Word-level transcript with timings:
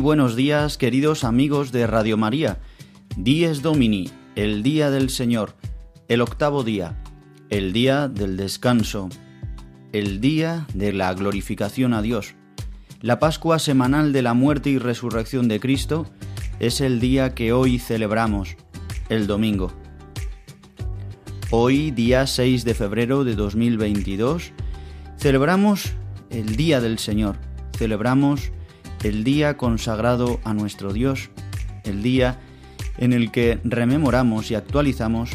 Buenos 0.00 0.36
días, 0.36 0.78
queridos 0.78 1.24
amigos 1.24 1.72
de 1.72 1.86
Radio 1.88 2.16
María. 2.16 2.58
Dies 3.16 3.62
Domini, 3.62 4.08
el 4.36 4.62
día 4.62 4.90
del 4.90 5.10
Señor, 5.10 5.56
el 6.06 6.20
octavo 6.20 6.62
día, 6.62 7.02
el 7.50 7.72
día 7.72 8.06
del 8.06 8.36
descanso, 8.36 9.08
el 9.92 10.20
día 10.20 10.68
de 10.72 10.92
la 10.92 11.12
glorificación 11.14 11.94
a 11.94 12.02
Dios. 12.02 12.36
La 13.00 13.18
Pascua 13.18 13.58
semanal 13.58 14.12
de 14.12 14.22
la 14.22 14.34
muerte 14.34 14.70
y 14.70 14.78
resurrección 14.78 15.48
de 15.48 15.58
Cristo 15.58 16.06
es 16.60 16.80
el 16.80 17.00
día 17.00 17.34
que 17.34 17.52
hoy 17.52 17.80
celebramos, 17.80 18.56
el 19.08 19.26
domingo. 19.26 19.72
Hoy, 21.50 21.90
día 21.90 22.28
6 22.28 22.64
de 22.64 22.74
febrero 22.74 23.24
de 23.24 23.34
2022, 23.34 24.52
celebramos 25.16 25.92
el 26.30 26.54
Día 26.54 26.80
del 26.80 27.00
Señor, 27.00 27.36
celebramos 27.76 28.52
el 29.02 29.24
día 29.24 29.56
consagrado 29.56 30.40
a 30.44 30.54
nuestro 30.54 30.92
Dios, 30.92 31.30
el 31.84 32.02
día 32.02 32.40
en 32.98 33.12
el 33.12 33.30
que 33.30 33.60
rememoramos 33.64 34.50
y 34.50 34.54
actualizamos 34.54 35.30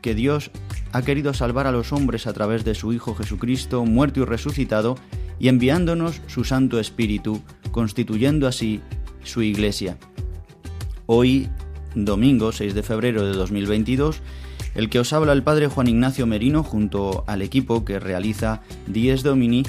que 0.00 0.14
Dios 0.14 0.50
ha 0.92 1.02
querido 1.02 1.34
salvar 1.34 1.66
a 1.66 1.72
los 1.72 1.92
hombres 1.92 2.26
a 2.26 2.32
través 2.32 2.64
de 2.64 2.74
su 2.74 2.92
Hijo 2.92 3.14
Jesucristo, 3.14 3.84
muerto 3.84 4.20
y 4.20 4.24
resucitado, 4.24 4.96
y 5.38 5.48
enviándonos 5.48 6.20
su 6.26 6.44
Santo 6.44 6.78
Espíritu, 6.78 7.42
constituyendo 7.70 8.46
así 8.46 8.80
su 9.22 9.42
Iglesia. 9.42 9.96
Hoy, 11.06 11.48
domingo 11.94 12.52
6 12.52 12.74
de 12.74 12.82
febrero 12.82 13.26
de 13.26 13.32
2022, 13.32 14.20
el 14.74 14.88
que 14.88 15.00
os 15.00 15.12
habla 15.12 15.32
el 15.32 15.42
Padre 15.42 15.66
Juan 15.66 15.88
Ignacio 15.88 16.26
Merino 16.26 16.62
junto 16.62 17.24
al 17.26 17.42
equipo 17.42 17.84
que 17.84 17.98
realiza 17.98 18.62
Dies 18.86 19.22
Domini, 19.22 19.64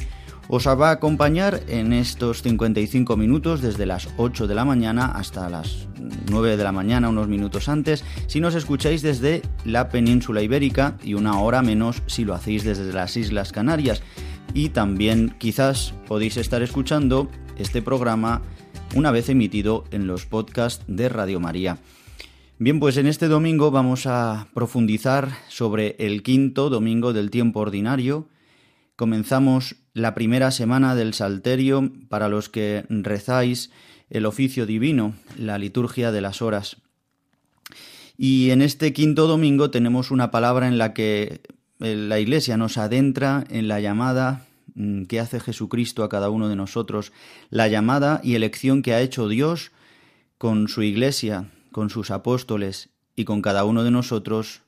os 0.54 0.68
va 0.68 0.90
a 0.90 0.92
acompañar 0.92 1.62
en 1.70 1.94
estos 1.94 2.42
55 2.42 3.16
minutos 3.16 3.62
desde 3.62 3.86
las 3.86 4.10
8 4.18 4.48
de 4.48 4.54
la 4.54 4.66
mañana 4.66 5.06
hasta 5.06 5.50
las 5.50 5.88
9 6.30 6.58
de 6.58 6.64
la 6.66 6.74
mañana, 6.74 7.08
unos 7.08 7.30
minutos 7.30 7.70
antes, 7.70 8.04
si 8.28 8.42
nos 8.42 8.54
escucháis 8.54 9.02
desde 9.02 9.44
la 9.64 9.88
península 9.88 10.42
ibérica 10.42 10.98
y 11.06 11.14
una 11.14 11.40
hora 11.40 11.62
menos 11.62 12.04
si 12.06 12.26
lo 12.26 12.34
hacéis 12.34 12.66
desde 12.66 12.92
las 12.92 13.16
Islas 13.16 13.54
Canarias. 13.54 14.04
Y 14.54 14.70
también 14.70 15.34
quizás 15.38 15.94
podéis 16.06 16.36
estar 16.36 16.62
escuchando 16.62 17.30
este 17.58 17.82
programa 17.82 18.42
una 18.94 19.12
vez 19.12 19.30
emitido 19.30 19.86
en 19.92 20.06
los 20.06 20.26
podcasts 20.26 20.84
de 20.86 21.08
Radio 21.08 21.40
María. 21.40 21.78
Bien, 22.60 22.82
pues 22.82 22.98
en 22.98 23.08
este 23.08 23.30
domingo 23.30 23.72
vamos 23.72 24.06
a 24.06 24.48
profundizar 24.54 25.30
sobre 25.48 25.96
el 25.98 26.24
quinto 26.24 26.70
domingo 26.70 27.14
del 27.14 27.32
tiempo 27.32 27.62
ordinario. 27.62 28.28
Comenzamos 28.98 29.81
la 29.94 30.14
primera 30.14 30.52
semana 30.52 30.96
del 30.96 31.14
Salterio 31.14 31.92
para 32.10 32.30
los 32.30 32.50
que 32.50 32.86
rezáis 32.90 33.72
el 34.10 34.26
oficio 34.26 34.66
divino, 34.66 35.16
la 35.38 35.58
liturgia 35.58 36.12
de 36.12 36.22
las 36.22 36.42
horas. 36.42 36.78
Y 38.18 38.52
en 38.52 38.62
este 38.62 38.94
quinto 38.94 39.28
domingo 39.28 39.72
tenemos 39.72 40.12
una 40.12 40.32
palabra 40.32 40.68
en 40.68 40.78
la 40.78 40.94
que 40.94 41.42
eh, 41.80 41.96
la 41.96 42.20
Iglesia 42.20 42.58
nos 42.58 42.78
adentra 42.78 43.46
en 43.50 43.68
la 43.68 43.80
llamada 43.80 44.46
mm, 44.76 45.04
que 45.04 45.20
hace 45.20 45.40
Jesucristo 45.40 46.04
a 46.04 46.10
cada 46.10 46.30
uno 46.30 46.48
de 46.48 46.56
nosotros, 46.56 47.12
la 47.50 47.68
llamada 47.68 48.22
y 48.24 48.36
elección 48.36 48.82
que 48.84 48.94
ha 48.94 49.02
hecho 49.02 49.28
Dios 49.28 49.72
con 50.38 50.68
su 50.68 50.84
Iglesia, 50.84 51.50
con 51.72 51.90
sus 51.90 52.12
apóstoles 52.12 52.90
y 53.16 53.26
con 53.26 53.42
cada 53.42 53.64
uno 53.64 53.84
de 53.84 53.92
nosotros, 53.92 54.62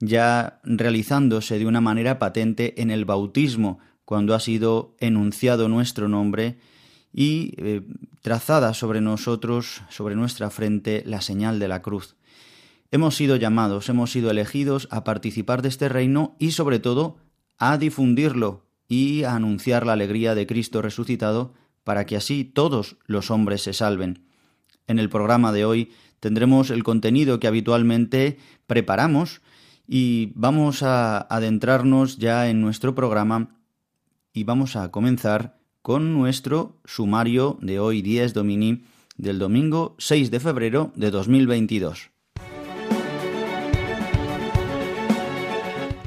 ya 0.00 0.60
realizándose 0.64 1.58
de 1.58 1.66
una 1.66 1.80
manera 1.80 2.18
patente 2.18 2.80
en 2.80 2.90
el 2.90 3.04
bautismo, 3.04 3.78
cuando 4.04 4.34
ha 4.34 4.40
sido 4.40 4.94
enunciado 5.00 5.68
nuestro 5.68 6.08
nombre 6.08 6.58
y 7.12 7.54
eh, 7.58 7.82
trazada 8.22 8.74
sobre 8.74 9.00
nosotros, 9.00 9.82
sobre 9.88 10.16
nuestra 10.16 10.50
frente, 10.50 11.02
la 11.06 11.20
señal 11.20 11.58
de 11.58 11.68
la 11.68 11.80
cruz. 11.82 12.16
Hemos 12.90 13.16
sido 13.16 13.36
llamados, 13.36 13.88
hemos 13.88 14.12
sido 14.12 14.30
elegidos 14.30 14.88
a 14.90 15.04
participar 15.04 15.62
de 15.62 15.68
este 15.68 15.88
reino 15.88 16.36
y 16.38 16.52
sobre 16.52 16.78
todo 16.78 17.16
a 17.58 17.78
difundirlo 17.78 18.66
y 18.88 19.24
a 19.24 19.34
anunciar 19.34 19.86
la 19.86 19.94
alegría 19.94 20.34
de 20.34 20.46
Cristo 20.46 20.82
resucitado 20.82 21.54
para 21.82 22.06
que 22.06 22.16
así 22.16 22.44
todos 22.44 22.96
los 23.06 23.30
hombres 23.30 23.62
se 23.62 23.72
salven. 23.72 24.26
En 24.86 24.98
el 24.98 25.08
programa 25.08 25.52
de 25.52 25.64
hoy 25.64 25.92
tendremos 26.20 26.70
el 26.70 26.82
contenido 26.82 27.40
que 27.40 27.46
habitualmente 27.46 28.38
preparamos 28.66 29.40
y 29.86 30.32
vamos 30.34 30.82
a 30.82 31.18
adentrarnos 31.18 32.18
ya 32.18 32.48
en 32.48 32.60
nuestro 32.60 32.94
programa 32.94 33.54
y 34.34 34.42
vamos 34.42 34.74
a 34.74 34.90
comenzar 34.90 35.56
con 35.80 36.12
nuestro 36.12 36.80
sumario 36.84 37.56
de 37.62 37.78
hoy 37.78 38.02
10 38.02 38.34
Domini 38.34 38.84
del 39.16 39.38
domingo 39.38 39.94
6 39.98 40.30
de 40.32 40.40
febrero 40.40 40.92
de 40.96 41.12
2022. 41.12 42.10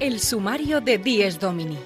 El 0.02 0.20
sumario 0.20 0.82
de 0.82 0.98
10 0.98 1.40
Domini. 1.40 1.78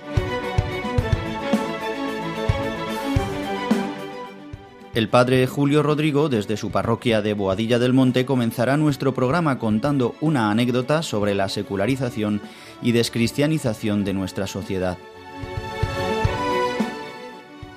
El 4.95 5.07
padre 5.07 5.47
Julio 5.47 5.83
Rodrigo, 5.83 6.27
desde 6.27 6.57
su 6.57 6.69
parroquia 6.71 7.21
de 7.21 7.33
Boadilla 7.33 7.79
del 7.79 7.93
Monte, 7.93 8.25
comenzará 8.25 8.75
nuestro 8.75 9.13
programa 9.13 9.57
contando 9.57 10.15
una 10.19 10.51
anécdota 10.51 11.01
sobre 11.01 11.33
la 11.33 11.47
secularización 11.47 12.41
y 12.81 12.91
descristianización 12.91 14.03
de 14.03 14.13
nuestra 14.13 14.47
sociedad 14.47 14.97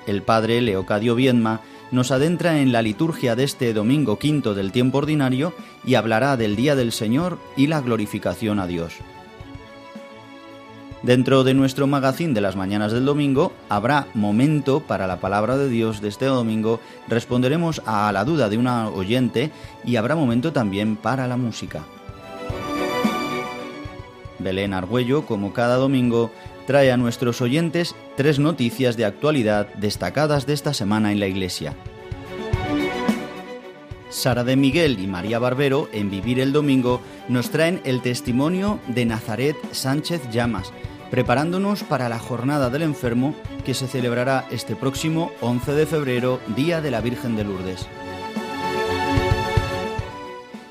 el 0.07 0.21
padre 0.21 0.61
Leocadio 0.61 1.15
Viedma 1.15 1.61
nos 1.91 2.11
adentra 2.11 2.59
en 2.59 2.71
la 2.71 2.81
liturgia 2.81 3.35
de 3.35 3.43
este 3.43 3.73
domingo 3.73 4.17
quinto 4.17 4.53
del 4.53 4.71
tiempo 4.71 4.97
ordinario 4.99 5.53
y 5.85 5.95
hablará 5.95 6.37
del 6.37 6.55
Día 6.55 6.75
del 6.75 6.91
Señor 6.91 7.37
y 7.55 7.67
la 7.67 7.81
glorificación 7.81 8.59
a 8.59 8.67
Dios. 8.67 8.95
Dentro 11.03 11.43
de 11.43 11.53
nuestro 11.53 11.85
magazín 11.85 12.33
de 12.33 12.41
las 12.41 12.55
mañanas 12.55 12.91
del 12.91 13.05
domingo 13.05 13.53
habrá 13.69 14.07
momento 14.15 14.79
para 14.79 15.05
la 15.05 15.19
palabra 15.19 15.55
de 15.55 15.69
Dios 15.69 16.01
de 16.01 16.07
este 16.07 16.25
domingo, 16.25 16.79
responderemos 17.07 17.83
a 17.85 18.11
la 18.11 18.25
duda 18.25 18.49
de 18.49 18.57
una 18.57 18.89
oyente 18.89 19.51
y 19.85 19.97
habrá 19.97 20.15
momento 20.15 20.51
también 20.51 20.95
para 20.95 21.27
la 21.27 21.37
música. 21.37 21.83
Belén 24.39 24.73
Argüello, 24.73 25.27
como 25.27 25.53
cada 25.53 25.75
domingo, 25.75 26.31
trae 26.65 26.91
a 26.91 26.97
nuestros 26.97 27.39
oyentes 27.39 27.95
tres 28.15 28.39
noticias 28.39 28.97
de 28.97 29.05
actualidad 29.05 29.67
destacadas 29.75 30.45
de 30.45 30.53
esta 30.53 30.73
semana 30.73 31.11
en 31.11 31.19
la 31.19 31.27
Iglesia. 31.27 31.75
Sara 34.09 34.43
de 34.43 34.55
Miguel 34.55 34.99
y 34.99 35.07
María 35.07 35.39
Barbero, 35.39 35.89
en 35.91 36.09
Vivir 36.09 36.39
el 36.39 36.53
Domingo, 36.53 37.01
nos 37.27 37.49
traen 37.49 37.81
el 37.83 38.01
testimonio 38.01 38.79
de 38.87 39.05
Nazaret 39.05 39.57
Sánchez 39.71 40.29
Llamas, 40.31 40.71
preparándonos 41.11 41.83
para 41.83 42.07
la 42.07 42.19
Jornada 42.19 42.69
del 42.69 42.83
Enfermo 42.83 43.35
que 43.65 43.73
se 43.73 43.87
celebrará 43.87 44.45
este 44.51 44.75
próximo 44.75 45.31
11 45.41 45.73
de 45.73 45.85
febrero, 45.85 46.39
Día 46.55 46.81
de 46.81 46.91
la 46.91 47.01
Virgen 47.01 47.35
de 47.35 47.43
Lourdes. 47.43 47.87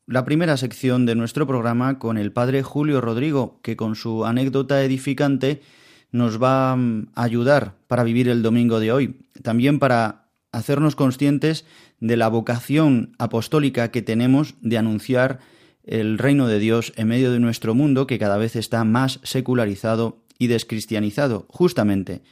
la 0.04 0.26
primera 0.26 0.58
sección 0.58 1.06
de 1.06 1.14
nuestro 1.14 1.46
programa 1.46 1.98
con 1.98 2.18
el 2.18 2.32
padre 2.32 2.62
Julio 2.62 3.00
Rodrigo, 3.00 3.58
que 3.62 3.74
con 3.74 3.96
su 3.96 4.26
anécdota 4.26 4.84
edificante 4.84 5.62
nos 6.12 6.42
va 6.42 6.72
a 6.74 6.78
ayudar 7.14 7.72
para 7.86 8.04
vivir 8.04 8.28
el 8.28 8.42
domingo 8.42 8.80
de 8.80 8.92
hoy, 8.92 9.16
también 9.42 9.78
para 9.78 10.26
hacernos 10.52 10.94
conscientes 10.94 11.64
de 12.00 12.16
la 12.16 12.28
vocación 12.28 13.14
apostólica 13.18 13.90
que 13.90 14.02
tenemos 14.02 14.54
de 14.60 14.78
anunciar 14.78 15.40
el 15.84 16.18
reino 16.18 16.48
de 16.48 16.58
Dios 16.58 16.92
en 16.96 17.08
medio 17.08 17.32
de 17.32 17.38
nuestro 17.38 17.74
mundo 17.74 18.06
que 18.06 18.18
cada 18.18 18.36
vez 18.36 18.56
está 18.56 18.84
más 18.84 19.20
secularizado 19.22 20.18
y 20.38 20.48
descristianizado. 20.48 21.46
Justamente 21.48 22.22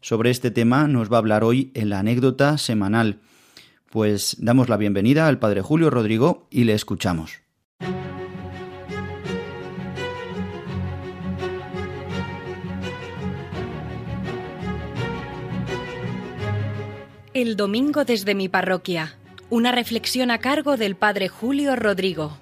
sobre 0.00 0.30
este 0.30 0.50
tema 0.50 0.86
nos 0.88 1.10
va 1.10 1.16
a 1.16 1.18
hablar 1.18 1.44
hoy 1.44 1.70
en 1.74 1.90
la 1.90 1.98
anécdota 1.98 2.56
semanal 2.56 3.20
pues 3.90 4.36
damos 4.38 4.68
la 4.68 4.76
bienvenida 4.76 5.26
al 5.26 5.40
Padre 5.40 5.62
Julio 5.62 5.90
Rodrigo 5.90 6.46
y 6.48 6.64
le 6.64 6.74
escuchamos. 6.74 7.40
El 17.40 17.56
domingo 17.56 18.04
desde 18.04 18.34
mi 18.34 18.50
parroquia. 18.50 19.16
Una 19.48 19.72
reflexión 19.72 20.30
a 20.30 20.40
cargo 20.40 20.76
del 20.76 20.94
Padre 20.94 21.28
Julio 21.28 21.74
Rodrigo. 21.74 22.36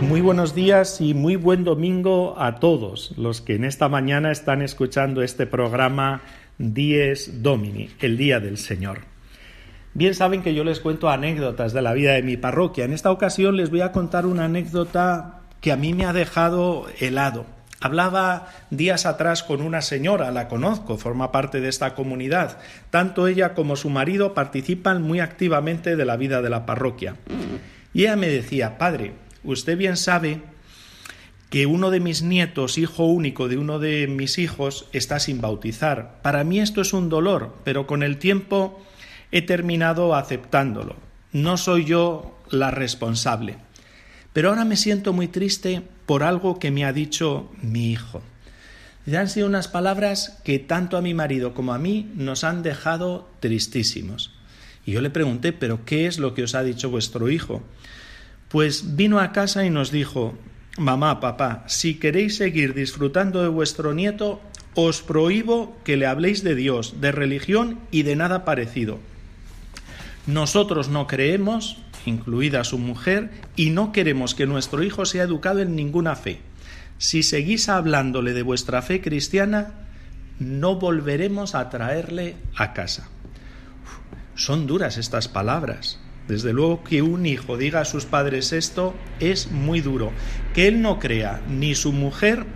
Muy 0.00 0.20
buenos 0.20 0.52
días 0.56 1.00
y 1.00 1.14
muy 1.14 1.36
buen 1.36 1.62
domingo 1.62 2.34
a 2.38 2.56
todos 2.56 3.14
los 3.16 3.40
que 3.40 3.54
en 3.54 3.64
esta 3.64 3.88
mañana 3.88 4.32
están 4.32 4.62
escuchando 4.62 5.22
este 5.22 5.46
programa 5.46 6.22
Dies 6.58 7.40
Domini, 7.40 7.90
el 8.00 8.16
Día 8.16 8.40
del 8.40 8.58
Señor. 8.58 9.02
Bien 9.94 10.16
saben 10.16 10.42
que 10.42 10.54
yo 10.54 10.64
les 10.64 10.80
cuento 10.80 11.08
anécdotas 11.08 11.72
de 11.72 11.82
la 11.82 11.92
vida 11.92 12.14
de 12.14 12.24
mi 12.24 12.36
parroquia. 12.36 12.84
En 12.84 12.94
esta 12.94 13.12
ocasión 13.12 13.56
les 13.56 13.70
voy 13.70 13.82
a 13.82 13.92
contar 13.92 14.26
una 14.26 14.46
anécdota 14.46 15.42
que 15.60 15.70
a 15.70 15.76
mí 15.76 15.94
me 15.94 16.04
ha 16.04 16.12
dejado 16.12 16.86
helado. 16.98 17.61
Hablaba 17.82 18.48
días 18.70 19.06
atrás 19.06 19.42
con 19.42 19.60
una 19.60 19.82
señora, 19.82 20.30
la 20.30 20.48
conozco, 20.48 20.96
forma 20.96 21.32
parte 21.32 21.60
de 21.60 21.68
esta 21.68 21.94
comunidad. 21.94 22.58
Tanto 22.90 23.26
ella 23.26 23.54
como 23.54 23.76
su 23.76 23.90
marido 23.90 24.34
participan 24.34 25.02
muy 25.02 25.20
activamente 25.20 25.96
de 25.96 26.04
la 26.04 26.16
vida 26.16 26.42
de 26.42 26.50
la 26.50 26.64
parroquia. 26.64 27.16
Y 27.92 28.02
ella 28.02 28.16
me 28.16 28.28
decía, 28.28 28.78
padre, 28.78 29.12
Usted 29.44 29.76
bien 29.76 29.96
sabe 29.96 30.40
que 31.50 31.66
uno 31.66 31.90
de 31.90 32.00
mis 32.00 32.22
nietos, 32.22 32.78
hijo 32.78 33.04
único 33.04 33.48
de 33.48 33.58
uno 33.58 33.78
de 33.78 34.06
mis 34.06 34.38
hijos, 34.38 34.86
está 34.92 35.18
sin 35.18 35.40
bautizar. 35.40 36.20
Para 36.22 36.44
mí 36.44 36.60
esto 36.60 36.80
es 36.80 36.92
un 36.92 37.08
dolor, 37.08 37.56
pero 37.64 37.86
con 37.86 38.02
el 38.02 38.18
tiempo 38.18 38.82
he 39.32 39.42
terminado 39.42 40.14
aceptándolo. 40.14 40.96
No 41.32 41.56
soy 41.56 41.84
yo 41.84 42.38
la 42.50 42.70
responsable. 42.70 43.56
Pero 44.32 44.48
ahora 44.48 44.64
me 44.64 44.76
siento 44.76 45.12
muy 45.12 45.28
triste 45.28 45.82
por 46.06 46.22
algo 46.22 46.58
que 46.58 46.70
me 46.70 46.84
ha 46.84 46.92
dicho 46.92 47.50
mi 47.60 47.90
hijo. 47.90 48.22
Y 49.06 49.14
han 49.16 49.28
sido 49.28 49.46
unas 49.46 49.68
palabras 49.68 50.38
que 50.44 50.58
tanto 50.58 50.96
a 50.96 51.02
mi 51.02 51.12
marido 51.12 51.54
como 51.54 51.74
a 51.74 51.78
mí 51.78 52.10
nos 52.14 52.44
han 52.44 52.62
dejado 52.62 53.28
tristísimos. 53.40 54.30
Y 54.86 54.92
yo 54.92 55.00
le 55.00 55.10
pregunté, 55.10 55.52
¿pero 55.52 55.84
qué 55.84 56.06
es 56.06 56.18
lo 56.18 56.34
que 56.34 56.44
os 56.44 56.54
ha 56.54 56.62
dicho 56.62 56.90
vuestro 56.90 57.30
hijo? 57.30 57.62
Pues 58.48 58.96
vino 58.96 59.20
a 59.20 59.32
casa 59.32 59.64
y 59.64 59.70
nos 59.70 59.90
dijo, 59.90 60.34
Mamá, 60.78 61.20
papá, 61.20 61.64
si 61.66 61.96
queréis 61.96 62.36
seguir 62.36 62.72
disfrutando 62.72 63.42
de 63.42 63.48
vuestro 63.48 63.92
nieto, 63.92 64.40
os 64.74 65.02
prohíbo 65.02 65.76
que 65.84 65.98
le 65.98 66.06
habléis 66.06 66.42
de 66.42 66.54
Dios, 66.54 67.00
de 67.02 67.12
religión 67.12 67.78
y 67.90 68.04
de 68.04 68.16
nada 68.16 68.46
parecido. 68.46 68.98
Nosotros 70.26 70.88
no 70.88 71.06
creemos, 71.06 71.76
incluida 72.06 72.64
su 72.64 72.78
mujer, 72.78 73.30
y 73.56 73.70
no 73.70 73.92
queremos 73.92 74.34
que 74.34 74.46
nuestro 74.46 74.82
hijo 74.82 75.04
sea 75.04 75.24
educado 75.24 75.60
en 75.60 75.76
ninguna 75.76 76.16
fe. 76.16 76.40
Si 76.98 77.22
seguís 77.22 77.68
hablándole 77.68 78.32
de 78.32 78.42
vuestra 78.42 78.82
fe 78.82 79.00
cristiana, 79.00 79.74
no 80.38 80.76
volveremos 80.76 81.54
a 81.54 81.68
traerle 81.70 82.36
a 82.56 82.72
casa. 82.72 83.08
son 84.34 84.66
duras 84.66 84.96
estas 84.96 85.28
palabras. 85.28 85.98
Desde 86.28 86.52
luego 86.52 86.84
que 86.84 87.02
un 87.02 87.26
hijo 87.26 87.56
diga 87.56 87.80
a 87.80 87.84
sus 87.84 88.06
padres 88.06 88.52
esto 88.52 88.94
es 89.20 89.50
muy 89.50 89.80
duro. 89.80 90.12
Que 90.54 90.68
él 90.68 90.80
no 90.80 90.98
crea 90.98 91.42
ni 91.48 91.74
su 91.74 91.92
mujer 91.92 92.46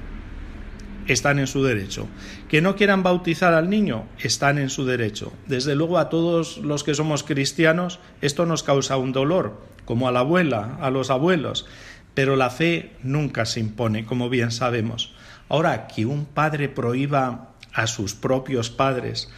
están 1.07 1.39
en 1.39 1.47
su 1.47 1.63
derecho. 1.63 2.07
Que 2.49 2.61
no 2.61 2.77
quieran 2.77 3.03
bautizar 3.03 3.55
al 3.55 3.71
niño 3.71 4.07
están 4.19 4.59
en 4.59 4.71
su 4.71 4.85
derecho. 4.85 5.33
Desde 5.47 5.75
luego 5.75 5.99
a 5.99 6.09
todos 6.09 6.59
los 6.59 6.85
que 6.85 6.95
somos 6.95 7.23
cristianos 7.23 8.01
esto 8.21 8.47
nos 8.47 8.63
causa 8.63 8.97
un 8.97 9.13
dolor, 9.13 9.61
como 9.85 10.09
a 10.09 10.13
la 10.13 10.21
abuela, 10.21 10.79
a 10.81 10.91
los 10.91 11.11
abuelos. 11.11 11.67
Pero 12.15 12.37
la 12.37 12.51
fe 12.51 12.93
nunca 13.03 13.45
se 13.45 13.61
impone, 13.61 14.07
como 14.07 14.29
bien 14.31 14.51
sabemos. 14.51 15.15
Ahora, 15.49 15.87
que 15.87 16.07
un 16.07 16.25
padre 16.25 16.69
prohíba 16.69 17.51
a 17.73 17.87
sus 17.87 18.15
propios 18.15 18.71
padres 18.71 19.29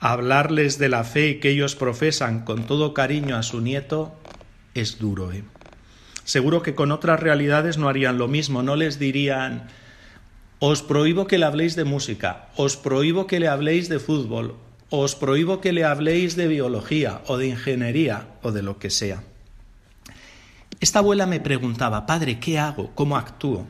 hablarles 0.00 0.78
de 0.78 0.88
la 0.88 1.04
fe 1.04 1.40
que 1.40 1.50
ellos 1.50 1.74
profesan 1.74 2.44
con 2.44 2.66
todo 2.66 2.92
cariño 2.94 3.36
a 3.36 3.42
su 3.42 3.60
nieto 3.60 4.14
es 4.74 4.98
duro. 4.98 5.32
¿eh? 5.32 5.44
Seguro 6.24 6.62
que 6.62 6.74
con 6.74 6.92
otras 6.92 7.20
realidades 7.20 7.78
no 7.78 7.88
harían 7.88 8.18
lo 8.18 8.28
mismo, 8.28 8.62
no 8.62 8.76
les 8.76 8.98
dirían 8.98 9.68
os 10.58 10.82
prohíbo 10.82 11.26
que 11.26 11.38
le 11.38 11.44
habléis 11.44 11.76
de 11.76 11.84
música, 11.84 12.48
os 12.56 12.76
prohíbo 12.76 13.26
que 13.26 13.40
le 13.40 13.48
habléis 13.48 13.88
de 13.88 13.98
fútbol, 13.98 14.56
os 14.88 15.14
prohíbo 15.14 15.60
que 15.60 15.72
le 15.72 15.84
habléis 15.84 16.36
de 16.36 16.48
biología 16.48 17.20
o 17.26 17.36
de 17.36 17.48
ingeniería 17.48 18.28
o 18.42 18.52
de 18.52 18.62
lo 18.62 18.78
que 18.78 18.90
sea. 18.90 19.22
Esta 20.80 21.00
abuela 21.00 21.26
me 21.26 21.40
preguntaba, 21.40 22.06
padre, 22.06 22.38
¿qué 22.38 22.58
hago? 22.58 22.92
¿Cómo 22.94 23.16
actúo? 23.16 23.66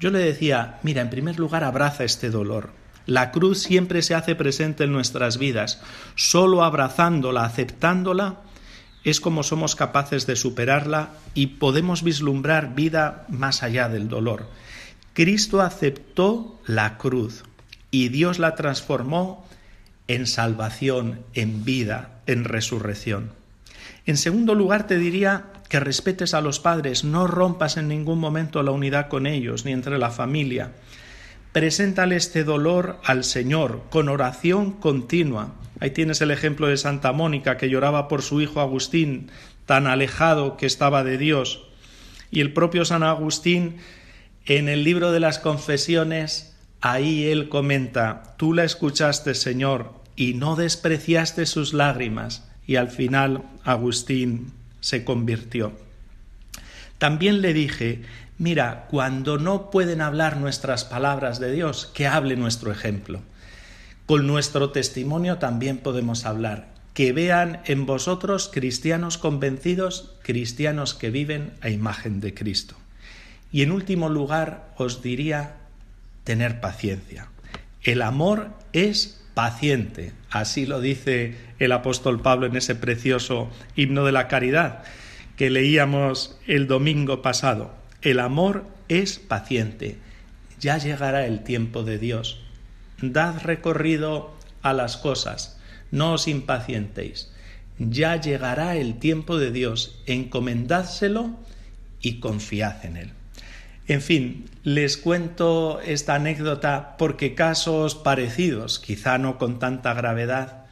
Yo 0.00 0.10
le 0.10 0.18
decía, 0.18 0.78
mira, 0.82 1.02
en 1.02 1.10
primer 1.10 1.38
lugar 1.38 1.64
abraza 1.64 2.04
este 2.04 2.30
dolor, 2.30 2.70
la 3.06 3.30
cruz 3.32 3.62
siempre 3.62 4.02
se 4.02 4.14
hace 4.14 4.34
presente 4.34 4.84
en 4.84 4.92
nuestras 4.92 5.38
vidas. 5.38 5.80
Solo 6.14 6.64
abrazándola, 6.64 7.44
aceptándola, 7.44 8.40
es 9.04 9.20
como 9.20 9.42
somos 9.42 9.76
capaces 9.76 10.26
de 10.26 10.36
superarla 10.36 11.10
y 11.34 11.58
podemos 11.58 12.02
vislumbrar 12.02 12.74
vida 12.74 13.26
más 13.28 13.62
allá 13.62 13.90
del 13.90 14.08
dolor. 14.08 14.48
Cristo 15.14 15.62
aceptó 15.62 16.60
la 16.66 16.98
cruz 16.98 17.44
y 17.90 18.08
Dios 18.08 18.40
la 18.40 18.56
transformó 18.56 19.46
en 20.08 20.26
salvación, 20.26 21.20
en 21.34 21.64
vida, 21.64 22.20
en 22.26 22.44
resurrección. 22.44 23.30
En 24.06 24.16
segundo 24.16 24.54
lugar, 24.54 24.86
te 24.86 24.98
diría 24.98 25.46
que 25.68 25.80
respetes 25.80 26.34
a 26.34 26.40
los 26.40 26.60
padres, 26.60 27.04
no 27.04 27.26
rompas 27.26 27.76
en 27.76 27.88
ningún 27.88 28.18
momento 28.18 28.62
la 28.62 28.72
unidad 28.72 29.08
con 29.08 29.26
ellos, 29.26 29.64
ni 29.64 29.72
entre 29.72 29.98
la 29.98 30.10
familia. 30.10 30.72
Preséntale 31.52 32.16
este 32.16 32.42
dolor 32.42 32.98
al 33.04 33.22
Señor 33.22 33.84
con 33.90 34.08
oración 34.08 34.72
continua. 34.72 35.54
Ahí 35.78 35.90
tienes 35.90 36.20
el 36.20 36.32
ejemplo 36.32 36.66
de 36.66 36.76
Santa 36.76 37.12
Mónica 37.12 37.56
que 37.56 37.70
lloraba 37.70 38.08
por 38.08 38.22
su 38.22 38.40
hijo 38.40 38.60
Agustín, 38.60 39.30
tan 39.64 39.86
alejado 39.86 40.56
que 40.56 40.66
estaba 40.66 41.04
de 41.04 41.18
Dios. 41.18 41.62
Y 42.32 42.40
el 42.40 42.52
propio 42.52 42.84
San 42.84 43.04
Agustín, 43.04 43.76
en 44.46 44.68
el 44.68 44.84
libro 44.84 45.12
de 45.12 45.20
las 45.20 45.38
confesiones, 45.38 46.54
ahí 46.80 47.26
él 47.26 47.48
comenta, 47.48 48.34
tú 48.36 48.52
la 48.52 48.64
escuchaste, 48.64 49.34
Señor, 49.34 49.94
y 50.16 50.34
no 50.34 50.56
despreciaste 50.56 51.46
sus 51.46 51.72
lágrimas. 51.72 52.48
Y 52.66 52.76
al 52.76 52.90
final 52.90 53.42
Agustín 53.64 54.52
se 54.80 55.04
convirtió. 55.04 55.72
También 56.98 57.42
le 57.42 57.52
dije, 57.52 58.02
Mira, 58.38 58.86
cuando 58.90 59.38
no 59.38 59.70
pueden 59.70 60.00
hablar 60.00 60.38
nuestras 60.38 60.84
palabras 60.84 61.38
de 61.38 61.52
Dios, 61.52 61.86
que 61.94 62.08
hable 62.08 62.36
nuestro 62.36 62.72
ejemplo. 62.72 63.20
Con 64.06 64.26
nuestro 64.26 64.70
testimonio 64.70 65.38
también 65.38 65.78
podemos 65.78 66.24
hablar. 66.26 66.72
que 66.94 67.12
vean 67.12 67.60
en 67.64 67.86
vosotros 67.86 68.48
cristianos 68.52 69.18
convencidos, 69.18 70.14
cristianos 70.22 70.94
que 70.94 71.10
viven 71.10 71.52
a 71.60 71.68
imagen 71.68 72.20
de 72.20 72.34
Cristo. 72.34 72.76
Y 73.54 73.62
en 73.62 73.70
último 73.70 74.08
lugar 74.08 74.74
os 74.76 75.00
diría 75.00 75.52
tener 76.24 76.60
paciencia. 76.60 77.28
El 77.84 78.02
amor 78.02 78.50
es 78.72 79.22
paciente, 79.34 80.12
así 80.28 80.66
lo 80.66 80.80
dice 80.80 81.36
el 81.60 81.70
apóstol 81.70 82.20
Pablo 82.20 82.46
en 82.46 82.56
ese 82.56 82.74
precioso 82.74 83.48
himno 83.76 84.04
de 84.04 84.10
la 84.10 84.26
caridad 84.26 84.82
que 85.36 85.50
leíamos 85.50 86.36
el 86.48 86.66
domingo 86.66 87.22
pasado. 87.22 87.72
El 88.02 88.18
amor 88.18 88.64
es 88.88 89.20
paciente, 89.20 89.98
ya 90.58 90.78
llegará 90.78 91.24
el 91.24 91.44
tiempo 91.44 91.84
de 91.84 91.98
Dios. 92.00 92.40
Dad 93.00 93.40
recorrido 93.44 94.34
a 94.62 94.72
las 94.72 94.96
cosas, 94.96 95.60
no 95.92 96.14
os 96.14 96.26
impacientéis. 96.26 97.30
Ya 97.78 98.20
llegará 98.20 98.74
el 98.74 98.98
tiempo 98.98 99.38
de 99.38 99.52
Dios, 99.52 100.02
encomendádselo 100.06 101.30
y 102.00 102.18
confiad 102.18 102.84
en 102.84 102.96
él. 102.96 103.12
En 103.86 104.00
fin, 104.00 104.46
les 104.62 104.96
cuento 104.96 105.78
esta 105.84 106.14
anécdota 106.14 106.96
porque 106.96 107.34
casos 107.34 107.94
parecidos, 107.94 108.78
quizá 108.78 109.18
no 109.18 109.36
con 109.36 109.58
tanta 109.58 109.92
gravedad, 109.92 110.64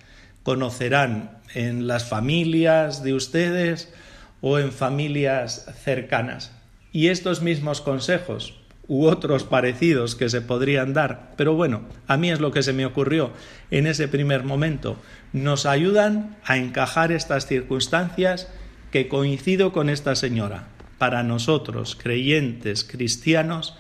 conocerán 0.42 1.38
en 1.52 1.86
las 1.86 2.08
familias 2.08 3.02
de 3.02 3.12
ustedes 3.12 3.92
o 4.40 4.58
en 4.58 4.72
familias 4.72 5.66
cercanas. 5.84 6.52
Y 6.90 7.08
estos 7.08 7.42
mismos 7.42 7.82
consejos 7.82 8.58
u 8.88 9.04
otros 9.04 9.44
parecidos 9.44 10.14
que 10.14 10.30
se 10.30 10.40
podrían 10.40 10.94
dar, 10.94 11.32
pero 11.36 11.54
bueno, 11.54 11.82
a 12.06 12.16
mí 12.16 12.30
es 12.30 12.40
lo 12.40 12.50
que 12.50 12.62
se 12.62 12.72
me 12.72 12.86
ocurrió 12.86 13.30
en 13.70 13.86
ese 13.86 14.08
primer 14.08 14.42
momento, 14.42 14.96
nos 15.34 15.66
ayudan 15.66 16.36
a 16.44 16.56
encajar 16.56 17.12
estas 17.12 17.46
circunstancias 17.46 18.48
que 18.90 19.06
coincido 19.06 19.70
con 19.72 19.90
esta 19.90 20.16
señora 20.16 20.66
para 21.02 21.24
nosotros, 21.24 21.98
creyentes, 22.00 22.84
cristianos, 22.84 23.74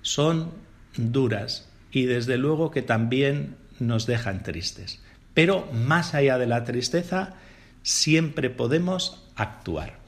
son 0.00 0.50
duras 0.96 1.68
y 1.92 2.06
desde 2.06 2.38
luego 2.38 2.70
que 2.70 2.80
también 2.80 3.56
nos 3.80 4.06
dejan 4.06 4.42
tristes. 4.42 5.02
Pero 5.34 5.68
más 5.74 6.14
allá 6.14 6.38
de 6.38 6.46
la 6.46 6.64
tristeza, 6.64 7.34
siempre 7.82 8.48
podemos 8.48 9.28
actuar. 9.36 9.98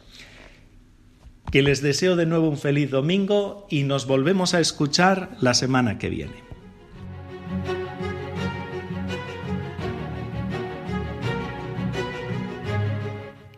Que 1.52 1.60
les 1.60 1.82
deseo 1.82 2.16
de 2.16 2.24
nuevo 2.24 2.48
un 2.48 2.56
feliz 2.56 2.90
domingo 2.90 3.66
y 3.68 3.82
nos 3.82 4.06
volvemos 4.06 4.54
a 4.54 4.60
escuchar 4.60 5.36
la 5.42 5.52
semana 5.52 5.98
que 5.98 6.08
viene. 6.08 6.42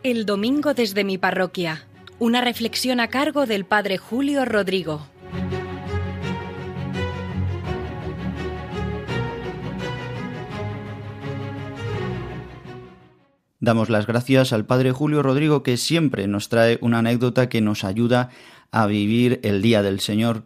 El 0.03 0.25
domingo 0.25 0.73
desde 0.73 1.05
mi 1.05 1.17
parroquia 1.17 1.85
una 2.19 2.41
reflexión 2.41 2.99
a 2.99 3.07
cargo 3.07 3.45
del 3.45 3.65
Padre 3.65 3.97
Julio 3.97 4.43
Rodrigo. 4.43 5.07
Damos 13.61 13.89
las 13.89 14.05
gracias 14.05 14.51
al 14.51 14.65
Padre 14.65 14.91
Julio 14.91 15.23
Rodrigo 15.23 15.63
que 15.63 15.77
siempre 15.77 16.27
nos 16.27 16.49
trae 16.49 16.77
una 16.81 16.99
anécdota 16.99 17.47
que 17.47 17.61
nos 17.61 17.83
ayuda 17.83 18.29
a 18.71 18.85
vivir 18.85 19.39
el 19.43 19.61
Día 19.61 19.81
del 19.81 20.01
Señor. 20.01 20.43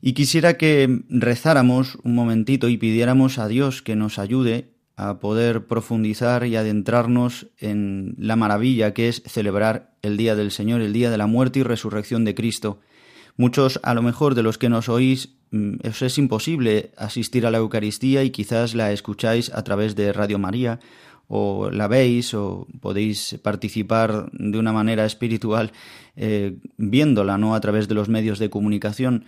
Y 0.00 0.12
quisiera 0.12 0.58
que 0.58 1.02
rezáramos 1.08 1.98
un 2.04 2.14
momentito 2.14 2.68
y 2.68 2.76
pidiéramos 2.76 3.38
a 3.38 3.48
Dios 3.48 3.82
que 3.82 3.96
nos 3.96 4.18
ayude 4.18 4.70
a 4.98 5.20
poder 5.20 5.68
profundizar 5.68 6.44
y 6.44 6.56
adentrarnos 6.56 7.46
en 7.58 8.16
la 8.18 8.34
maravilla 8.34 8.94
que 8.94 9.08
es 9.08 9.22
celebrar 9.26 9.94
el 10.02 10.16
Día 10.16 10.34
del 10.34 10.50
Señor, 10.50 10.80
el 10.80 10.92
Día 10.92 11.08
de 11.08 11.16
la 11.16 11.28
muerte 11.28 11.60
y 11.60 11.62
resurrección 11.62 12.24
de 12.24 12.34
Cristo. 12.34 12.80
Muchos, 13.36 13.78
a 13.84 13.94
lo 13.94 14.02
mejor, 14.02 14.34
de 14.34 14.42
los 14.42 14.58
que 14.58 14.68
nos 14.68 14.88
oís, 14.88 15.36
mm, 15.52 15.86
os 15.88 16.02
es 16.02 16.18
imposible 16.18 16.90
asistir 16.96 17.46
a 17.46 17.52
la 17.52 17.58
Eucaristía 17.58 18.24
y 18.24 18.30
quizás 18.30 18.74
la 18.74 18.90
escucháis 18.90 19.54
a 19.54 19.62
través 19.62 19.94
de 19.94 20.12
Radio 20.12 20.40
María 20.40 20.80
o 21.28 21.70
la 21.70 21.86
veis 21.86 22.34
o 22.34 22.66
podéis 22.80 23.38
participar 23.40 24.32
de 24.32 24.58
una 24.58 24.72
manera 24.72 25.04
espiritual 25.04 25.70
eh, 26.16 26.58
viéndola, 26.76 27.38
¿no? 27.38 27.54
A 27.54 27.60
través 27.60 27.86
de 27.86 27.94
los 27.94 28.08
medios 28.08 28.40
de 28.40 28.50
comunicación. 28.50 29.26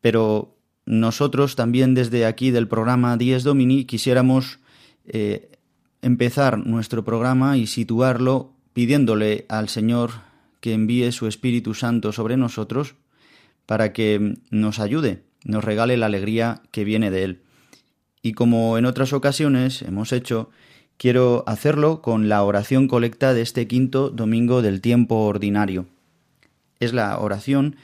Pero 0.00 0.56
nosotros 0.86 1.54
también 1.54 1.92
desde 1.92 2.24
aquí 2.24 2.50
del 2.50 2.66
programa 2.66 3.18
Dies 3.18 3.44
Domini 3.44 3.84
quisiéramos 3.84 4.61
eh, 5.06 5.50
empezar 6.00 6.58
nuestro 6.58 7.04
programa 7.04 7.56
y 7.56 7.66
situarlo 7.66 8.52
pidiéndole 8.72 9.46
al 9.48 9.68
Señor 9.68 10.10
que 10.60 10.74
envíe 10.74 11.10
su 11.12 11.26
Espíritu 11.26 11.74
Santo 11.74 12.12
sobre 12.12 12.36
nosotros 12.36 12.94
para 13.66 13.92
que 13.92 14.36
nos 14.50 14.78
ayude, 14.78 15.22
nos 15.44 15.64
regale 15.64 15.96
la 15.96 16.06
alegría 16.06 16.62
que 16.70 16.84
viene 16.84 17.10
de 17.10 17.24
Él. 17.24 17.42
Y 18.22 18.32
como 18.32 18.78
en 18.78 18.86
otras 18.86 19.12
ocasiones 19.12 19.82
hemos 19.82 20.12
hecho, 20.12 20.50
quiero 20.96 21.42
hacerlo 21.46 22.00
con 22.00 22.28
la 22.28 22.42
oración 22.44 22.86
colecta 22.86 23.34
de 23.34 23.42
este 23.42 23.66
quinto 23.66 24.10
domingo 24.10 24.62
del 24.62 24.80
tiempo 24.80 25.16
ordinario. 25.24 25.86
Es 26.78 26.92
la 26.92 27.18
oración 27.18 27.76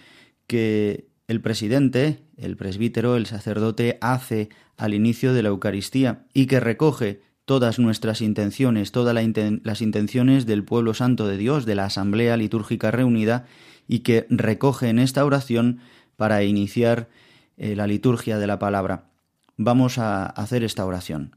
que 0.47 1.08
el 1.29 1.43
presidente, 1.43 2.25
el 2.37 2.57
presbítero, 2.57 3.17
el 3.17 3.27
sacerdote 3.27 3.99
hace 4.01 4.49
al 4.79 4.95
inicio 4.95 5.35
de 5.35 5.43
la 5.43 5.51
Eucaristía 5.51 6.25
y 6.33 6.47
que 6.47 6.59
recoge 6.59 7.21
todas 7.45 7.79
nuestras 7.79 8.23
intenciones, 8.23 8.93
todas 8.93 9.15
las 9.15 9.81
intenciones 9.81 10.47
del 10.47 10.65
pueblo 10.65 10.95
santo 10.95 11.27
de 11.27 11.37
Dios, 11.37 11.67
de 11.67 11.75
la 11.75 11.85
Asamblea 11.85 12.37
Litúrgica 12.37 12.91
Reunida, 12.91 13.47
y 13.87 14.01
que 14.01 14.27
recoge 14.29 14.89
en 14.89 14.99
esta 14.99 15.25
oración 15.25 15.81
para 16.17 16.43
iniciar 16.45 17.09
eh, 17.57 17.75
la 17.77 17.87
liturgia 17.87 18.39
de 18.39 18.47
la 18.47 18.59
palabra. 18.59 19.11
Vamos 19.57 19.99
a 19.99 20.27
hacer 20.27 20.63
esta 20.63 20.85
oración. 20.85 21.37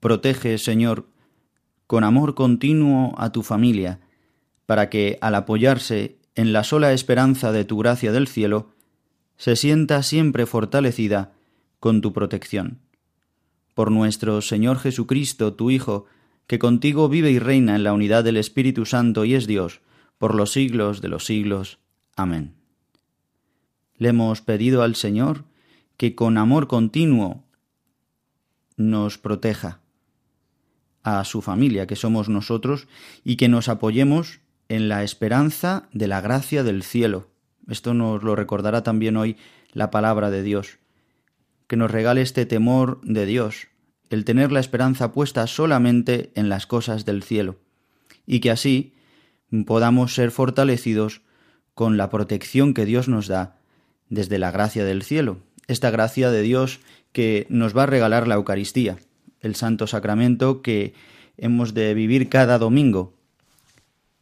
Protege, 0.00 0.58
Señor, 0.58 1.06
con 1.86 2.04
amor 2.04 2.34
continuo 2.34 3.14
a 3.18 3.30
tu 3.30 3.42
familia, 3.42 4.00
para 4.66 4.90
que, 4.90 5.18
al 5.20 5.36
apoyarse 5.36 6.18
en 6.34 6.52
la 6.52 6.64
sola 6.64 6.92
esperanza 6.92 7.52
de 7.52 7.64
tu 7.64 7.78
gracia 7.78 8.12
del 8.12 8.26
cielo, 8.26 8.75
se 9.36 9.56
sienta 9.56 10.02
siempre 10.02 10.46
fortalecida 10.46 11.32
con 11.80 12.00
tu 12.00 12.12
protección. 12.12 12.80
Por 13.74 13.90
nuestro 13.90 14.40
Señor 14.40 14.78
Jesucristo, 14.78 15.54
tu 15.54 15.70
Hijo, 15.70 16.06
que 16.46 16.58
contigo 16.58 17.08
vive 17.08 17.30
y 17.30 17.38
reina 17.38 17.76
en 17.76 17.84
la 17.84 17.92
unidad 17.92 18.24
del 18.24 18.36
Espíritu 18.36 18.86
Santo 18.86 19.24
y 19.24 19.34
es 19.34 19.46
Dios, 19.46 19.80
por 20.18 20.34
los 20.34 20.52
siglos 20.52 21.00
de 21.00 21.08
los 21.08 21.26
siglos. 21.26 21.78
Amén. 22.16 22.54
Le 23.98 24.08
hemos 24.10 24.40
pedido 24.40 24.82
al 24.82 24.94
Señor 24.94 25.44
que 25.96 26.14
con 26.14 26.38
amor 26.38 26.66
continuo 26.66 27.44
nos 28.76 29.18
proteja, 29.18 29.80
a 31.02 31.24
su 31.24 31.40
familia, 31.40 31.86
que 31.86 31.96
somos 31.96 32.28
nosotros, 32.28 32.88
y 33.24 33.36
que 33.36 33.48
nos 33.48 33.68
apoyemos 33.68 34.40
en 34.68 34.88
la 34.88 35.04
esperanza 35.04 35.88
de 35.92 36.08
la 36.08 36.20
gracia 36.20 36.64
del 36.64 36.82
cielo. 36.82 37.28
Esto 37.68 37.94
nos 37.94 38.22
lo 38.22 38.36
recordará 38.36 38.82
también 38.82 39.16
hoy 39.16 39.36
la 39.72 39.90
palabra 39.90 40.30
de 40.30 40.42
Dios. 40.42 40.78
Que 41.66 41.76
nos 41.76 41.90
regale 41.90 42.22
este 42.22 42.46
temor 42.46 43.00
de 43.02 43.26
Dios, 43.26 43.68
el 44.10 44.24
tener 44.24 44.52
la 44.52 44.60
esperanza 44.60 45.12
puesta 45.12 45.46
solamente 45.46 46.30
en 46.34 46.48
las 46.48 46.66
cosas 46.66 47.04
del 47.04 47.22
cielo, 47.22 47.56
y 48.24 48.40
que 48.40 48.50
así 48.50 48.94
podamos 49.66 50.14
ser 50.14 50.30
fortalecidos 50.30 51.22
con 51.74 51.96
la 51.96 52.08
protección 52.08 52.72
que 52.72 52.84
Dios 52.84 53.08
nos 53.08 53.26
da 53.26 53.58
desde 54.08 54.38
la 54.38 54.50
gracia 54.50 54.84
del 54.84 55.02
cielo, 55.02 55.38
esta 55.66 55.90
gracia 55.90 56.30
de 56.30 56.42
Dios 56.42 56.80
que 57.12 57.46
nos 57.50 57.76
va 57.76 57.84
a 57.84 57.86
regalar 57.86 58.28
la 58.28 58.36
Eucaristía, 58.36 58.98
el 59.40 59.54
Santo 59.56 59.86
Sacramento 59.86 60.62
que 60.62 60.94
hemos 61.36 61.74
de 61.74 61.94
vivir 61.94 62.28
cada 62.28 62.58
domingo, 62.58 63.15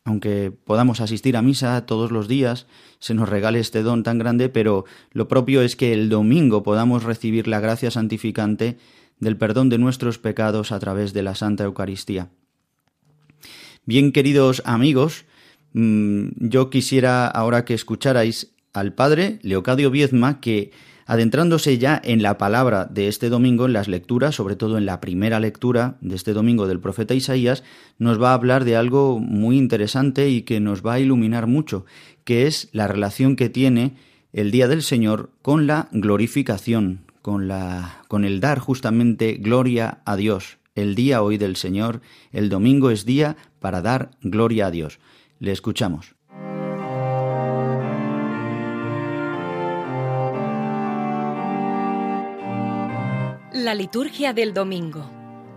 aunque 0.05 0.53
podamos 0.53 1.01
asistir 1.01 1.37
a 1.37 1.43
misa 1.43 1.87
todos 1.87 2.11
los 2.11 2.29
días, 2.29 2.67
se 2.99 3.15
nos 3.15 3.29
regale 3.29 3.59
este 3.59 3.83
don 3.83 4.03
tan 4.03 4.19
grande, 4.19 4.51
pero 4.51 4.85
lo 5.13 5.29
propio 5.29 5.63
es 5.63 5.77
que 5.77 5.95
el 5.95 6.11
domingo 6.11 6.63
podamos 6.63 7.05
recibir 7.05 7.49
la 7.49 7.61
gracia 7.61 7.91
santificante 7.91 8.77
del 9.19 9.39
perdón 9.39 9.71
de 9.71 9.79
nuestros 9.79 10.19
pecados 10.19 10.73
a 10.73 10.79
través 10.79 11.15
de 11.15 11.23
la 11.23 11.35
Santa 11.35 11.65
Eucaristía. 11.65 12.29
Bien, 13.87 14.13
queridos 14.13 14.63
amigos, 14.67 15.25
mm, 15.73 16.29
yo 16.37 16.69
quisiera 16.69 17.27
ahora 17.27 17.65
que 17.65 17.75
escucharais 17.75 18.55
al 18.75 18.93
padre 18.93 19.39
Leocadio 19.43 19.91
Viezma, 19.91 20.41
que 20.41 20.73
Adentrándose 21.07 21.79
ya 21.79 22.01
en 22.03 22.23
la 22.23 22.39
palabra 22.39 22.87
de 22.87 23.09
este 23.09 23.29
domingo, 23.29 23.67
en 23.67 23.75
las 23.75 23.89
lecturas, 23.89 24.35
sobre 24.35 24.57
todo 24.57 24.79
en 24.79 24.87
la 24.87 25.01
primera 25.01 25.41
lectura 25.41 25.97
de 26.01 26.15
este 26.17 26.33
domingo 26.33 26.67
del 26.67 26.81
profeta 26.81 27.15
Isaías, 27.15 27.63
nos 27.99 28.21
va 28.21 28.31
a 28.31 28.35
hablar 28.35 28.65
de 28.65 28.77
algo 28.77 29.19
muy 29.19 29.59
interesante 29.59 30.31
y 30.31 30.43
que 30.43 30.61
nos 30.61 30.85
va 30.85 30.95
a 30.95 31.01
iluminar 31.01 31.47
mucho, 31.47 31.85
que 32.25 32.47
es 32.47 32.69
la 32.73 32.89
relación 32.89 33.37
que 33.37 33.51
tiene 33.51 33.95
el 34.33 34.51
día 34.51 34.67
del 34.67 34.83
Señor 34.83 35.31
con 35.43 35.67
la 35.67 35.89
glorificación, 35.93 37.01
con 37.23 37.49
la 37.49 38.03
con 38.09 38.25
el 38.25 38.41
dar 38.41 38.59
justamente 38.59 39.35
gloria 39.35 39.99
a 40.05 40.17
Dios, 40.17 40.59
el 40.75 40.95
día 40.95 41.23
hoy 41.23 41.39
del 41.39 41.57
Señor, 41.57 42.01
el 42.33 42.49
domingo 42.49 42.91
es 42.91 43.05
día 43.05 43.37
para 43.61 43.81
dar 43.81 44.11
gloria 44.23 44.67
a 44.67 44.71
Dios. 44.71 44.99
Le 45.39 45.53
escuchamos. 45.53 46.14
La 53.65 53.75
liturgia 53.75 54.35
del 54.35 54.53
domingo, 54.53 55.11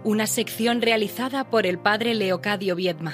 una 0.06 0.28
sección 0.28 0.82
realizada 0.82 1.50
por 1.50 1.66
el 1.66 1.78
padre 1.78 2.16
Leocadio 2.16 2.74
Viedma. 2.74 3.14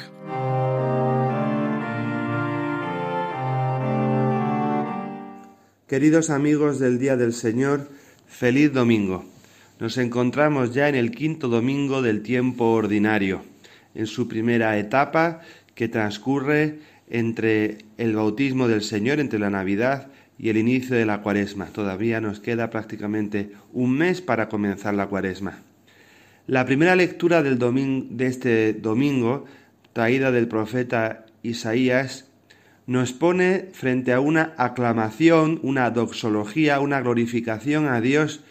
Queridos 5.88 6.30
amigos 6.30 6.78
del 6.78 7.00
Día 7.00 7.18
del 7.18 7.34
Señor, 7.34 7.90
feliz 8.28 8.72
domingo. 8.72 9.26
Nos 9.80 9.98
encontramos 9.98 10.76
ya 10.76 10.90
en 10.90 10.94
el 10.94 11.10
quinto 11.10 11.48
domingo 11.48 12.04
del 12.04 12.22
tiempo 12.22 12.66
ordinario, 12.66 13.42
en 13.96 14.06
su 14.06 14.28
primera 14.28 14.78
etapa 14.78 15.42
que 15.74 15.88
transcurre 15.88 16.82
entre 17.10 17.80
el 17.98 18.16
bautismo 18.16 18.68
del 18.68 18.84
Señor, 18.84 19.20
entre 19.20 19.40
la 19.40 19.50
Navidad 19.50 20.12
y 20.38 20.50
el 20.50 20.58
inicio 20.58 20.96
de 20.96 21.06
la 21.06 21.22
cuaresma. 21.22 21.68
Todavía 21.68 22.22
nos 22.22 22.40
queda 22.40 22.70
prácticamente 22.70 23.52
un 23.72 23.98
mes 23.98 24.22
para 24.22 24.50
comenzar 24.50 24.94
la 24.94 25.08
cuaresma. 25.08 25.60
La 26.48 26.66
primera 26.66 26.96
lectura 26.96 27.42
del 27.42 27.58
de 27.58 28.28
este 28.28 28.74
domingo, 28.74 29.46
traída 29.94 30.32
del 30.32 30.48
profeta 30.48 31.26
Isaías, 31.42 32.28
nos 32.86 33.14
pone 33.14 33.70
frente 33.72 34.12
a 34.12 34.20
una 34.20 34.54
aclamación, 34.58 35.60
una 35.64 35.90
doxología, 35.90 36.82
una 36.82 37.00
glorificación 37.00 37.88
a 37.88 38.02
Dios 38.02 38.44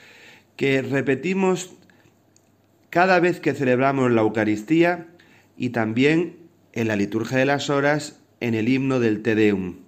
que 0.56 0.80
repetimos 0.80 1.74
cada 2.88 3.20
vez 3.20 3.40
que 3.40 3.52
celebramos 3.52 4.10
la 4.10 4.22
Eucaristía 4.22 5.08
y 5.56 5.70
también 5.70 6.36
en 6.72 6.88
la 6.88 6.96
liturgia 6.96 7.38
de 7.38 7.46
las 7.46 7.68
horas 7.68 8.20
en 8.40 8.54
el 8.54 8.68
himno 8.68 9.00
del 9.00 9.22
Te 9.22 9.34
Deum. 9.34 9.81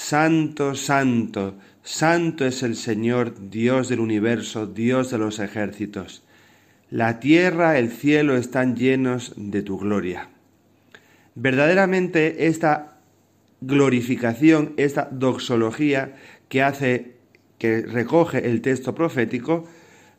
Santo, 0.00 0.76
santo, 0.76 1.58
santo 1.82 2.46
es 2.46 2.62
el 2.62 2.76
Señor, 2.76 3.50
Dios 3.50 3.88
del 3.88 3.98
universo, 3.98 4.64
Dios 4.64 5.10
de 5.10 5.18
los 5.18 5.40
ejércitos. 5.40 6.22
La 6.88 7.18
tierra, 7.18 7.78
el 7.78 7.90
cielo 7.90 8.36
están 8.36 8.76
llenos 8.76 9.34
de 9.36 9.60
tu 9.60 9.76
gloria. 9.76 10.30
Verdaderamente 11.34 12.46
esta 12.46 12.98
glorificación, 13.60 14.72
esta 14.76 15.08
doxología 15.10 16.14
que 16.48 16.62
hace, 16.62 17.16
que 17.58 17.82
recoge 17.82 18.48
el 18.48 18.62
texto 18.62 18.94
profético, 18.94 19.66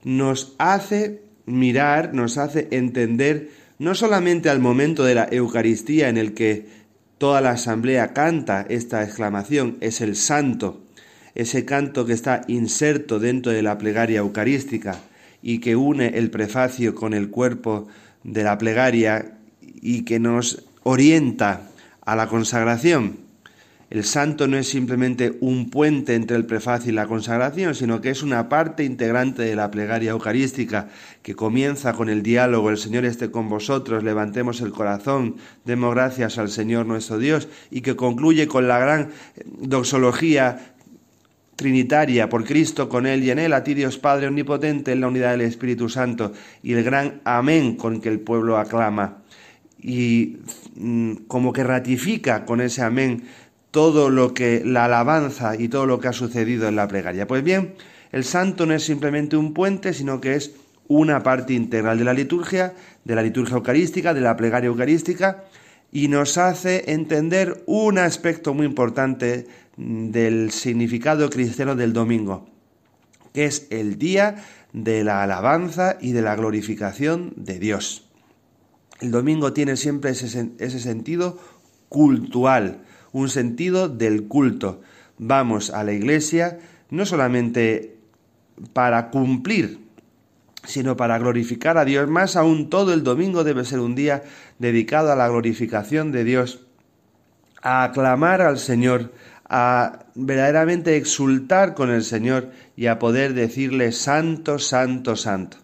nos 0.03 0.55
hace 0.59 1.21
mirar, 1.45 2.13
nos 2.13 2.37
hace 2.37 2.67
entender 2.71 3.49
no 3.79 3.95
solamente 3.95 4.49
al 4.49 4.59
momento 4.59 5.05
de 5.05 5.15
la 5.15 5.29
Eucaristía 5.31 6.09
en 6.09 6.17
el 6.17 6.33
que 6.33 6.67
toda 7.19 7.41
la 7.41 7.51
asamblea 7.51 8.13
canta 8.13 8.65
esta 8.67 9.03
exclamación, 9.03 9.77
es 9.81 10.01
el 10.01 10.15
santo, 10.15 10.81
ese 11.35 11.65
canto 11.65 12.05
que 12.05 12.13
está 12.13 12.41
inserto 12.47 13.19
dentro 13.19 13.51
de 13.51 13.61
la 13.61 13.77
plegaria 13.77 14.19
eucarística 14.19 14.97
y 15.43 15.59
que 15.59 15.75
une 15.75 16.17
el 16.17 16.31
prefacio 16.31 16.95
con 16.95 17.13
el 17.13 17.29
cuerpo 17.29 17.87
de 18.23 18.43
la 18.43 18.57
plegaria 18.57 19.37
y 19.61 20.05
que 20.05 20.19
nos 20.19 20.63
orienta 20.83 21.69
a 22.01 22.15
la 22.15 22.27
consagración. 22.27 23.28
El 23.89 24.03
santo 24.03 24.47
no 24.47 24.55
es 24.55 24.69
simplemente 24.69 25.37
un 25.41 25.71
puente 25.71 26.13
entre 26.13 26.37
el 26.37 26.45
prefacio 26.45 26.91
y 26.91 26.95
la 26.95 27.07
consagración, 27.07 27.73
sino 27.73 28.01
que 28.01 28.11
es 28.11 28.21
una 28.21 28.47
parte 28.47 28.83
integrante 28.83 29.41
de 29.41 29.55
la 29.55 29.71
plegaria 29.71 30.11
eucarística 30.11 30.89
que 31.23 31.33
comienza 31.33 31.93
con 31.93 32.07
el 32.07 32.21
diálogo, 32.21 32.69
el 32.69 32.77
Señor 32.77 33.05
esté 33.05 33.31
con 33.31 33.49
vosotros, 33.49 34.03
levantemos 34.03 34.61
el 34.61 34.71
corazón, 34.71 35.37
demos 35.65 35.95
gracias 35.95 36.37
al 36.37 36.49
Señor 36.49 36.85
nuestro 36.85 37.17
Dios, 37.17 37.47
y 37.71 37.81
que 37.81 37.95
concluye 37.95 38.47
con 38.47 38.67
la 38.67 38.77
gran 38.77 39.09
doxología 39.59 40.75
trinitaria, 41.55 42.29
por 42.29 42.45
Cristo, 42.45 42.89
con 42.89 43.07
Él 43.07 43.23
y 43.23 43.31
en 43.31 43.39
Él, 43.39 43.53
a 43.53 43.63
ti 43.63 43.73
Dios 43.73 43.97
Padre 43.97 44.27
Omnipotente, 44.27 44.91
en 44.91 45.01
la 45.01 45.07
unidad 45.07 45.31
del 45.31 45.41
Espíritu 45.41 45.89
Santo, 45.89 46.31
y 46.61 46.73
el 46.73 46.83
gran 46.83 47.21
amén 47.25 47.75
con 47.75 48.01
que 48.01 48.09
el 48.09 48.19
pueblo 48.19 48.57
aclama. 48.57 49.23
Y 49.81 50.37
mm, 50.75 51.13
como 51.27 51.53
que 51.53 51.63
ratifica 51.63 52.45
con 52.45 52.61
ese 52.61 52.81
amén 52.81 53.23
todo 53.71 54.09
lo 54.09 54.33
que 54.33 54.63
la 54.65 54.85
alabanza 54.85 55.55
y 55.55 55.69
todo 55.69 55.85
lo 55.85 55.99
que 55.99 56.07
ha 56.07 56.13
sucedido 56.13 56.67
en 56.67 56.75
la 56.75 56.87
plegaria. 56.87 57.27
Pues 57.27 57.43
bien, 57.43 57.75
el 58.11 58.23
santo 58.23 58.65
no 58.65 58.73
es 58.73 58.83
simplemente 58.83 59.37
un 59.37 59.53
puente, 59.53 59.93
sino 59.93 60.19
que 60.19 60.35
es 60.35 60.53
una 60.87 61.21
parte 61.21 61.53
integral 61.53 61.99
de 61.99 62.03
la 62.03 62.13
liturgia, 62.13 62.73
de 63.03 63.15
la 63.15 63.21
liturgia 63.21 63.55
eucarística, 63.55 64.13
de 64.13 64.21
la 64.21 64.35
plegaria 64.35 64.67
eucarística, 64.67 65.43
y 65.91 66.07
nos 66.07 66.37
hace 66.37 66.91
entender 66.91 67.63
un 67.67 67.99
aspecto 67.99 68.53
muy 68.53 68.65
importante 68.65 69.47
del 69.77 70.51
significado 70.51 71.29
cristiano 71.29 71.75
del 71.75 71.93
domingo, 71.93 72.49
que 73.33 73.45
es 73.45 73.67
el 73.69 73.97
día 73.97 74.43
de 74.73 75.03
la 75.03 75.23
alabanza 75.23 75.97
y 76.01 76.11
de 76.11 76.21
la 76.21 76.35
glorificación 76.35 77.33
de 77.35 77.59
Dios. 77.59 78.09
El 78.99 79.11
domingo 79.11 79.53
tiene 79.53 79.77
siempre 79.77 80.11
ese, 80.11 80.51
ese 80.57 80.79
sentido 80.79 81.39
cultural, 81.87 82.81
un 83.11 83.29
sentido 83.29 83.89
del 83.89 84.27
culto. 84.27 84.81
Vamos 85.17 85.69
a 85.69 85.83
la 85.83 85.93
iglesia 85.93 86.59
no 86.89 87.05
solamente 87.05 87.97
para 88.73 89.09
cumplir, 89.09 89.79
sino 90.63 90.97
para 90.97 91.17
glorificar 91.17 91.77
a 91.77 91.85
Dios. 91.85 92.09
Más 92.09 92.35
aún, 92.35 92.69
todo 92.69 92.93
el 92.93 93.03
domingo 93.03 93.43
debe 93.43 93.65
ser 93.65 93.79
un 93.79 93.95
día 93.95 94.23
dedicado 94.57 95.11
a 95.11 95.15
la 95.15 95.27
glorificación 95.27 96.11
de 96.11 96.23
Dios, 96.23 96.65
a 97.61 97.83
aclamar 97.83 98.41
al 98.41 98.59
Señor, 98.59 99.11
a 99.47 100.05
verdaderamente 100.15 100.95
exultar 100.97 101.73
con 101.73 101.89
el 101.89 102.03
Señor 102.03 102.51
y 102.75 102.87
a 102.87 102.99
poder 102.99 103.33
decirle 103.33 103.91
santo, 103.91 104.59
santo, 104.59 105.15
santo. 105.15 105.57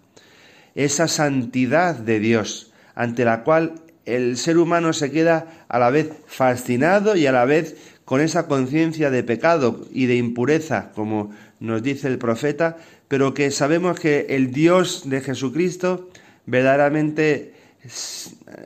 Esa 0.74 1.08
santidad 1.08 1.96
de 1.96 2.20
Dios 2.20 2.74
ante 2.96 3.26
la 3.26 3.44
cual 3.44 3.85
el 4.06 4.38
ser 4.38 4.58
humano 4.58 4.94
se 4.94 5.12
queda 5.12 5.66
a 5.68 5.80
la 5.80 5.90
vez 5.90 6.12
fascinado 6.28 7.16
y 7.16 7.26
a 7.26 7.32
la 7.32 7.46
vez 7.46 7.76
con 8.06 8.22
esa 8.22 8.48
conciencia 8.48 9.10
de 9.10 9.24
pecado 9.24 9.88
y 9.92 10.06
de 10.06 10.16
impureza, 10.16 10.92
como 10.94 11.32
nos 11.60 11.82
dice 11.82 12.08
el 12.08 12.20
profeta, 12.20 12.78
pero 13.08 13.34
que 13.34 13.52
sabemos 13.52 14.00
que 14.00 14.28
el 14.30 14.52
Dios 14.52 15.10
de 15.10 15.22
Jesucristo 15.22 16.10
verdaderamente 16.46 17.54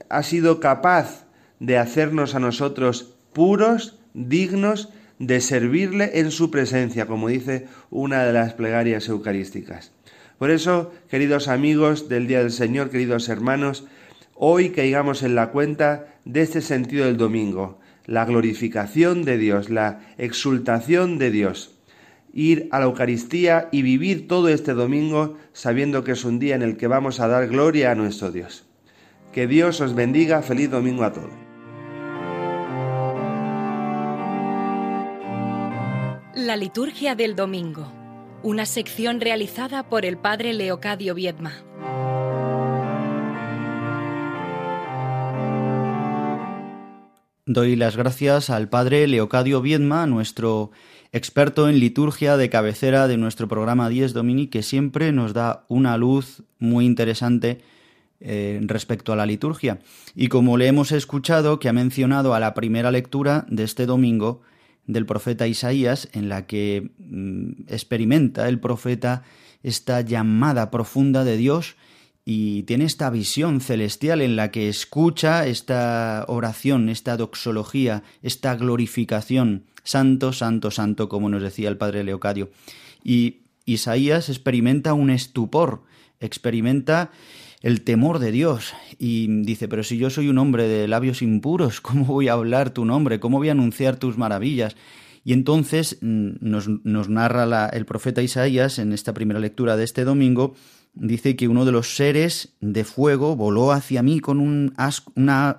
ha 0.10 0.24
sido 0.24 0.60
capaz 0.60 1.26
de 1.60 1.78
hacernos 1.78 2.36
a 2.36 2.40
nosotros 2.40 3.14
puros, 3.34 3.98
dignos 4.14 4.90
de 5.20 5.42
servirle 5.42 6.20
en 6.20 6.32
su 6.32 6.52
presencia, 6.52 7.06
como 7.06 7.28
dice 7.28 7.68
una 7.90 8.24
de 8.24 8.34
las 8.34 8.54
plegarias 8.54 9.08
eucarísticas. 9.10 9.92
Por 10.38 10.52
eso, 10.52 10.94
queridos 11.10 11.50
amigos 11.50 12.08
del 12.08 12.28
Día 12.28 12.40
del 12.40 12.52
Señor, 12.52 12.90
queridos 12.90 13.28
hermanos, 13.28 13.86
hoy 14.42 14.70
caigamos 14.70 15.22
en 15.22 15.36
la 15.36 15.52
cuenta 15.52 16.06
de 16.24 16.42
este 16.42 16.62
sentido 16.62 17.06
del 17.06 17.18
domingo, 17.18 17.78
la 18.06 18.24
glorificación 18.24 19.24
de 19.24 19.38
Dios, 19.38 19.70
la 19.70 20.00
exultación 20.18 21.18
de 21.20 21.30
Dios. 21.30 21.76
Ir 22.32 22.70
a 22.72 22.80
la 22.80 22.86
Eucaristía 22.86 23.68
y 23.72 23.82
vivir 23.82 24.30
todo 24.30 24.48
este 24.48 24.74
domingo 24.74 25.36
sabiendo 25.52 26.06
que 26.06 26.14
es 26.14 26.24
un 26.24 26.40
día 26.40 26.56
en 26.56 26.62
el 26.62 26.78
que 26.78 26.88
vamos 26.88 27.20
a 27.20 27.28
dar 27.28 27.48
gloria 27.50 27.92
a 27.92 27.96
nuestro 27.96 28.32
Dios. 28.32 28.66
Que 29.34 29.46
Dios 29.46 29.82
os 29.82 29.94
bendiga, 29.94 30.42
feliz 30.42 30.72
domingo 30.72 31.04
a 31.04 31.12
todos. 31.12 31.34
La 36.34 36.56
liturgia 36.56 37.16
del 37.16 37.36
domingo, 37.36 37.92
una 38.42 38.66
sección 38.66 39.20
realizada 39.20 39.90
por 39.90 40.06
el 40.06 40.18
padre 40.18 40.54
Leocadio 40.54 41.14
Viedma. 41.14 41.52
Doy 47.50 47.76
las 47.76 47.98
gracias 47.98 48.52
al 48.52 48.70
padre 48.70 49.08
Leocadio 49.08 49.60
Viedma, 49.60 50.06
nuestro 50.06 50.70
experto 51.12 51.68
en 51.68 51.80
liturgia 51.80 52.38
de 52.38 52.48
cabecera 52.48 53.08
de 53.08 53.18
nuestro 53.18 53.48
programa 53.48 53.90
10 53.90 54.14
Domini, 54.14 54.46
que 54.46 54.62
siempre 54.62 55.12
nos 55.12 55.34
da 55.34 55.66
una 55.68 55.98
luz 55.98 56.44
muy 56.60 56.86
interesante 56.86 57.62
eh, 58.20 58.60
respecto 58.62 59.14
a 59.14 59.16
la 59.16 59.26
liturgia. 59.26 59.80
Y 60.16 60.28
como 60.28 60.58
le 60.58 60.68
hemos 60.68 60.92
escuchado, 60.92 61.58
que 61.58 61.68
ha 61.70 61.74
mencionado 61.74 62.36
a 62.36 62.40
la 62.40 62.54
primera 62.54 62.92
lectura 62.92 63.48
de 63.50 63.64
este 63.64 63.88
domingo 63.88 64.44
del 64.86 65.08
profeta 65.08 65.48
Isaías, 65.48 66.08
en 66.14 66.30
la 66.30 66.46
que 66.46 66.92
mm, 67.00 67.64
experimenta 67.68 68.48
el 68.48 68.60
profeta 68.60 69.24
esta 69.64 70.02
llamada 70.02 70.70
profunda 70.70 71.24
de 71.24 71.36
Dios 71.36 71.78
y 72.32 72.62
tiene 72.62 72.86
esta 72.86 73.10
visión 73.10 73.60
celestial 73.60 74.22
en 74.22 74.36
la 74.36 74.52
que 74.52 74.70
escucha 74.70 75.48
esta 75.48 76.26
oración, 76.28 76.88
esta 76.90 77.18
doxología, 77.18 78.04
esta 78.22 78.56
glorificación, 78.56 79.64
santo, 79.84 80.32
santo, 80.32 80.70
santo, 80.70 81.10
como 81.10 81.28
nos 81.30 81.42
decía 81.42 81.70
el 81.70 81.78
padre 81.78 82.04
Leocadio. 82.04 82.52
Y 83.04 83.38
Isaías 83.66 84.30
experimenta 84.30 84.94
un 84.94 85.10
estupor, 85.10 85.82
experimenta 86.20 87.10
el 87.64 87.82
temor 87.82 88.20
de 88.20 88.32
Dios. 88.32 88.76
Y 89.00 89.26
dice, 89.42 89.68
pero 89.68 89.82
si 89.82 89.98
yo 89.98 90.12
soy 90.12 90.28
un 90.28 90.38
hombre 90.38 90.68
de 90.68 90.88
labios 90.88 91.24
impuros, 91.24 91.82
¿cómo 91.82 92.06
voy 92.06 92.28
a 92.28 92.34
hablar 92.34 92.70
tu 92.70 92.86
nombre? 92.86 93.20
¿Cómo 93.20 93.40
voy 93.40 93.50
a 93.50 93.54
anunciar 93.54 93.98
tus 93.98 94.20
maravillas? 94.20 94.76
Y 95.24 95.34
entonces 95.34 95.98
mm, 96.02 96.34
nos, 96.42 97.10
narra 97.10 97.70
el 97.70 97.86
profeta 97.86 98.22
Isaías 98.22 98.80
en 98.80 98.94
esta 98.94 99.16
primera 99.16 99.40
lectura 99.40 99.78
de 99.78 99.84
este 99.84 100.04
domingo, 100.04 100.54
dice 100.94 101.36
que 101.36 101.48
uno 101.48 101.66
de 101.66 101.72
los 101.72 101.96
seres 101.96 102.56
de 102.62 102.84
fuego 102.84 103.36
voló 103.36 103.72
hacia 103.72 104.04
mí 104.04 104.20
con 104.20 104.40
un, 104.40 104.74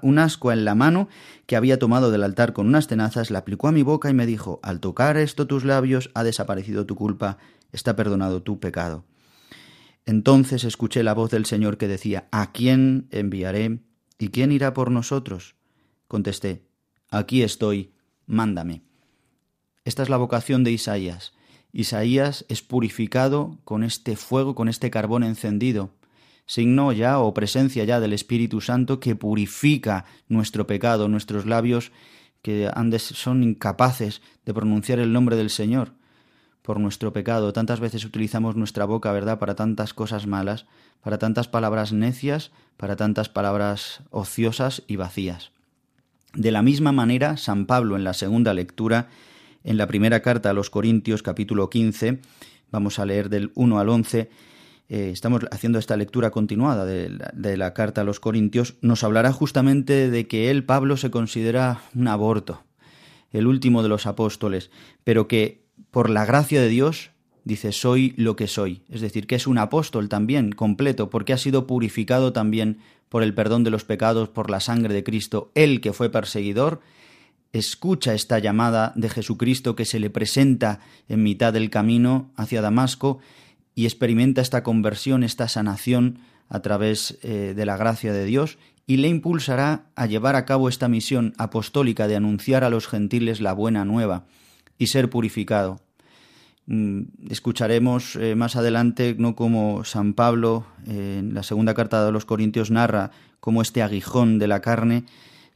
un 0.03 0.19
asco 0.19 0.53
en 0.53 0.64
la 0.64 0.75
mano 0.75 1.09
que 1.47 1.57
había 1.57 1.79
tomado 1.79 2.11
del 2.11 2.25
altar 2.25 2.53
con 2.53 2.66
unas 2.66 2.87
tenazas, 2.87 3.31
la 3.31 3.40
aplicó 3.40 3.69
a 3.69 3.73
mi 3.73 3.83
boca 3.83 4.11
y 4.11 4.14
me 4.14 4.27
dijo, 4.27 4.61
al 4.62 4.81
tocar 4.81 5.16
esto 5.16 5.47
tus 5.47 5.64
labios 5.64 6.11
ha 6.14 6.25
desaparecido 6.25 6.87
tu 6.87 6.95
culpa, 6.95 7.38
está 7.73 7.97
perdonado 7.97 8.43
tu 8.43 8.61
pecado. 8.61 9.05
Entonces 10.07 10.64
escuché 10.64 11.03
la 11.03 11.14
voz 11.14 11.31
del 11.31 11.47
Señor 11.47 11.79
que 11.79 11.88
decía, 11.88 12.29
¿A 12.31 12.53
quién 12.53 13.09
enviaré? 13.11 13.81
¿Y 14.19 14.29
quién 14.29 14.53
irá 14.53 14.75
por 14.75 14.90
nosotros? 14.90 15.55
Contesté, 16.09 16.64
Aquí 17.11 17.43
estoy, 17.43 17.93
mándame. 18.27 18.83
Esta 19.85 20.03
es 20.03 20.09
la 20.09 20.16
vocación 20.16 20.62
de 20.62 20.71
Isaías. 20.71 21.33
Isaías 21.72 22.44
es 22.48 22.62
purificado 22.62 23.59
con 23.64 23.85
este 23.85 24.16
fuego, 24.16 24.54
con 24.54 24.68
este 24.68 24.90
carbón 24.90 25.22
encendido, 25.22 25.90
signo 26.46 26.92
ya 26.92 27.20
o 27.20 27.33
presencia 27.33 27.85
ya 27.85 28.00
del 28.00 28.12
Espíritu 28.12 28.61
Santo 28.61 28.98
que 28.98 29.14
purifica 29.14 30.04
nuestro 30.28 30.66
pecado, 30.66 31.09
nuestros 31.09 31.46
labios 31.46 31.92
que 32.42 32.70
son 32.98 33.42
incapaces 33.42 34.22
de 34.44 34.54
pronunciar 34.54 34.98
el 34.98 35.12
nombre 35.12 35.37
del 35.37 35.50
Señor 35.50 35.92
por 36.62 36.80
nuestro 36.80 37.12
pecado. 37.12 37.52
Tantas 37.52 37.80
veces 37.80 38.04
utilizamos 38.04 38.56
nuestra 38.56 38.85
boca, 38.85 39.12
¿verdad?, 39.12 39.38
para 39.38 39.54
tantas 39.54 39.94
cosas 39.94 40.26
malas, 40.26 40.66
para 41.02 41.18
tantas 41.18 41.48
palabras 41.48 41.92
necias, 41.92 42.50
para 42.76 42.96
tantas 42.96 43.28
palabras 43.28 44.02
ociosas 44.11 44.83
y 44.87 44.96
vacías. 44.96 45.52
De 46.35 46.50
la 46.50 46.62
misma 46.62 46.92
manera, 46.92 47.37
San 47.37 47.66
Pablo 47.66 47.96
en 47.96 48.04
la 48.04 48.14
segunda 48.14 48.54
lectura, 48.54 49.09
en 49.64 49.77
la 49.77 49.87
primera 49.87 50.20
carta 50.20 50.51
a 50.51 50.53
los 50.53 50.70
Corintios 50.70 51.23
capítulo 51.23 51.70
15, 51.70 52.20
vamos 52.70 52.99
a 52.99 53.07
leer 53.07 53.29
del 53.29 53.53
1 53.55 53.79
al 53.79 53.88
11, 53.88 54.31
eh, 54.88 55.11
estamos 55.12 55.42
haciendo 55.51 55.79
esta 55.79 55.96
lectura 55.96 56.31
continuada 56.31 56.85
de 56.85 57.11
la, 57.11 57.31
de 57.35 57.57
la 57.57 57.75
carta 57.75 58.01
a 58.01 58.05
los 58.05 58.20
Corintios, 58.20 58.77
nos 58.81 59.05
hablará 59.05 59.33
justamente 59.33 60.11
de 60.11 60.27
que 60.27 60.51
él, 60.51 60.64
Pablo, 60.64 60.96
se 60.96 61.11
considera 61.11 61.83
un 61.94 62.09
aborto, 62.09 62.64
el 63.33 63.46
último 63.46 63.83
de 63.83 63.88
los 63.88 64.07
apóstoles, 64.07 64.70
pero 65.05 65.29
que 65.29 65.64
por 65.90 66.11
la 66.11 66.25
gracia 66.25 66.61
de 66.61 66.68
Dios, 66.68 67.11
dice, 67.44 67.73
soy 67.73 68.14
lo 68.16 68.37
que 68.37 68.46
soy. 68.46 68.83
Es 68.88 69.01
decir, 69.01 69.27
que 69.27 69.35
es 69.35 69.46
un 69.46 69.59
apóstol 69.59 70.09
también, 70.09 70.53
completo, 70.53 71.11
porque 71.11 71.33
ha 71.33 71.38
sido 71.38 71.66
purificado 71.66 72.33
también 72.33 72.79
por 73.09 73.23
el 73.23 73.35
perdón 73.35 73.64
de 73.64 73.70
los 73.70 73.85
pecados, 73.85 74.29
por 74.29 74.51
la 74.51 74.61
sangre 74.61 74.94
de 74.94 75.05
Cristo. 75.05 75.51
Él 75.55 75.81
que 75.81 75.92
fue 75.92 76.11
perseguidor, 76.11 76.81
escucha 77.53 78.15
esta 78.15 78.39
llamada 78.39 78.93
de 78.97 79.09
Jesucristo 79.09 79.75
que 79.75 79.85
se 79.85 80.01
le 80.01 80.11
presenta 80.11 80.81
en 81.09 81.23
mitad 81.23 81.53
del 81.53 81.71
camino 81.71 82.31
hacia 82.37 82.63
Damasco 82.63 83.19
y 83.75 83.85
experimenta 83.85 84.41
esta 84.41 84.63
conversión, 84.63 85.25
esta 85.25 85.49
sanación 85.49 86.21
a 86.49 86.61
través 86.61 87.19
eh, 87.23 87.55
de 87.57 87.67
la 87.67 87.77
gracia 87.77 88.13
de 88.13 88.25
Dios 88.25 88.59
y 88.87 88.97
le 88.97 89.09
impulsará 89.09 89.87
a 89.95 90.07
llevar 90.07 90.37
a 90.37 90.45
cabo 90.45 90.69
esta 90.69 90.89
misión 90.89 91.33
apostólica 91.39 92.09
de 92.09 92.17
anunciar 92.17 92.65
a 92.65 92.71
los 92.71 92.89
gentiles 92.89 93.41
la 93.41 93.53
buena 93.53 93.85
nueva 93.85 94.27
y 94.79 94.89
ser 94.89 95.11
purificado. 95.11 95.81
Mm, 96.67 97.03
escucharemos 97.31 98.17
eh, 98.17 98.35
más 98.35 98.57
adelante 98.57 99.15
no 99.19 99.35
como 99.35 99.85
San 99.85 100.15
Pablo 100.15 100.67
eh, 100.87 101.17
en 101.21 101.35
la 101.35 101.43
segunda 101.43 101.75
carta 101.75 102.05
de 102.05 102.13
los 102.13 102.25
Corintios 102.25 102.71
narra 102.71 103.13
cómo 103.39 103.63
este 103.63 103.83
aguijón 103.83 104.39
de 104.39 104.49
la 104.49 104.61
carne 104.61 105.05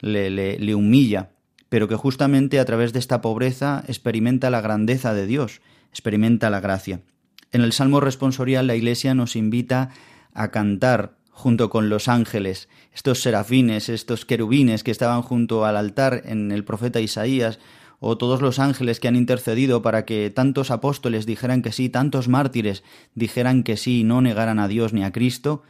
le, 0.01 0.31
le 0.31 0.75
humilla, 0.75 1.31
pero 1.75 1.89
que 1.89 1.97
justamente 1.97 2.61
a 2.61 2.65
través 2.65 2.93
de 2.93 3.01
esta 3.01 3.21
pobreza 3.21 3.83
experimenta 3.89 4.49
la 4.49 4.61
grandeza 4.61 5.13
de 5.13 5.27
Dios, 5.27 5.61
experimenta 5.91 6.49
la 6.49 6.61
gracia. 6.61 7.01
En 7.51 7.63
el 7.63 7.73
Salmo 7.73 7.99
responsorial 7.99 8.69
la 8.69 8.77
Iglesia 8.77 9.13
nos 9.17 9.35
invita 9.35 9.91
a 10.35 10.53
cantar 10.53 11.17
junto 11.31 11.71
con 11.71 11.89
los 11.89 12.07
ángeles, 12.07 12.69
estos 12.93 13.23
serafines, 13.23 13.89
estos 13.89 14.25
querubines 14.25 14.85
que 14.85 14.93
estaban 14.93 15.23
junto 15.23 15.65
al 15.65 15.77
altar 15.77 16.23
en 16.27 16.53
el 16.53 16.63
profeta 16.63 17.01
Isaías, 17.01 17.59
o 17.99 18.17
todos 18.19 18.41
los 18.41 18.61
ángeles 18.61 19.01
que 19.01 19.09
han 19.09 19.17
intercedido 19.17 19.83
para 19.83 20.05
que 20.05 20.31
tantos 20.31 20.71
apóstoles 20.71 21.27
dijeran 21.27 21.61
que 21.61 21.73
sí, 21.73 21.89
tantos 21.89 22.29
mártires 22.29 22.85
dijeran 23.17 23.65
que 23.65 23.77
sí 23.77 24.03
y 24.03 24.05
no 24.05 24.21
negaran 24.21 24.61
a 24.61 24.69
Dios 24.69 24.93
ni 24.93 25.03
a 25.03 25.11
Cristo, 25.11 25.65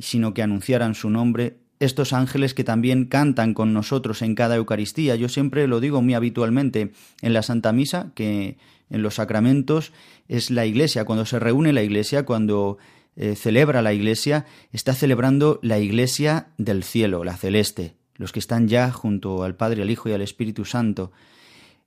sino 0.00 0.34
que 0.34 0.42
anunciaran 0.42 0.96
su 0.96 1.10
nombre, 1.10 1.58
estos 1.80 2.12
ángeles 2.12 2.54
que 2.54 2.64
también 2.64 3.06
cantan 3.06 3.54
con 3.54 3.72
nosotros 3.72 4.22
en 4.22 4.34
cada 4.34 4.56
Eucaristía. 4.56 5.16
Yo 5.16 5.28
siempre 5.28 5.66
lo 5.66 5.80
digo 5.80 6.02
muy 6.02 6.14
habitualmente 6.14 6.92
en 7.20 7.32
la 7.32 7.42
Santa 7.42 7.72
Misa, 7.72 8.12
que 8.14 8.56
en 8.90 9.02
los 9.02 9.16
sacramentos 9.16 9.92
es 10.28 10.50
la 10.50 10.66
Iglesia, 10.66 11.04
cuando 11.04 11.26
se 11.26 11.38
reúne 11.38 11.72
la 11.72 11.82
Iglesia, 11.82 12.24
cuando 12.24 12.78
eh, 13.16 13.34
celebra 13.34 13.82
la 13.82 13.92
Iglesia, 13.92 14.46
está 14.72 14.94
celebrando 14.94 15.58
la 15.62 15.78
Iglesia 15.78 16.48
del 16.58 16.84
cielo, 16.84 17.24
la 17.24 17.36
celeste, 17.36 17.96
los 18.14 18.32
que 18.32 18.38
están 18.38 18.68
ya 18.68 18.90
junto 18.90 19.42
al 19.42 19.56
Padre, 19.56 19.82
al 19.82 19.90
Hijo 19.90 20.08
y 20.08 20.12
al 20.12 20.22
Espíritu 20.22 20.64
Santo. 20.64 21.12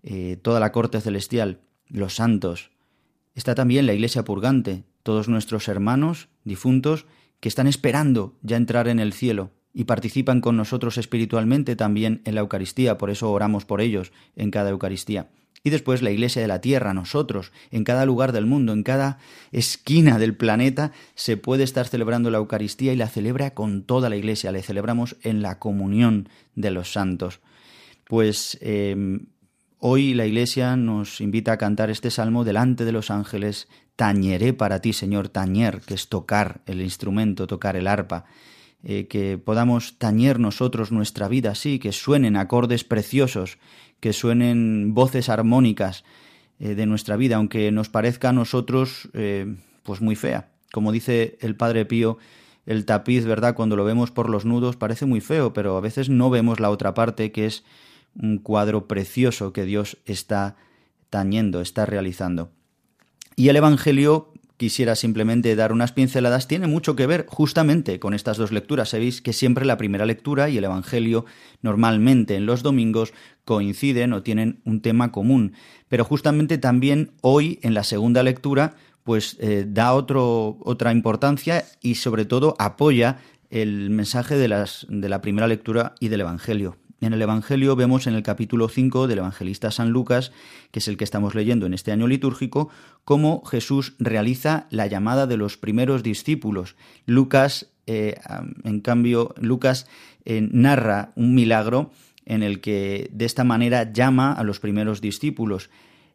Eh, 0.03 0.37
toda 0.41 0.59
la 0.59 0.71
corte 0.71 1.01
celestial, 1.01 1.61
los 1.89 2.15
santos. 2.15 2.71
Está 3.35 3.55
también 3.55 3.85
la 3.85 3.93
iglesia 3.93 4.23
purgante, 4.23 4.83
todos 5.03 5.27
nuestros 5.27 5.67
hermanos 5.67 6.29
difuntos 6.43 7.05
que 7.39 7.49
están 7.49 7.67
esperando 7.67 8.35
ya 8.41 8.57
entrar 8.57 8.87
en 8.87 8.99
el 8.99 9.13
cielo 9.13 9.51
y 9.77 9.83
participan 9.83 10.41
con 10.41 10.57
nosotros 10.57 10.97
espiritualmente 10.97 11.75
también 11.75 12.21
en 12.25 12.33
la 12.33 12.41
Eucaristía, 12.41 12.97
por 12.97 13.11
eso 13.11 13.31
oramos 13.31 13.63
por 13.63 13.79
ellos 13.79 14.11
en 14.35 14.49
cada 14.49 14.71
Eucaristía. 14.71 15.29
Y 15.63 15.69
después 15.69 16.01
la 16.01 16.09
Iglesia 16.09 16.41
de 16.41 16.47
la 16.47 16.61
Tierra, 16.61 16.95
nosotros, 16.95 17.51
en 17.69 17.83
cada 17.83 18.03
lugar 18.03 18.31
del 18.31 18.47
mundo, 18.47 18.73
en 18.73 18.81
cada 18.81 19.19
esquina 19.51 20.17
del 20.17 20.35
planeta, 20.35 20.93
se 21.13 21.37
puede 21.37 21.63
estar 21.63 21.87
celebrando 21.87 22.31
la 22.31 22.39
Eucaristía 22.39 22.91
y 22.91 22.95
la 22.95 23.07
celebra 23.07 23.51
con 23.51 23.83
toda 23.83 24.09
la 24.09 24.15
Iglesia, 24.15 24.51
le 24.51 24.63
celebramos 24.63 25.15
en 25.21 25.43
la 25.43 25.59
comunión 25.59 26.27
de 26.55 26.71
los 26.71 26.91
santos. 26.91 27.39
Pues 28.03 28.57
eh, 28.61 29.19
Hoy 29.79 30.15
la 30.15 30.25
Iglesia 30.25 30.75
nos 30.75 31.21
invita 31.21 31.51
a 31.51 31.57
cantar 31.57 31.91
este 31.91 32.09
salmo 32.09 32.43
delante 32.43 32.83
de 32.83 32.91
los 32.91 33.11
ángeles. 33.11 33.67
Tañeré 33.95 34.53
para 34.53 34.81
ti, 34.81 34.91
Señor, 34.91 35.29
tañer, 35.29 35.81
que 35.81 35.93
es 35.93 36.07
tocar 36.09 36.61
el 36.65 36.81
instrumento, 36.81 37.45
tocar 37.45 37.75
el 37.75 37.85
arpa. 37.85 38.25
Eh, 38.83 39.07
que 39.07 39.37
podamos 39.37 39.97
tañer 39.97 40.39
nosotros 40.39 40.91
nuestra 40.91 41.27
vida 41.27 41.51
así, 41.51 41.79
que 41.79 41.91
suenen 41.91 42.37
acordes 42.37 42.83
preciosos, 42.83 43.57
que 43.99 44.13
suenen 44.13 44.93
voces 44.93 45.29
armónicas 45.29 46.03
eh, 46.59 46.75
de 46.75 46.85
nuestra 46.85 47.17
vida, 47.17 47.37
aunque 47.37 47.71
nos 47.71 47.89
parezca 47.89 48.29
a 48.29 48.33
nosotros 48.33 49.09
eh, 49.13 49.55
pues 49.83 50.01
muy 50.01 50.15
fea. 50.15 50.51
Como 50.71 50.91
dice 50.91 51.37
el 51.41 51.55
Padre 51.55 51.85
Pío, 51.85 52.17
el 52.65 52.85
tapiz, 52.85 53.25
¿verdad? 53.25 53.55
Cuando 53.55 53.75
lo 53.75 53.83
vemos 53.83 54.11
por 54.11 54.29
los 54.29 54.45
nudos 54.45 54.75
parece 54.75 55.05
muy 55.05 55.21
feo, 55.21 55.53
pero 55.53 55.77
a 55.77 55.81
veces 55.81 56.09
no 56.09 56.29
vemos 56.29 56.59
la 56.59 56.69
otra 56.69 56.93
parte 56.93 57.31
que 57.31 57.45
es 57.45 57.63
un 58.15 58.37
cuadro 58.37 58.87
precioso 58.87 59.53
que 59.53 59.65
Dios 59.65 59.97
está 60.05 60.55
tañendo, 61.09 61.61
está 61.61 61.85
realizando. 61.85 62.51
Y 63.35 63.49
el 63.49 63.55
Evangelio, 63.55 64.33
quisiera 64.57 64.95
simplemente 64.95 65.55
dar 65.55 65.71
unas 65.71 65.91
pinceladas, 65.91 66.47
tiene 66.47 66.67
mucho 66.67 66.95
que 66.95 67.05
ver 67.05 67.25
justamente 67.27 67.99
con 67.99 68.13
estas 68.13 68.37
dos 68.37 68.51
lecturas. 68.51 68.89
Sabéis 68.89 69.21
que 69.21 69.33
siempre 69.33 69.65
la 69.65 69.77
primera 69.77 70.05
lectura 70.05 70.49
y 70.49 70.57
el 70.57 70.65
Evangelio 70.65 71.25
normalmente 71.61 72.35
en 72.35 72.45
los 72.45 72.63
domingos 72.63 73.13
coinciden 73.45 74.13
o 74.13 74.23
tienen 74.23 74.59
un 74.65 74.81
tema 74.81 75.11
común, 75.11 75.53
pero 75.87 76.03
justamente 76.03 76.57
también 76.57 77.11
hoy 77.21 77.59
en 77.61 77.73
la 77.73 77.83
segunda 77.83 78.23
lectura 78.23 78.75
pues 79.03 79.37
eh, 79.39 79.65
da 79.65 79.93
otro, 79.93 80.57
otra 80.61 80.91
importancia 80.91 81.63
y 81.81 81.95
sobre 81.95 82.25
todo 82.25 82.55
apoya 82.59 83.19
el 83.49 83.89
mensaje 83.89 84.35
de, 84.35 84.49
las, 84.49 84.85
de 84.89 85.07
la 85.07 85.21
primera 85.21 85.47
lectura 85.47 85.95
y 86.01 86.09
del 86.09 86.21
Evangelio 86.21 86.77
en 87.01 87.13
el 87.13 87.21
Evangelio 87.21 87.75
vemos 87.75 88.07
en 88.07 88.15
el 88.15 88.23
capítulo 88.23 88.69
5 88.69 89.07
del 89.07 89.19
evangelista 89.19 89.71
San 89.71 89.91
Lucas, 89.91 90.31
que 90.71 90.79
es 90.79 90.87
el 90.87 90.97
que 90.97 91.03
estamos 91.03 91.35
leyendo 91.35 91.65
en 91.65 91.73
este 91.73 91.91
año 91.91 92.07
litúrgico, 92.07 92.69
cómo 93.05 93.43
Jesús 93.45 93.93
realiza 93.99 94.67
la 94.71 94.87
llamada 94.87 95.27
de 95.27 95.37
los 95.37 95.57
primeros 95.57 96.01
discípulos. 96.01 96.75
Lucas, 97.05 97.67
eh, 97.85 98.15
en 98.63 98.79
cambio, 98.81 99.35
Lucas 99.39 99.87
eh, 100.25 100.47
narra 100.51 101.11
un 101.15 101.35
milagro 101.35 101.91
en 102.25 102.43
el 102.43 102.59
que 102.61 103.09
de 103.13 103.25
esta 103.25 103.43
manera 103.43 103.91
llama 103.91 104.33
a 104.33 104.43
los 104.43 104.59
primeros 104.59 104.99
discípulos. 104.99 105.69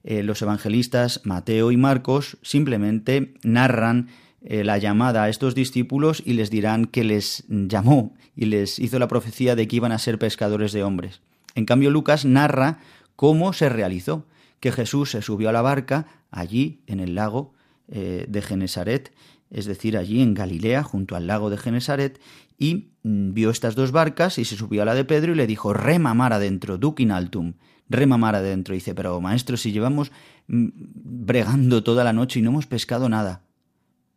Eh, 0.04 0.22
los 0.22 0.42
evangelistas 0.42 1.20
Mateo 1.24 1.70
y 1.70 1.76
Marcos 1.76 2.38
simplemente 2.42 3.34
narran 3.44 4.08
eh, 4.44 4.64
la 4.64 4.78
llamada 4.78 5.24
a 5.24 5.28
estos 5.28 5.54
discípulos 5.54 6.22
y 6.24 6.32
les 6.32 6.50
dirán 6.50 6.86
que 6.86 7.04
les 7.04 7.44
llamó 7.48 8.14
y 8.34 8.46
les 8.46 8.78
hizo 8.78 8.98
la 8.98 9.08
profecía 9.08 9.54
de 9.54 9.68
que 9.68 9.76
iban 9.76 9.92
a 9.92 9.98
ser 9.98 10.18
pescadores 10.18 10.72
de 10.72 10.82
hombres. 10.82 11.20
En 11.54 11.64
cambio, 11.64 11.90
Lucas 11.90 12.24
narra 12.24 12.78
cómo 13.16 13.52
se 13.52 13.68
realizó, 13.68 14.26
que 14.58 14.72
Jesús 14.72 15.10
se 15.10 15.22
subió 15.22 15.48
a 15.48 15.52
la 15.52 15.62
barca 15.62 16.06
allí 16.30 16.80
en 16.86 17.00
el 17.00 17.14
lago 17.14 17.52
eh, 17.88 18.26
de 18.28 18.42
Genesaret, 18.42 19.12
es 19.50 19.66
decir, 19.66 19.98
allí 19.98 20.22
en 20.22 20.34
Galilea, 20.34 20.82
junto 20.82 21.14
al 21.14 21.26
lago 21.26 21.50
de 21.50 21.58
Genesaret, 21.58 22.20
y 22.58 22.92
mm, 23.02 23.34
vio 23.34 23.50
estas 23.50 23.74
dos 23.74 23.92
barcas 23.92 24.38
y 24.38 24.44
se 24.44 24.56
subió 24.56 24.82
a 24.82 24.84
la 24.84 24.94
de 24.94 25.04
Pedro 25.04 25.32
y 25.32 25.34
le 25.34 25.46
dijo, 25.46 25.72
rema 25.72 26.14
mar 26.14 26.32
adentro, 26.32 26.78
duc 26.78 27.00
in 27.00 27.10
altum, 27.10 27.54
rema 27.88 28.16
adentro. 28.30 28.74
Y 28.74 28.78
dice, 28.78 28.94
pero 28.94 29.20
maestro, 29.20 29.56
si 29.56 29.72
llevamos 29.72 30.10
mm, 30.46 30.68
bregando 30.74 31.82
toda 31.82 32.04
la 32.04 32.12
noche 32.12 32.38
y 32.38 32.42
no 32.42 32.50
hemos 32.50 32.66
pescado 32.66 33.08
nada. 33.08 33.42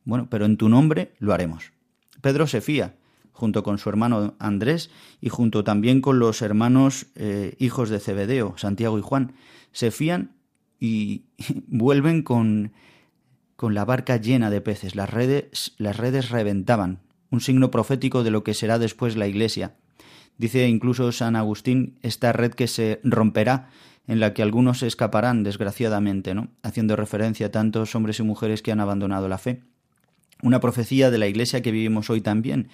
Bueno, 0.05 0.27
pero 0.29 0.45
en 0.45 0.57
tu 0.57 0.69
nombre 0.69 1.13
lo 1.19 1.33
haremos. 1.33 1.71
Pedro 2.21 2.47
se 2.47 2.61
fía, 2.61 2.95
junto 3.33 3.63
con 3.63 3.77
su 3.77 3.89
hermano 3.89 4.35
Andrés 4.39 4.89
y 5.19 5.29
junto 5.29 5.63
también 5.63 5.99
con 5.99 6.19
los 6.19 6.41
hermanos 6.41 7.07
eh, 7.15 7.55
hijos 7.59 7.89
de 7.89 7.99
Cebedeo, 7.99 8.57
Santiago 8.57 8.97
y 8.97 9.01
Juan. 9.01 9.33
Se 9.71 9.91
fían 9.91 10.31
y 10.79 11.25
vuelven 11.67 12.23
con, 12.23 12.71
con 13.55 13.73
la 13.73 13.85
barca 13.85 14.17
llena 14.17 14.49
de 14.49 14.61
peces. 14.61 14.95
Las 14.95 15.09
redes, 15.09 15.73
las 15.77 15.97
redes 15.97 16.29
reventaban, 16.29 16.99
un 17.29 17.41
signo 17.41 17.71
profético 17.71 18.23
de 18.23 18.31
lo 18.31 18.43
que 18.43 18.53
será 18.53 18.79
después 18.79 19.17
la 19.17 19.27
Iglesia. 19.27 19.75
Dice 20.37 20.67
incluso 20.67 21.11
San 21.11 21.35
Agustín, 21.35 21.97
esta 22.01 22.33
red 22.33 22.53
que 22.53 22.67
se 22.67 22.99
romperá, 23.03 23.69
en 24.07 24.19
la 24.19 24.33
que 24.33 24.43
algunos 24.43 24.79
se 24.79 24.87
escaparán, 24.87 25.43
desgraciadamente, 25.43 26.35
¿no? 26.35 26.49
haciendo 26.61 26.95
referencia 26.95 27.47
a 27.47 27.51
tantos 27.51 27.95
hombres 27.95 28.19
y 28.19 28.23
mujeres 28.23 28.61
que 28.61 28.71
han 28.71 28.79
abandonado 28.79 29.27
la 29.27 29.37
fe. 29.37 29.63
Una 30.45 30.59
profecía 30.59 31.09
de 31.09 31.17
la 31.17 31.25
Iglesia 31.25 31.63
que 31.63 31.71
vivimos 31.71 32.11
hoy 32.11 32.21
también, 32.21 32.67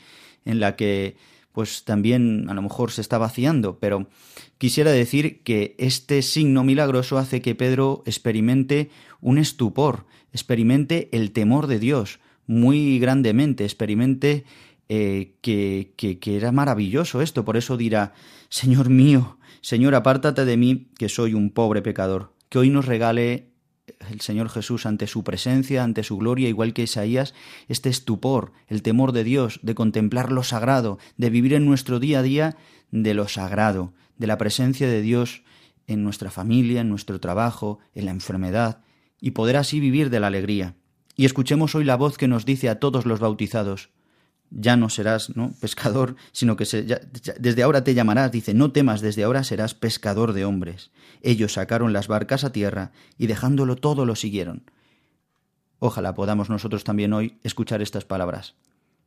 en 0.44 0.60
la 0.60 0.76
que 0.76 1.16
pues 1.54 1.86
también 1.86 2.50
a 2.50 2.54
lo 2.54 2.62
mejor 2.62 2.92
se 2.92 3.00
está 3.00 3.18
vaciando, 3.18 3.80
pero 3.80 4.10
quisiera 4.58 4.92
decir 4.92 5.42
que 5.44 5.76
este 5.78 6.22
signo 6.22 6.66
milagroso 6.66 7.18
hace 7.18 7.42
que 7.42 7.56
Pedro 7.56 8.04
experimente 8.06 8.90
un 9.22 9.38
estupor, 9.38 10.06
experimente 10.34 11.08
el 11.14 11.32
temor 11.32 11.68
de 11.68 11.80
Dios 11.80 12.20
muy 12.46 13.00
grandemente, 13.00 13.64
experimente 13.64 14.44
eh, 14.90 15.36
que, 15.40 15.94
que, 15.96 16.20
que 16.20 16.36
era 16.36 16.52
maravilloso 16.52 17.22
esto, 17.22 17.46
por 17.46 17.56
eso 17.56 17.78
dirá, 17.78 18.14
Señor 18.50 18.90
mío, 18.90 19.38
Señor, 19.62 19.96
apártate 19.96 20.44
de 20.44 20.58
mí, 20.58 20.90
que 20.98 21.08
soy 21.08 21.36
un 21.36 21.52
pobre 21.52 21.82
pecador, 21.82 22.34
que 22.50 22.60
hoy 22.60 22.70
nos 22.70 22.86
regale 22.86 23.51
el 24.10 24.22
Señor 24.22 24.50
Jesús 24.50 24.86
ante 24.86 25.08
su 25.08 25.24
presencia, 25.24 25.84
ante 25.84 26.04
su 26.04 26.18
gloria, 26.18 26.50
igual 26.50 26.74
que 26.74 26.84
Isaías, 26.84 27.34
este 27.68 27.90
estupor, 27.90 28.54
el 28.68 28.82
temor 28.82 29.12
de 29.12 29.24
Dios, 29.24 29.60
de 29.64 29.76
contemplar 29.76 30.32
lo 30.32 30.44
sagrado, 30.44 31.00
de 31.18 31.30
vivir 31.30 31.54
en 31.54 31.66
nuestro 31.66 32.00
día 32.00 32.20
a 32.20 32.24
día 32.24 32.58
de 32.92 33.14
lo 33.14 33.28
sagrado, 33.28 33.94
de 34.18 34.28
la 34.28 34.38
presencia 34.38 34.88
de 34.88 35.02
Dios 35.02 35.44
en 35.88 36.04
nuestra 36.04 36.32
familia, 36.32 36.82
en 36.82 36.90
nuestro 36.90 37.20
trabajo, 37.20 37.80
en 37.96 38.06
la 38.06 38.12
enfermedad, 38.12 38.82
y 39.20 39.32
poder 39.32 39.58
así 39.58 39.80
vivir 39.80 40.10
de 40.10 40.20
la 40.20 40.28
alegría. 40.28 40.76
Y 41.16 41.26
escuchemos 41.26 41.76
hoy 41.76 41.84
la 41.84 41.96
voz 41.96 42.18
que 42.18 42.28
nos 42.28 42.46
dice 42.46 42.70
a 42.70 42.80
todos 42.80 43.06
los 43.06 43.20
bautizados, 43.20 43.90
ya 44.52 44.76
no 44.76 44.90
serás 44.90 45.36
¿no? 45.36 45.54
pescador, 45.60 46.16
sino 46.32 46.56
que 46.56 46.66
desde 47.40 47.64
ahora 47.64 47.84
te 47.84 47.94
llamarás, 47.94 48.32
dice, 48.32 48.54
no 48.54 48.72
temas, 48.72 49.02
desde 49.02 49.24
ahora 49.24 49.44
serás 49.44 49.74
pescador 49.74 50.34
de 50.34 50.46
hombres. 50.46 50.92
Ellos 51.22 51.54
sacaron 51.54 51.94
las 51.94 52.08
barcas 52.08 52.44
a 52.44 52.52
tierra 52.52 52.92
y 53.18 53.28
dejándolo 53.28 53.78
todo 53.78 54.06
lo 54.06 54.16
siguieron. 54.16 54.64
Ojalá 55.80 56.14
podamos 56.14 56.50
nosotros 56.50 56.84
también 56.84 57.14
hoy 57.14 57.40
escuchar 57.44 57.82
estas 57.82 58.06
palabras. 58.06 58.56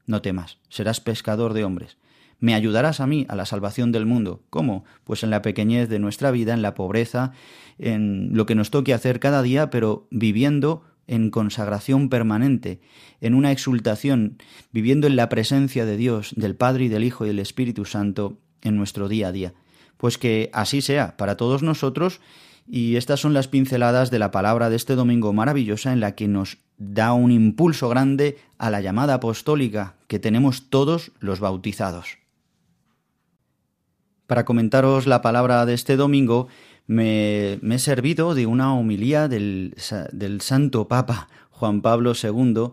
No 0.07 0.23
temas, 0.23 0.59
serás 0.69 1.01
pescador 1.01 1.53
de 1.53 1.65
hombres. 1.65 1.99
Me 2.41 2.55
ayudarás 2.55 3.01
a 3.01 3.07
mí 3.07 3.27
a 3.29 3.37
la 3.37 3.47
salvación 3.47 3.93
del 3.93 4.07
mundo. 4.07 4.43
¿Cómo? 4.51 4.85
Pues 5.05 5.23
en 5.23 5.31
la 5.31 5.41
pequeñez 5.41 5.89
de 5.89 5.99
nuestra 5.99 6.31
vida, 6.31 6.53
en 6.53 6.63
la 6.63 6.75
pobreza, 6.75 7.33
en 7.79 8.31
lo 8.33 8.45
que 8.45 8.55
nos 8.55 8.71
toque 8.71 8.93
hacer 8.93 9.21
cada 9.21 9.41
día, 9.43 9.71
pero 9.71 10.09
viviendo 10.11 10.83
en 11.07 11.31
consagración 11.31 12.09
permanente, 12.09 12.81
en 13.21 13.35
una 13.35 13.53
exultación, 13.53 14.39
viviendo 14.73 15.07
en 15.07 15.17
la 15.17 15.29
presencia 15.29 15.85
de 15.85 15.97
Dios, 15.97 16.33
del 16.37 16.57
Padre 16.57 16.85
y 16.85 16.89
del 16.89 17.05
Hijo 17.05 17.25
y 17.25 17.29
del 17.29 17.39
Espíritu 17.39 17.85
Santo 17.85 18.39
en 18.63 18.77
nuestro 18.77 19.09
día 19.09 19.29
a 19.29 19.33
día. 19.33 19.55
Pues 19.97 20.19
que 20.19 20.51
así 20.53 20.83
sea 20.83 21.17
para 21.17 21.37
todos 21.37 21.63
nosotros 21.63 22.21
y 22.67 22.97
estas 22.97 23.21
son 23.21 23.35
las 23.35 23.49
pinceladas 23.49 24.11
de 24.11 24.19
la 24.19 24.31
palabra 24.31 24.71
de 24.71 24.77
este 24.77 24.95
domingo 24.95 25.33
maravillosa 25.33 25.93
en 25.93 26.01
la 26.01 26.15
que 26.15 26.29
nos 26.29 26.59
da 26.79 27.13
un 27.13 27.31
impulso 27.31 27.89
grande 27.89 28.39
a 28.59 28.71
la 28.71 28.81
llamada 28.81 29.15
apostólica 29.15 29.97
que 30.09 30.19
tenemos 30.19 30.71
todos 30.71 31.13
los 31.21 31.41
bautizados. 31.41 32.19
Para 34.27 34.47
comentaros 34.47 35.07
la 35.07 35.21
palabra 35.21 35.67
de 35.67 35.75
este 35.75 35.97
domingo, 35.97 36.49
me, 36.87 37.55
he 37.55 37.79
servido 37.79 38.35
de 38.35 38.47
una 38.47 38.75
homilía 38.75 39.29
del, 39.29 39.75
del 40.13 40.41
Santo 40.41 40.89
Papa 40.89 41.29
Juan 41.51 41.81
Pablo 41.83 42.13
II 42.21 42.73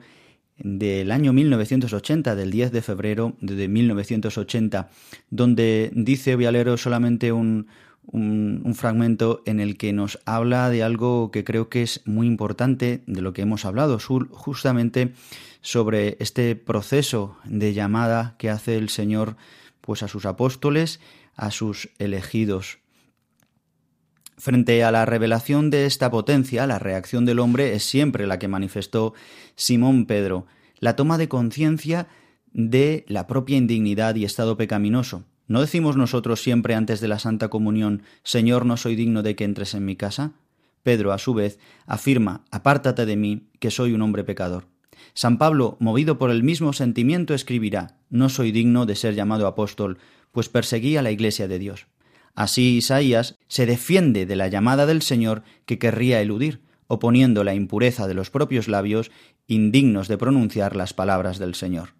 del 0.57 1.11
año 1.11 1.33
1980, 1.33 2.35
del 2.35 2.51
10 2.51 2.71
de 2.71 2.81
febrero 2.81 3.35
de 3.41 3.67
1980, 3.67 4.89
donde 5.29 5.91
dice, 5.93 6.35
voy 6.35 6.45
a 6.45 6.51
leer 6.51 6.77
solamente 6.77 7.31
un, 7.31 7.67
un, 8.05 8.61
un, 8.63 8.75
fragmento 8.75 9.41
en 9.45 9.59
el 9.59 9.77
que 9.77 9.93
nos 9.93 10.19
habla 10.25 10.69
de 10.69 10.83
algo 10.83 11.31
que 11.31 11.43
creo 11.43 11.69
que 11.69 11.81
es 11.81 12.01
muy 12.05 12.27
importante 12.27 13.01
de 13.07 13.21
lo 13.21 13.33
que 13.33 13.41
hemos 13.41 13.65
hablado, 13.65 13.97
justamente 13.99 15.13
sobre 15.61 16.17
este 16.19 16.55
proceso 16.55 17.37
de 17.45 17.73
llamada 17.73 18.35
que 18.37 18.49
hace 18.49 18.77
el 18.77 18.89
Señor 18.89 19.37
pues 19.81 20.03
a 20.03 20.07
sus 20.07 20.25
apóstoles, 20.25 20.99
a 21.35 21.49
sus 21.49 21.89
elegidos. 21.97 22.80
Frente 24.41 24.83
a 24.83 24.89
la 24.89 25.05
revelación 25.05 25.69
de 25.69 25.85
esta 25.85 26.09
potencia, 26.09 26.65
la 26.65 26.79
reacción 26.79 27.25
del 27.25 27.37
hombre 27.37 27.75
es 27.75 27.83
siempre 27.83 28.25
la 28.25 28.39
que 28.39 28.47
manifestó 28.47 29.13
Simón 29.55 30.07
Pedro, 30.07 30.47
la 30.79 30.95
toma 30.95 31.19
de 31.19 31.29
conciencia 31.29 32.07
de 32.51 33.05
la 33.07 33.27
propia 33.27 33.57
indignidad 33.57 34.15
y 34.15 34.25
estado 34.25 34.57
pecaminoso. 34.57 35.25
¿No 35.45 35.61
decimos 35.61 35.95
nosotros 35.95 36.41
siempre 36.41 36.73
antes 36.73 37.01
de 37.01 37.07
la 37.07 37.19
Santa 37.19 37.49
Comunión, 37.49 38.01
Señor, 38.23 38.65
no 38.65 38.77
soy 38.77 38.95
digno 38.95 39.21
de 39.21 39.35
que 39.35 39.43
entres 39.43 39.75
en 39.75 39.85
mi 39.85 39.95
casa? 39.95 40.31
Pedro, 40.81 41.13
a 41.13 41.19
su 41.19 41.35
vez, 41.35 41.59
afirma, 41.85 42.43
Apártate 42.49 43.05
de 43.05 43.17
mí, 43.17 43.43
que 43.59 43.69
soy 43.69 43.93
un 43.93 44.01
hombre 44.01 44.23
pecador. 44.23 44.65
San 45.13 45.37
Pablo, 45.37 45.77
movido 45.79 46.17
por 46.17 46.31
el 46.31 46.41
mismo 46.41 46.73
sentimiento, 46.73 47.35
escribirá, 47.35 47.99
No 48.09 48.27
soy 48.27 48.51
digno 48.51 48.87
de 48.87 48.95
ser 48.95 49.13
llamado 49.13 49.45
apóstol, 49.45 49.99
pues 50.31 50.49
perseguí 50.49 50.97
a 50.97 51.03
la 51.03 51.11
Iglesia 51.11 51.47
de 51.47 51.59
Dios. 51.59 51.90
Así 52.35 52.77
Isaías 52.77 53.37
se 53.47 53.65
defiende 53.65 54.25
de 54.25 54.35
la 54.35 54.47
llamada 54.47 54.85
del 54.85 55.01
Señor 55.01 55.43
que 55.65 55.79
querría 55.79 56.21
eludir, 56.21 56.61
oponiendo 56.87 57.43
la 57.43 57.53
impureza 57.53 58.07
de 58.07 58.13
los 58.13 58.29
propios 58.29 58.67
labios, 58.67 59.11
indignos 59.47 60.07
de 60.07 60.17
pronunciar 60.17 60.75
las 60.75 60.93
palabras 60.93 61.39
del 61.39 61.55
Señor. 61.55 61.93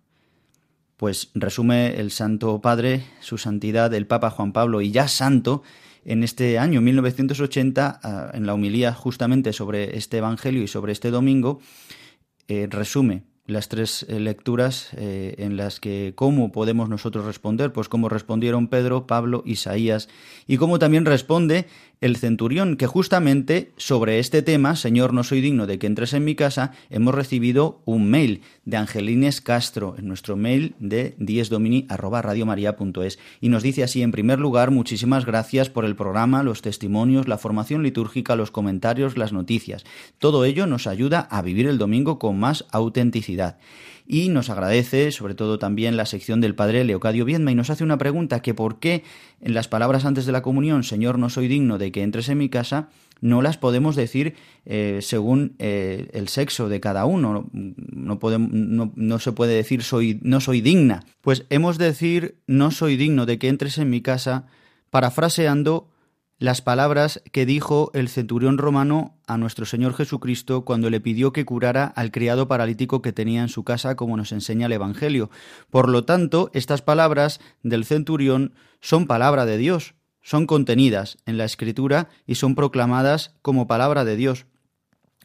Pues 0.97 1.31
resume 1.33 1.99
el 1.99 2.11
Santo 2.11 2.61
Padre, 2.61 3.03
su 3.21 3.37
santidad, 3.37 3.93
el 3.93 4.07
Papa 4.07 4.29
Juan 4.29 4.53
Pablo, 4.53 4.81
y 4.81 4.91
ya 4.91 5.07
santo, 5.07 5.63
en 6.05 6.23
este 6.23 6.59
año 6.59 6.81
1980, 6.81 7.99
ah, 8.03 8.31
en 8.33 8.45
la 8.45 8.53
humilía 8.53 8.93
justamente 8.93 9.53
sobre 9.53 9.97
este 9.97 10.17
Evangelio 10.17 10.63
y 10.63 10.67
sobre 10.67 10.91
este 10.91 11.09
domingo, 11.09 11.59
eh, 12.47 12.67
resume 12.69 13.23
las 13.45 13.69
tres 13.69 14.05
eh, 14.07 14.19
lecturas 14.19 14.89
eh, 14.95 15.35
en 15.39 15.57
las 15.57 15.79
que 15.79 16.13
cómo 16.15 16.51
podemos 16.51 16.89
nosotros 16.89 17.25
responder, 17.25 17.73
pues 17.73 17.89
cómo 17.89 18.09
respondieron 18.09 18.67
Pedro, 18.67 19.07
Pablo, 19.07 19.43
Isaías 19.45 20.09
y 20.47 20.57
cómo 20.57 20.79
también 20.79 21.05
responde 21.05 21.65
el 22.01 22.17
centurión, 22.17 22.77
que 22.77 22.87
justamente 22.87 23.71
sobre 23.77 24.17
este 24.17 24.41
tema, 24.41 24.75
Señor, 24.75 25.13
no 25.13 25.23
soy 25.23 25.39
digno 25.39 25.67
de 25.67 25.77
que 25.77 25.85
entres 25.85 26.13
en 26.13 26.25
mi 26.25 26.33
casa, 26.33 26.71
hemos 26.89 27.13
recibido 27.13 27.83
un 27.85 28.09
mail 28.09 28.41
de 28.65 28.77
Angelines 28.77 29.39
Castro 29.39 29.95
en 29.97 30.07
nuestro 30.07 30.35
mail 30.35 30.73
de 30.79 31.13
diesdomini@radiomaria.es 31.19 33.19
y 33.39 33.49
nos 33.49 33.61
dice 33.61 33.83
así 33.83 34.01
en 34.01 34.11
primer 34.11 34.39
lugar, 34.39 34.71
muchísimas 34.71 35.25
gracias 35.25 35.69
por 35.69 35.85
el 35.85 35.95
programa, 35.95 36.41
los 36.41 36.63
testimonios, 36.63 37.27
la 37.27 37.37
formación 37.37 37.83
litúrgica, 37.83 38.35
los 38.35 38.49
comentarios, 38.49 39.15
las 39.15 39.31
noticias. 39.31 39.83
Todo 40.17 40.43
ello 40.43 40.65
nos 40.65 40.87
ayuda 40.87 41.27
a 41.29 41.43
vivir 41.43 41.67
el 41.67 41.77
domingo 41.77 42.17
con 42.17 42.39
más 42.39 42.65
autenticidad 42.71 43.59
y 44.07 44.29
nos 44.29 44.49
agradece 44.49 45.11
sobre 45.11 45.35
todo 45.35 45.59
también 45.59 45.95
la 45.95 46.05
sección 46.05 46.41
del 46.41 46.55
padre 46.55 46.83
Leocadio 46.83 47.25
Viedma 47.25 47.51
y 47.51 47.55
nos 47.55 47.69
hace 47.69 47.83
una 47.83 47.97
pregunta 47.97 48.41
que 48.41 48.53
por 48.53 48.79
qué 48.79 49.03
en 49.39 49.53
las 49.53 49.67
palabras 49.67 50.05
antes 50.05 50.25
de 50.25 50.31
la 50.31 50.41
comunión, 50.41 50.83
Señor, 50.83 51.17
no 51.17 51.29
soy 51.29 51.47
digno 51.47 51.77
de 51.77 51.90
que 51.91 52.03
entres 52.03 52.29
en 52.29 52.37
mi 52.37 52.49
casa, 52.49 52.89
no 53.21 53.41
las 53.41 53.57
podemos 53.57 53.95
decir 53.95 54.35
eh, 54.65 54.99
según 55.01 55.55
eh, 55.59 56.09
el 56.13 56.27
sexo 56.27 56.69
de 56.69 56.79
cada 56.79 57.05
uno. 57.05 57.49
No, 57.51 58.19
podemos, 58.19 58.49
no, 58.51 58.91
no, 58.95 59.19
se 59.19 59.31
puede 59.31 59.53
decir 59.53 59.83
soy, 59.83 60.19
no 60.23 60.41
soy 60.41 60.61
digna. 60.61 61.05
Pues 61.21 61.45
hemos 61.49 61.77
de 61.77 61.85
decir 61.85 62.39
no 62.47 62.71
soy 62.71 62.97
digno 62.97 63.25
de 63.25 63.37
que 63.37 63.47
entres 63.47 63.77
en 63.77 63.89
mi 63.89 64.01
casa, 64.01 64.47
parafraseando 64.89 65.91
las 66.41 66.63
palabras 66.63 67.21
que 67.31 67.45
dijo 67.45 67.91
el 67.93 68.09
centurión 68.09 68.57
romano 68.57 69.15
a 69.27 69.37
nuestro 69.37 69.67
Señor 69.67 69.93
Jesucristo 69.93 70.65
cuando 70.65 70.89
le 70.89 70.99
pidió 70.99 71.31
que 71.31 71.45
curara 71.45 71.85
al 71.85 72.09
criado 72.09 72.47
paralítico 72.47 73.03
que 73.03 73.13
tenía 73.13 73.43
en 73.43 73.49
su 73.49 73.63
casa, 73.63 73.95
como 73.95 74.17
nos 74.17 74.31
enseña 74.31 74.65
el 74.65 74.71
Evangelio. 74.71 75.29
Por 75.69 75.87
lo 75.87 76.03
tanto, 76.03 76.49
estas 76.55 76.81
palabras 76.81 77.39
del 77.61 77.85
centurión 77.85 78.55
son 78.79 79.05
palabra 79.05 79.45
de 79.45 79.59
Dios, 79.59 79.93
son 80.21 80.45
contenidas 80.45 81.17
en 81.25 81.37
la 81.37 81.45
Escritura 81.45 82.09
y 82.25 82.35
son 82.35 82.55
proclamadas 82.55 83.35
como 83.41 83.67
palabra 83.67 84.05
de 84.05 84.15
Dios. 84.15 84.45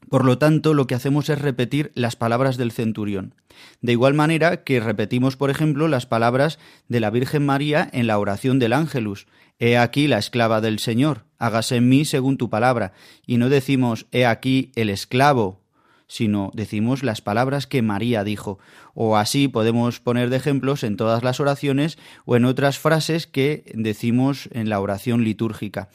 Por 0.09 0.24
lo 0.24 0.38
tanto, 0.38 0.72
lo 0.72 0.87
que 0.87 0.94
hacemos 0.94 1.28
es 1.28 1.40
repetir 1.40 1.90
las 1.94 2.14
palabras 2.14 2.56
del 2.56 2.70
centurión. 2.70 3.35
De 3.80 3.92
igual 3.92 4.14
manera 4.14 4.62
que 4.62 4.78
repetimos, 4.78 5.37
por 5.37 5.50
ejemplo, 5.50 5.88
las 5.88 6.06
palabras 6.06 6.59
de 6.88 7.00
la 7.00 7.11
Virgen 7.11 7.44
María 7.44 7.88
en 7.92 8.06
la 8.06 8.18
oración 8.18 8.59
del 8.59 8.72
Ángelus. 8.72 9.26
He 9.59 9.76
aquí 9.78 10.06
la 10.06 10.18
esclava 10.18 10.61
del 10.61 10.78
Señor, 10.78 11.24
hágase 11.38 11.76
en 11.76 11.88
mí 11.88 12.04
según 12.04 12.37
tu 12.37 12.50
palabra. 12.50 12.92
Y 13.26 13.38
no 13.38 13.48
decimos, 13.48 14.06
he 14.12 14.26
aquí 14.26 14.70
el 14.76 14.90
esclavo, 14.90 15.62
sino 16.06 16.50
decimos 16.54 17.02
las 17.02 17.20
palabras 17.20 17.66
que 17.66 17.82
María 17.82 18.22
dijo. 18.22 18.59
O 18.98 19.18
así 19.18 19.46
podemos 19.46 20.00
poner 20.00 20.30
de 20.30 20.38
ejemplos 20.38 20.82
en 20.82 20.96
todas 20.96 21.22
las 21.22 21.38
oraciones 21.38 21.98
o 22.24 22.35
en 22.35 22.46
otras 22.46 22.78
frases 22.78 23.26
que 23.26 23.70
decimos 23.74 24.48
en 24.52 24.70
la 24.70 24.80
oración 24.80 25.22
litúrgica. 25.22 25.90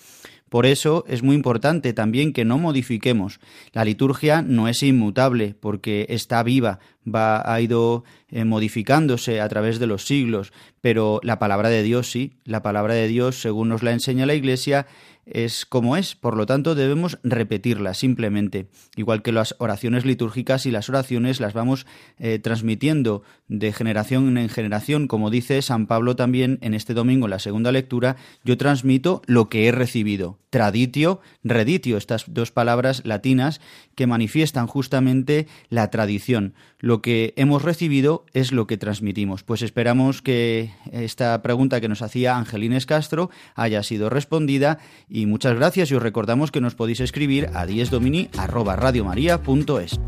Por 0.49 0.67
eso 0.67 1.03
es 1.07 1.23
muy 1.23 1.35
importante 1.35 1.93
también 1.93 2.31
que 2.31 2.45
no 2.45 2.59
modifiquemos. 2.59 3.39
La 3.71 3.85
liturgia 3.85 4.41
no 4.41 4.67
es 4.67 4.83
inmutable 4.83 5.55
porque 5.59 6.05
está 6.09 6.43
viva, 6.43 6.79
va, 7.07 7.41
ha 7.51 7.61
ido 7.61 8.03
eh, 8.29 8.45
modificándose 8.45 9.41
a 9.41 9.49
través 9.49 9.79
de 9.79 9.87
los 9.87 10.05
siglos, 10.05 10.53
pero 10.81 11.19
la 11.23 11.39
palabra 11.39 11.69
de 11.69 11.83
Dios 11.83 12.09
sí, 12.09 12.33
la 12.45 12.61
palabra 12.61 12.93
de 12.93 13.07
Dios, 13.07 13.41
según 13.41 13.69
nos 13.69 13.83
la 13.83 13.91
enseña 13.91 14.25
la 14.25 14.35
Iglesia, 14.35 14.87
es 15.25 15.65
como 15.65 15.97
es, 15.97 16.15
por 16.15 16.35
lo 16.35 16.45
tanto 16.45 16.75
debemos 16.75 17.19
repetirla 17.23 17.93
simplemente, 17.93 18.67
igual 18.95 19.21
que 19.21 19.31
las 19.31 19.55
oraciones 19.59 20.05
litúrgicas 20.05 20.65
y 20.65 20.71
las 20.71 20.89
oraciones 20.89 21.39
las 21.39 21.53
vamos 21.53 21.85
eh, 22.19 22.39
transmitiendo 22.39 23.23
de 23.47 23.71
generación 23.71 24.37
en 24.37 24.49
generación, 24.49 25.07
como 25.07 25.29
dice 25.29 25.61
San 25.61 25.87
Pablo 25.87 26.15
también 26.15 26.57
en 26.61 26.73
este 26.73 26.93
domingo 26.93 27.27
en 27.27 27.31
la 27.31 27.39
segunda 27.39 27.71
lectura, 27.71 28.17
yo 28.43 28.57
transmito 28.57 29.21
lo 29.25 29.47
que 29.47 29.67
he 29.67 29.71
recibido, 29.71 30.39
traditio, 30.49 31.21
reditio, 31.43 31.97
estas 31.97 32.25
dos 32.27 32.51
palabras 32.51 33.03
latinas 33.05 33.61
que 33.95 34.07
manifiestan 34.07 34.67
justamente 34.67 35.47
la 35.69 35.89
tradición, 35.91 36.53
lo 36.91 37.01
que 37.01 37.33
hemos 37.37 37.61
recibido 37.61 38.25
es 38.33 38.51
lo 38.51 38.67
que 38.67 38.75
transmitimos. 38.75 39.43
Pues 39.43 39.61
esperamos 39.61 40.21
que 40.21 40.71
esta 40.91 41.41
pregunta 41.41 41.79
que 41.79 41.87
nos 41.87 42.01
hacía 42.01 42.35
Angelines 42.35 42.85
Castro 42.85 43.29
haya 43.55 43.81
sido 43.81 44.09
respondida 44.09 44.77
y 45.07 45.25
muchas 45.25 45.55
gracias 45.55 45.89
y 45.89 45.95
os 45.95 46.03
recordamos 46.03 46.51
que 46.51 46.59
nos 46.59 46.75
podéis 46.75 46.99
escribir 46.99 47.49
a 47.53 47.65
diesdomini@radiomaria.es. 47.65 50.01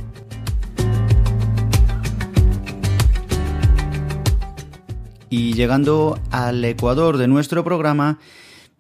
Y 5.30 5.54
llegando 5.54 6.19
al 6.32 6.65
ecuador 6.65 7.15
de 7.15 7.30
nuestro 7.30 7.63
programa, 7.63 8.19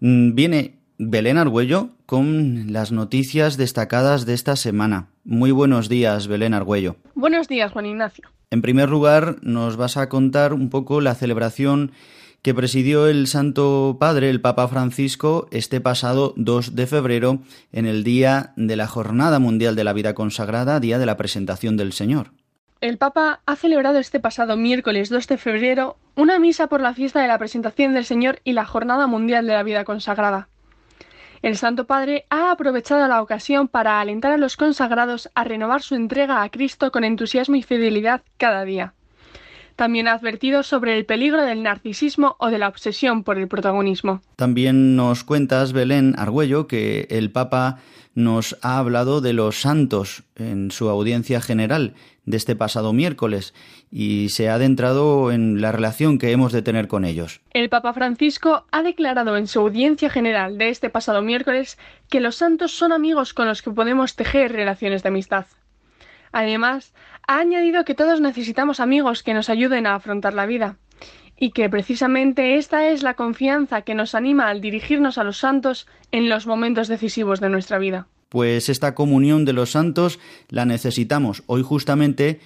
mm, 0.01 0.35
viene 0.35 0.75
Belén 0.97 1.37
Argüello 1.37 1.91
con 2.13 2.71
las 2.71 2.91
noticias 2.91 3.57
destacadas 3.57 4.27
de 4.27 4.35
esta 4.35 4.55
semana. 4.55 5.07
Muy 5.23 5.49
buenos 5.49 5.89
días, 5.89 6.27
Belén 6.27 6.53
Argüello. 6.53 6.97
Buenos 7.15 7.47
días, 7.47 7.71
Juan 7.71 7.87
Ignacio. 7.87 8.29
En 8.51 8.61
primer 8.61 8.87
lugar, 8.87 9.37
nos 9.41 9.77
vas 9.77 9.97
a 9.97 10.09
contar 10.09 10.53
un 10.53 10.69
poco 10.69 11.01
la 11.01 11.15
celebración 11.15 11.91
que 12.43 12.53
presidió 12.53 13.07
el 13.07 13.25
Santo 13.25 13.97
Padre, 13.99 14.29
el 14.29 14.41
Papa 14.41 14.67
Francisco, 14.67 15.47
este 15.49 15.81
pasado 15.81 16.35
2 16.37 16.75
de 16.75 16.85
febrero, 16.85 17.39
en 17.71 17.87
el 17.87 18.03
día 18.03 18.53
de 18.57 18.75
la 18.75 18.85
Jornada 18.85 19.39
Mundial 19.39 19.75
de 19.75 19.83
la 19.83 19.93
Vida 19.93 20.13
Consagrada, 20.13 20.79
día 20.79 20.99
de 20.99 21.07
la 21.07 21.17
presentación 21.17 21.77
del 21.77 21.93
Señor. 21.93 22.29
El 22.79 22.99
Papa 22.99 23.41
ha 23.47 23.55
celebrado 23.55 23.97
este 23.97 24.19
pasado 24.19 24.55
miércoles 24.55 25.09
2 25.09 25.27
de 25.27 25.37
febrero 25.39 25.97
una 26.15 26.37
misa 26.37 26.67
por 26.67 26.79
la 26.79 26.93
fiesta 26.93 27.23
de 27.23 27.27
la 27.27 27.39
presentación 27.39 27.95
del 27.95 28.05
Señor 28.05 28.39
y 28.43 28.53
la 28.53 28.65
Jornada 28.65 29.07
Mundial 29.07 29.47
de 29.47 29.53
la 29.53 29.63
Vida 29.63 29.83
Consagrada. 29.83 30.49
El 31.43 31.57
Santo 31.57 31.85
Padre 31.87 32.25
ha 32.29 32.51
aprovechado 32.51 33.05
la 33.09 33.21
ocasión 33.21 33.67
para 33.67 33.99
alentar 33.99 34.31
a 34.31 34.37
los 34.37 34.55
consagrados 34.55 35.29
a 35.35 35.43
renovar 35.43 35.81
su 35.81 35.93
entrega 35.93 36.41
a 36.41 36.47
Cristo 36.47 36.89
con 36.89 37.03
entusiasmo 37.03 37.57
y 37.57 37.63
fidelidad 37.63 38.21
cada 38.37 38.63
día. 38.63 38.93
También 39.75 40.07
ha 40.07 40.13
advertido 40.13 40.63
sobre 40.63 40.97
el 40.97 41.05
peligro 41.05 41.43
del 41.43 41.63
narcisismo 41.63 42.35
o 42.39 42.49
de 42.49 42.59
la 42.59 42.67
obsesión 42.67 43.23
por 43.23 43.37
el 43.37 43.47
protagonismo. 43.47 44.21
También 44.35 44.95
nos 44.95 45.23
cuentas, 45.23 45.73
Belén 45.73 46.15
Argüello, 46.17 46.67
que 46.67 47.07
el 47.09 47.31
Papa 47.31 47.79
nos 48.15 48.57
ha 48.61 48.77
hablado 48.77 49.21
de 49.21 49.33
los 49.33 49.61
santos 49.61 50.23
en 50.35 50.71
su 50.71 50.89
audiencia 50.89 51.41
general 51.41 51.95
de 52.25 52.37
este 52.37 52.55
pasado 52.55 52.93
miércoles 52.93 53.53
y 53.91 54.29
se 54.29 54.49
ha 54.49 54.55
adentrado 54.55 55.31
en 55.31 55.61
la 55.61 55.71
relación 55.71 56.17
que 56.17 56.31
hemos 56.31 56.51
de 56.51 56.61
tener 56.61 56.87
con 56.87 57.05
ellos. 57.05 57.41
El 57.51 57.69
Papa 57.69 57.93
Francisco 57.93 58.65
ha 58.71 58.83
declarado 58.83 59.35
en 59.37 59.47
su 59.47 59.59
audiencia 59.59 60.09
general 60.09 60.57
de 60.57 60.69
este 60.69 60.89
pasado 60.89 61.21
miércoles 61.21 61.77
que 62.09 62.21
los 62.21 62.35
santos 62.35 62.71
son 62.71 62.91
amigos 62.91 63.33
con 63.33 63.47
los 63.47 63.61
que 63.61 63.71
podemos 63.71 64.15
tejer 64.15 64.51
relaciones 64.51 65.03
de 65.03 65.09
amistad. 65.09 65.45
Además, 66.31 66.93
ha 67.27 67.39
añadido 67.39 67.85
que 67.85 67.95
todos 67.95 68.21
necesitamos 68.21 68.79
amigos 68.79 69.23
que 69.23 69.33
nos 69.33 69.49
ayuden 69.49 69.87
a 69.87 69.95
afrontar 69.95 70.33
la 70.33 70.45
vida, 70.45 70.77
y 71.37 71.51
que 71.51 71.69
precisamente 71.69 72.57
esta 72.57 72.87
es 72.87 73.03
la 73.03 73.15
confianza 73.15 73.81
que 73.81 73.95
nos 73.95 74.15
anima 74.15 74.49
al 74.49 74.61
dirigirnos 74.61 75.17
a 75.17 75.23
los 75.23 75.37
santos 75.37 75.87
en 76.11 76.29
los 76.29 76.47
momentos 76.47 76.87
decisivos 76.87 77.39
de 77.39 77.49
nuestra 77.49 77.79
vida 77.79 78.07
pues 78.33 78.67
esta 78.67 78.95
comunión 78.95 79.45
de 79.45 79.53
los 79.53 79.69
santos 79.69 80.17
la 80.49 80.65
necesitamos. 80.65 81.43
Hoy 81.45 81.61
justamente, 81.61 82.39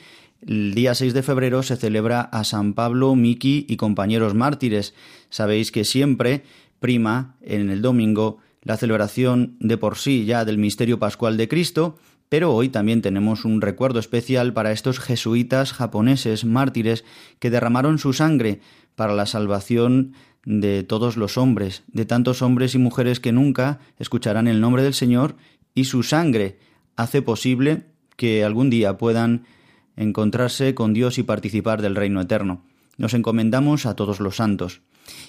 el 0.45 0.73
día 0.73 0.93
6 0.93 1.13
de 1.13 1.23
febrero, 1.23 1.63
se 1.63 1.77
celebra 1.77 2.19
a 2.19 2.43
San 2.43 2.73
Pablo, 2.73 3.15
Miki 3.15 3.65
y 3.69 3.77
compañeros 3.77 4.33
mártires. 4.33 4.93
Sabéis 5.29 5.71
que 5.71 5.85
siempre 5.85 6.43
prima 6.81 7.37
en 7.41 7.69
el 7.69 7.81
domingo 7.81 8.39
la 8.63 8.75
celebración 8.75 9.55
de 9.61 9.77
por 9.77 9.97
sí 9.97 10.25
ya 10.25 10.43
del 10.43 10.57
misterio 10.57 10.99
pascual 10.99 11.37
de 11.37 11.47
Cristo, 11.47 11.97
pero 12.29 12.53
hoy 12.53 12.69
también 12.69 13.01
tenemos 13.01 13.45
un 13.45 13.61
recuerdo 13.61 13.99
especial 13.99 14.53
para 14.53 14.71
estos 14.71 14.99
jesuitas 14.99 15.73
japoneses 15.73 16.45
mártires 16.45 17.05
que 17.39 17.49
derramaron 17.49 17.99
su 17.99 18.13
sangre 18.13 18.59
para 18.95 19.13
la 19.13 19.25
salvación 19.25 20.13
de 20.45 20.83
todos 20.83 21.17
los 21.17 21.37
hombres, 21.37 21.83
de 21.87 22.05
tantos 22.05 22.41
hombres 22.41 22.73
y 22.75 22.77
mujeres 22.77 23.19
que 23.19 23.31
nunca 23.31 23.79
escucharán 23.99 24.47
el 24.47 24.61
nombre 24.61 24.83
del 24.83 24.93
Señor 24.93 25.35
y 25.75 25.85
su 25.85 26.03
sangre 26.03 26.57
hace 26.95 27.21
posible 27.21 27.85
que 28.15 28.43
algún 28.43 28.69
día 28.69 28.97
puedan 28.97 29.45
encontrarse 29.95 30.73
con 30.73 30.93
Dios 30.93 31.17
y 31.17 31.23
participar 31.23 31.81
del 31.81 31.95
reino 31.95 32.21
eterno. 32.21 32.63
Nos 32.97 33.13
encomendamos 33.13 33.85
a 33.85 33.95
todos 33.95 34.19
los 34.19 34.37
santos. 34.37 34.81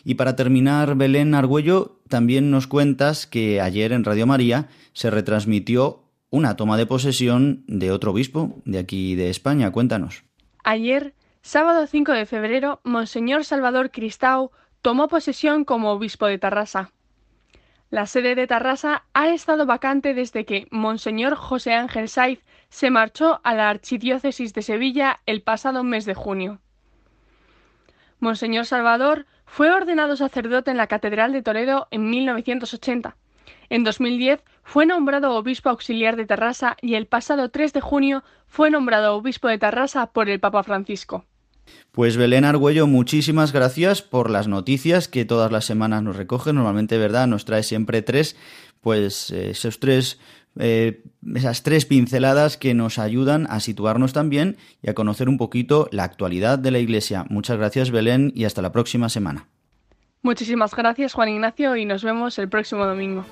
Y 0.05 0.15
para 0.15 0.37
terminar, 0.37 0.97
Belén 0.97 1.35
Argüello, 1.35 2.01
también 2.09 2.51
nos 2.51 2.67
cuentas 2.67 3.27
que 3.27 3.61
ayer 3.61 3.93
en 3.93 4.05
Radio 4.05 4.27
María 4.27 4.69
se 4.93 5.11
retransmitió 5.11 6.08
una 6.31 6.57
toma 6.57 6.77
de 6.77 6.87
posesión 6.87 7.65
de 7.67 7.91
otro 7.91 8.13
obispo 8.13 8.61
de 8.65 8.79
aquí 8.79 9.15
de 9.15 9.31
España. 9.31 9.71
Cuéntanos. 9.71 10.25
Ayer, 10.65 11.15
sábado 11.43 11.87
5 11.87 12.13
de 12.13 12.27
febrero, 12.27 12.81
Monseñor 12.85 13.45
Salvador 13.45 13.91
Cristau 13.91 14.51
tomó 14.83 15.09
posesión 15.09 15.65
como 15.65 15.93
obispo 15.93 16.27
de 16.27 16.39
Tarrasa. 16.39 16.93
La 17.91 18.07
sede 18.07 18.35
de 18.35 18.47
Tarrasa 18.47 19.05
ha 19.15 19.31
estado 19.31 19.65
vacante 19.65 20.13
desde 20.13 20.45
que 20.45 20.67
Monseñor 20.71 21.37
José 21.37 21.73
Ángel 21.73 22.09
Saiz 22.09 22.45
se 22.69 22.91
marchó 22.91 23.41
a 23.45 23.55
la 23.55 23.71
Archidiócesis 23.71 24.53
de 24.53 24.61
Sevilla 24.61 25.21
el 25.25 25.41
pasado 25.41 25.85
mes 25.85 26.05
de 26.05 26.15
junio. 26.15 26.61
Monseñor 28.21 28.67
Salvador 28.67 29.27
fue 29.47 29.71
ordenado 29.71 30.17
sacerdote 30.17 30.71
en 30.71 30.77
la 30.77 30.87
Catedral 30.87 31.33
de 31.33 31.43
Toledo 31.43 31.89
en 31.91 32.11
1980. 32.11 33.17
En 33.71 33.85
2010 33.85 34.43
fue 34.63 34.87
nombrado 34.87 35.35
obispo 35.35 35.69
auxiliar 35.69 36.17
de 36.17 36.27
Tarrasa 36.27 36.77
y 36.81 36.95
el 36.95 37.07
pasado 37.07 37.51
3 37.51 37.73
de 37.73 37.81
junio 37.81 38.25
fue 38.47 38.71
nombrado 38.71 39.15
obispo 39.15 39.49
de 39.49 39.59
Tarrasa 39.59 40.07
por 40.07 40.29
el 40.29 40.41
Papa 40.41 40.63
Francisco. 40.63 41.25
Pues 41.93 42.17
Belén 42.17 42.45
Argüello, 42.45 42.87
muchísimas 42.87 43.53
gracias 43.53 44.03
por 44.03 44.31
las 44.31 44.49
noticias 44.49 45.09
que 45.09 45.25
todas 45.25 45.53
las 45.53 45.65
semanas 45.65 46.03
nos 46.03 46.17
recoge. 46.17 46.53
Normalmente, 46.53 46.97
¿verdad? 46.97 47.27
Nos 47.27 47.45
trae 47.45 47.63
siempre 47.63 48.03
tres, 48.03 48.37
pues 48.81 49.31
eh, 49.31 49.51
esos 49.51 49.81
tres, 49.81 50.19
eh, 50.59 51.03
esas 51.35 51.63
tres 51.63 51.85
pinceladas 51.85 52.57
que 52.57 52.73
nos 52.73 52.99
ayudan 52.99 53.47
a 53.51 53.61
situarnos 53.61 54.13
también 54.13 54.57
y 54.83 54.89
a 54.89 54.95
conocer 54.95 55.29
un 55.29 55.39
poquito 55.39 55.89
la 55.93 56.05
actualidad 56.05 56.59
de 56.59 56.71
la 56.71 56.79
Iglesia. 56.79 57.27
Muchas 57.29 57.59
gracias, 57.59 57.91
Belén, 57.91 58.33
y 58.35 58.45
hasta 58.45 58.63
la 58.63 58.73
próxima 58.73 59.09
semana. 59.09 59.49
Muchísimas 60.23 60.75
gracias, 60.75 61.15
Juan 61.15 61.29
Ignacio, 61.29 61.77
y 61.77 61.85
nos 61.85 62.03
vemos 62.03 62.39
el 62.39 62.49
próximo 62.49 62.87
domingo. 62.87 63.25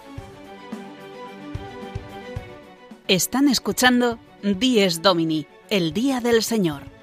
Están 3.08 3.48
escuchando 3.48 4.18
Dies 4.42 5.00
Domini, 5.02 5.46
el 5.70 5.92
Día 5.92 6.20
del 6.20 6.42
Señor 6.42 6.96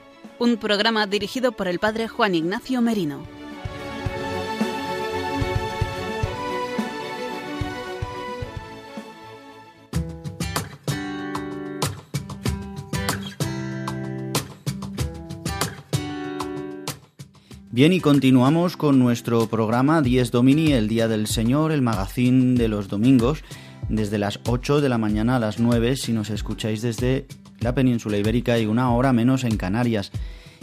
un 0.44 0.58
programa 0.58 1.08
dirigido 1.08 1.54
por 1.54 1.70
el 1.70 1.80
padre 1.80 2.10
Juan 2.10 2.36
Ignacio 2.36 2.82
Merino. 2.82 3.24
Bien, 17.72 17.92
y 17.92 18.02
continuamos 18.02 18.78
con 18.78 19.00
nuestro 19.00 19.48
programa 19.48 20.02
Dies 20.02 20.30
Domini, 20.30 20.74
el 20.74 20.88
Día 20.88 21.08
del 21.08 21.26
Señor, 21.26 21.72
el 21.72 21.82
magazín 21.82 22.56
de 22.56 22.68
los 22.68 22.88
domingos, 22.88 23.44
desde 23.90 24.18
las 24.18 24.40
8 24.48 24.82
de 24.82 24.90
la 24.90 24.98
mañana 24.98 25.36
a 25.36 25.40
las 25.40 25.60
9 25.60 25.96
si 25.96 26.14
nos 26.14 26.30
escucháis 26.30 26.82
desde 26.82 27.28
la 27.60 27.74
península 27.74 28.18
ibérica 28.18 28.60
y 28.60 28.66
una 28.66 28.92
hora 28.94 29.14
menos 29.14 29.44
en 29.44 29.58
Canarias. 29.58 30.12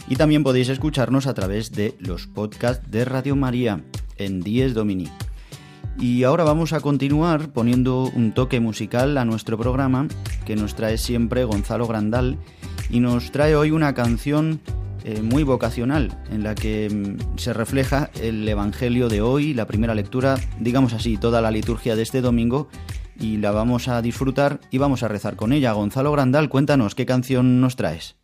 Y 0.07 0.15
también 0.15 0.43
podéis 0.43 0.69
escucharnos 0.69 1.27
a 1.27 1.33
través 1.33 1.71
de 1.71 1.95
los 1.99 2.27
podcasts 2.27 2.89
de 2.89 3.05
Radio 3.05 3.35
María 3.35 3.83
en 4.17 4.41
Dies 4.41 4.73
Domini. 4.73 5.09
Y 5.99 6.23
ahora 6.23 6.43
vamos 6.43 6.73
a 6.73 6.79
continuar 6.79 7.49
poniendo 7.51 8.03
un 8.15 8.33
toque 8.33 8.59
musical 8.59 9.17
a 9.17 9.25
nuestro 9.25 9.57
programa 9.57 10.07
que 10.45 10.55
nos 10.55 10.75
trae 10.75 10.97
siempre 10.97 11.43
Gonzalo 11.43 11.87
Grandal 11.87 12.37
y 12.89 12.99
nos 12.99 13.31
trae 13.31 13.55
hoy 13.55 13.71
una 13.71 13.93
canción 13.93 14.61
eh, 15.03 15.21
muy 15.21 15.43
vocacional 15.43 16.15
en 16.31 16.43
la 16.43 16.55
que 16.55 16.87
mm, 16.89 17.37
se 17.37 17.53
refleja 17.53 18.11
el 18.21 18.47
Evangelio 18.47 19.09
de 19.09 19.21
hoy, 19.21 19.53
la 19.53 19.65
primera 19.65 19.95
lectura, 19.95 20.39
digamos 20.59 20.93
así, 20.93 21.17
toda 21.17 21.41
la 21.41 21.51
liturgia 21.51 21.95
de 21.95 22.03
este 22.03 22.21
domingo 22.21 22.67
y 23.21 23.37
la 23.37 23.51
vamos 23.51 23.87
a 23.87 24.01
disfrutar 24.01 24.59
y 24.71 24.79
vamos 24.79 25.03
a 25.03 25.07
rezar 25.07 25.35
con 25.35 25.53
ella. 25.53 25.71
Gonzalo 25.71 26.11
Grandal, 26.11 26.49
cuéntanos 26.49 26.95
qué 26.95 27.05
canción 27.05 27.61
nos 27.61 27.75
traes. 27.75 28.17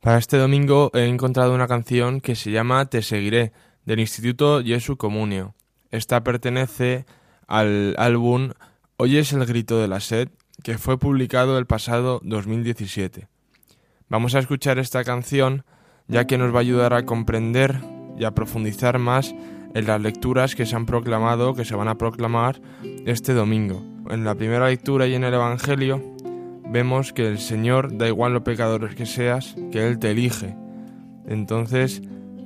Para 0.00 0.18
este 0.18 0.36
domingo 0.36 0.90
he 0.94 1.06
encontrado 1.06 1.54
una 1.54 1.68
canción 1.68 2.20
que 2.20 2.34
se 2.34 2.50
llama 2.50 2.86
Te 2.86 3.02
seguiré, 3.02 3.52
del 3.84 4.00
Instituto 4.00 4.62
Jesu 4.62 4.96
Comunio. 4.96 5.54
Esta 5.90 6.24
pertenece 6.24 7.06
al 7.46 7.94
álbum 7.98 8.50
Oyes 8.96 9.32
el 9.32 9.44
grito 9.44 9.78
de 9.78 9.88
la 9.88 10.00
sed, 10.00 10.28
que 10.62 10.78
fue 10.78 10.98
publicado 10.98 11.58
el 11.58 11.66
pasado 11.66 12.20
2017. 12.22 13.28
Vamos 14.08 14.34
a 14.34 14.38
escuchar 14.38 14.78
esta 14.78 15.04
canción 15.04 15.64
ya 16.06 16.26
que 16.26 16.38
nos 16.38 16.52
va 16.52 16.58
a 16.58 16.60
ayudar 16.60 16.94
a 16.94 17.04
comprender 17.04 17.80
y 18.18 18.24
a 18.24 18.32
profundizar 18.32 18.98
más 18.98 19.34
en 19.74 19.86
las 19.86 20.00
lecturas 20.00 20.54
que 20.54 20.66
se 20.66 20.76
han 20.76 20.86
proclamado, 20.86 21.54
que 21.54 21.64
se 21.64 21.74
van 21.74 21.88
a 21.88 21.98
proclamar 21.98 22.60
este 23.04 23.34
domingo. 23.34 23.93
En 24.10 24.24
la 24.24 24.34
primera 24.34 24.68
lectura 24.68 25.06
y 25.06 25.14
en 25.14 25.24
el 25.24 25.34
Evangelio 25.34 26.02
vemos 26.68 27.12
que 27.12 27.26
el 27.26 27.38
Señor, 27.38 27.96
da 27.96 28.06
igual 28.08 28.32
lo 28.32 28.44
pecadores 28.44 28.94
que 28.94 29.06
seas, 29.06 29.56
que 29.72 29.86
Él 29.86 29.98
te 29.98 30.10
elige. 30.10 30.56
Entonces, 31.26 32.02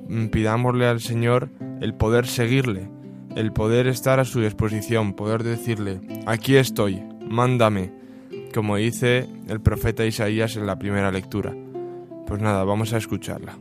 mm, 0.09 0.27
pidámosle 0.27 0.87
al 0.87 1.01
Señor 1.01 1.51
el 1.81 1.95
poder 1.95 2.27
seguirle, 2.27 2.89
el 3.37 3.53
poder 3.53 3.87
estar 3.87 4.21
a 4.21 4.25
su 4.25 4.41
disposición, 4.41 5.15
poder 5.15 5.43
decirle, 5.43 6.01
aquí 6.27 6.57
estoy, 6.57 7.03
mándame, 7.29 7.93
como 8.55 8.77
dice 8.77 9.29
el 9.49 9.61
profeta 9.61 10.05
Isaías 10.05 10.57
en 10.57 10.67
la 10.67 10.79
primera 10.79 11.11
lectura. 11.11 11.55
Pues 12.27 12.41
nada, 12.41 12.65
vamos 12.65 12.93
a 12.93 12.99
escucharla. 12.99 13.57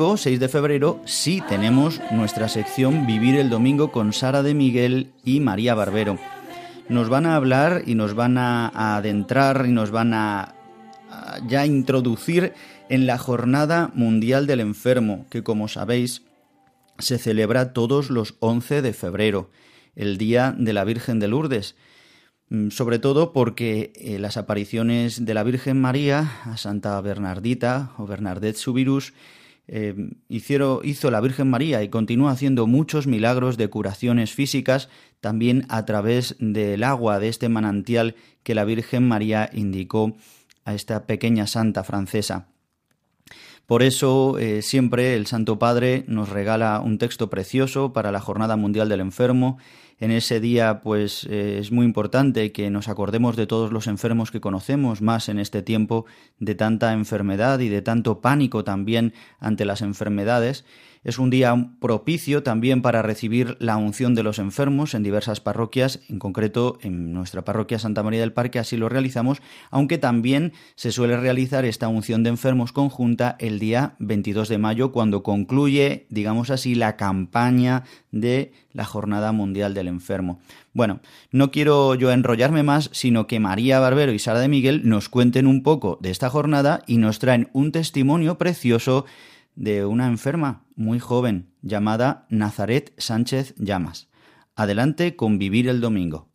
Domingo, 0.00 0.16
6 0.16 0.40
de 0.40 0.48
febrero, 0.48 1.02
sí 1.04 1.42
tenemos 1.46 2.00
nuestra 2.10 2.48
sección 2.48 3.06
Vivir 3.06 3.36
el 3.36 3.50
Domingo 3.50 3.92
con 3.92 4.14
Sara 4.14 4.42
de 4.42 4.54
Miguel 4.54 5.12
y 5.26 5.40
María 5.40 5.74
Barbero. 5.74 6.18
Nos 6.88 7.10
van 7.10 7.26
a 7.26 7.36
hablar 7.36 7.82
y 7.84 7.94
nos 7.94 8.14
van 8.14 8.38
a 8.38 8.96
adentrar 8.96 9.66
y 9.68 9.72
nos 9.72 9.90
van 9.90 10.14
a, 10.14 10.54
a 11.10 11.46
ya 11.46 11.66
introducir 11.66 12.54
en 12.88 13.04
la 13.04 13.18
Jornada 13.18 13.90
Mundial 13.92 14.46
del 14.46 14.60
Enfermo, 14.60 15.26
que 15.28 15.42
como 15.42 15.68
sabéis 15.68 16.22
se 16.98 17.18
celebra 17.18 17.74
todos 17.74 18.08
los 18.08 18.36
11 18.40 18.80
de 18.80 18.94
febrero, 18.94 19.50
el 19.96 20.16
Día 20.16 20.54
de 20.56 20.72
la 20.72 20.84
Virgen 20.84 21.18
de 21.18 21.28
Lourdes. 21.28 21.76
Mm, 22.48 22.70
Sobre 22.70 23.00
todo 23.00 23.34
porque 23.34 23.92
eh, 23.96 24.18
las 24.18 24.38
apariciones 24.38 25.26
de 25.26 25.34
la 25.34 25.42
Virgen 25.42 25.78
María 25.78 26.40
a 26.44 26.56
Santa 26.56 26.98
Bernardita 27.02 27.92
o 27.98 28.06
Bernadette 28.06 28.56
Subirus 28.56 29.12
eh, 29.72 29.94
hicieron, 30.28 30.80
hizo 30.82 31.12
la 31.12 31.20
Virgen 31.20 31.48
María 31.48 31.80
y 31.84 31.88
continúa 31.88 32.32
haciendo 32.32 32.66
muchos 32.66 33.06
milagros 33.06 33.56
de 33.56 33.68
curaciones 33.68 34.32
físicas 34.32 34.88
también 35.20 35.64
a 35.68 35.84
través 35.84 36.34
del 36.40 36.82
agua 36.82 37.20
de 37.20 37.28
este 37.28 37.48
manantial 37.48 38.16
que 38.42 38.56
la 38.56 38.64
Virgen 38.64 39.06
María 39.06 39.48
indicó 39.52 40.16
a 40.64 40.74
esta 40.74 41.06
pequeña 41.06 41.46
santa 41.46 41.84
francesa. 41.84 42.48
Por 43.66 43.84
eso 43.84 44.38
eh, 44.38 44.62
siempre 44.62 45.14
el 45.14 45.28
Santo 45.28 45.60
Padre 45.60 46.02
nos 46.08 46.30
regala 46.30 46.80
un 46.80 46.98
texto 46.98 47.30
precioso 47.30 47.92
para 47.92 48.10
la 48.10 48.18
Jornada 48.18 48.56
Mundial 48.56 48.88
del 48.88 48.98
Enfermo. 48.98 49.58
En 50.00 50.10
ese 50.10 50.40
día, 50.40 50.80
pues 50.80 51.26
eh, 51.28 51.58
es 51.58 51.72
muy 51.72 51.84
importante 51.84 52.52
que 52.52 52.70
nos 52.70 52.88
acordemos 52.88 53.36
de 53.36 53.46
todos 53.46 53.70
los 53.70 53.86
enfermos 53.86 54.30
que 54.30 54.40
conocemos, 54.40 55.02
más 55.02 55.28
en 55.28 55.38
este 55.38 55.60
tiempo 55.60 56.06
de 56.38 56.54
tanta 56.54 56.94
enfermedad 56.94 57.60
y 57.60 57.68
de 57.68 57.82
tanto 57.82 58.22
pánico 58.22 58.64
también 58.64 59.12
ante 59.40 59.66
las 59.66 59.82
enfermedades. 59.82 60.64
Es 61.02 61.18
un 61.18 61.30
día 61.30 61.70
propicio 61.80 62.42
también 62.42 62.82
para 62.82 63.00
recibir 63.00 63.56
la 63.58 63.78
unción 63.78 64.14
de 64.14 64.22
los 64.22 64.38
enfermos 64.38 64.92
en 64.92 65.02
diversas 65.02 65.40
parroquias, 65.40 66.00
en 66.10 66.18
concreto 66.18 66.78
en 66.82 67.14
nuestra 67.14 67.42
parroquia 67.42 67.78
Santa 67.78 68.02
María 68.02 68.20
del 68.20 68.34
Parque 68.34 68.58
así 68.58 68.76
lo 68.76 68.90
realizamos, 68.90 69.40
aunque 69.70 69.96
también 69.96 70.52
se 70.74 70.92
suele 70.92 71.16
realizar 71.16 71.64
esta 71.64 71.88
unción 71.88 72.22
de 72.22 72.28
enfermos 72.28 72.72
conjunta 72.72 73.36
el 73.38 73.58
día 73.58 73.94
22 73.98 74.50
de 74.50 74.58
mayo 74.58 74.92
cuando 74.92 75.22
concluye, 75.22 76.06
digamos 76.10 76.50
así, 76.50 76.74
la 76.74 76.96
campaña 76.96 77.84
de 78.12 78.52
la 78.74 78.84
Jornada 78.84 79.32
Mundial 79.32 79.72
del 79.72 79.88
Enfermo. 79.88 80.40
Bueno, 80.74 81.00
no 81.32 81.50
quiero 81.50 81.94
yo 81.94 82.12
enrollarme 82.12 82.62
más, 82.62 82.90
sino 82.92 83.26
que 83.26 83.40
María 83.40 83.80
Barbero 83.80 84.12
y 84.12 84.18
Sara 84.18 84.40
de 84.40 84.48
Miguel 84.48 84.82
nos 84.86 85.08
cuenten 85.08 85.46
un 85.46 85.62
poco 85.62 85.98
de 86.02 86.10
esta 86.10 86.28
jornada 86.28 86.82
y 86.86 86.98
nos 86.98 87.18
traen 87.20 87.48
un 87.54 87.72
testimonio 87.72 88.36
precioso 88.36 89.06
de 89.56 89.86
una 89.86 90.06
enferma 90.06 90.62
muy 90.80 90.98
joven, 90.98 91.54
llamada 91.60 92.26
Nazaret 92.30 92.94
Sánchez 92.96 93.54
Llamas. 93.58 94.08
Adelante 94.56 95.14
con 95.14 95.38
Vivir 95.38 95.68
el 95.68 95.82
Domingo. 95.82 96.30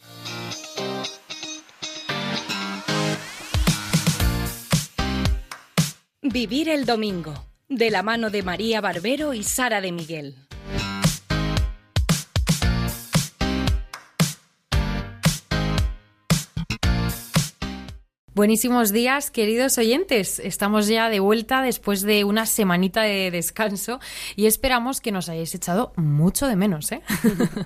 Vivir 6.21 6.69
el 6.69 6.85
Domingo, 6.85 7.33
de 7.69 7.89
la 7.89 8.03
mano 8.03 8.29
de 8.29 8.43
María 8.43 8.81
Barbero 8.81 9.33
y 9.33 9.41
Sara 9.41 9.81
de 9.81 9.91
Miguel. 9.91 10.35
Buenísimos 18.35 18.91
días, 18.91 19.31
queridos 19.31 19.77
oyentes. 19.77 20.39
Estamos 20.39 20.87
ya 20.87 21.07
de 21.07 21.21
vuelta 21.21 21.61
después 21.61 22.01
de 22.01 22.25
una 22.25 22.45
semanita 22.45 23.03
de 23.03 23.31
descanso 23.31 24.01
y 24.35 24.47
esperamos 24.47 24.99
que 24.99 25.13
nos 25.13 25.29
hayáis 25.29 25.55
echado 25.55 25.93
mucho 25.95 26.45
de 26.45 26.57
menos, 26.57 26.91
¿eh? 26.91 27.01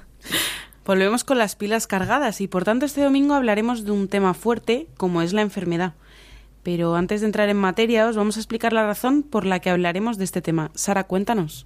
Volvemos 0.85 1.23
con 1.23 1.39
las 1.39 1.55
pilas 1.55 1.87
cargadas 1.87 2.39
y 2.39 2.47
por 2.47 2.65
tanto 2.65 2.85
este 2.85 3.01
domingo 3.01 3.33
hablaremos 3.33 3.83
de 3.83 3.89
un 3.89 4.07
tema 4.07 4.35
fuerte 4.35 4.85
como 4.95 5.23
es 5.23 5.33
la 5.33 5.41
enfermedad. 5.41 5.95
Pero 6.61 6.95
antes 6.95 7.21
de 7.21 7.25
entrar 7.25 7.49
en 7.49 7.57
materia 7.57 8.07
os 8.07 8.15
vamos 8.15 8.37
a 8.37 8.39
explicar 8.39 8.71
la 8.71 8.85
razón 8.85 9.23
por 9.23 9.47
la 9.47 9.61
que 9.61 9.71
hablaremos 9.71 10.19
de 10.19 10.25
este 10.25 10.43
tema. 10.43 10.69
Sara, 10.75 11.05
cuéntanos. 11.05 11.65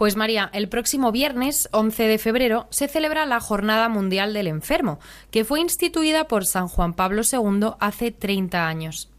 Pues 0.00 0.16
María, 0.16 0.48
el 0.54 0.70
próximo 0.70 1.12
viernes 1.12 1.68
11 1.72 2.04
de 2.04 2.16
febrero 2.16 2.68
se 2.70 2.88
celebra 2.88 3.26
la 3.26 3.38
Jornada 3.38 3.90
Mundial 3.90 4.32
del 4.32 4.46
Enfermo, 4.46 4.98
que 5.30 5.44
fue 5.44 5.60
instituida 5.60 6.26
por 6.26 6.46
San 6.46 6.68
Juan 6.68 6.94
Pablo 6.94 7.20
II 7.30 7.72
hace 7.80 8.10
30 8.10 8.66
años. 8.66 9.10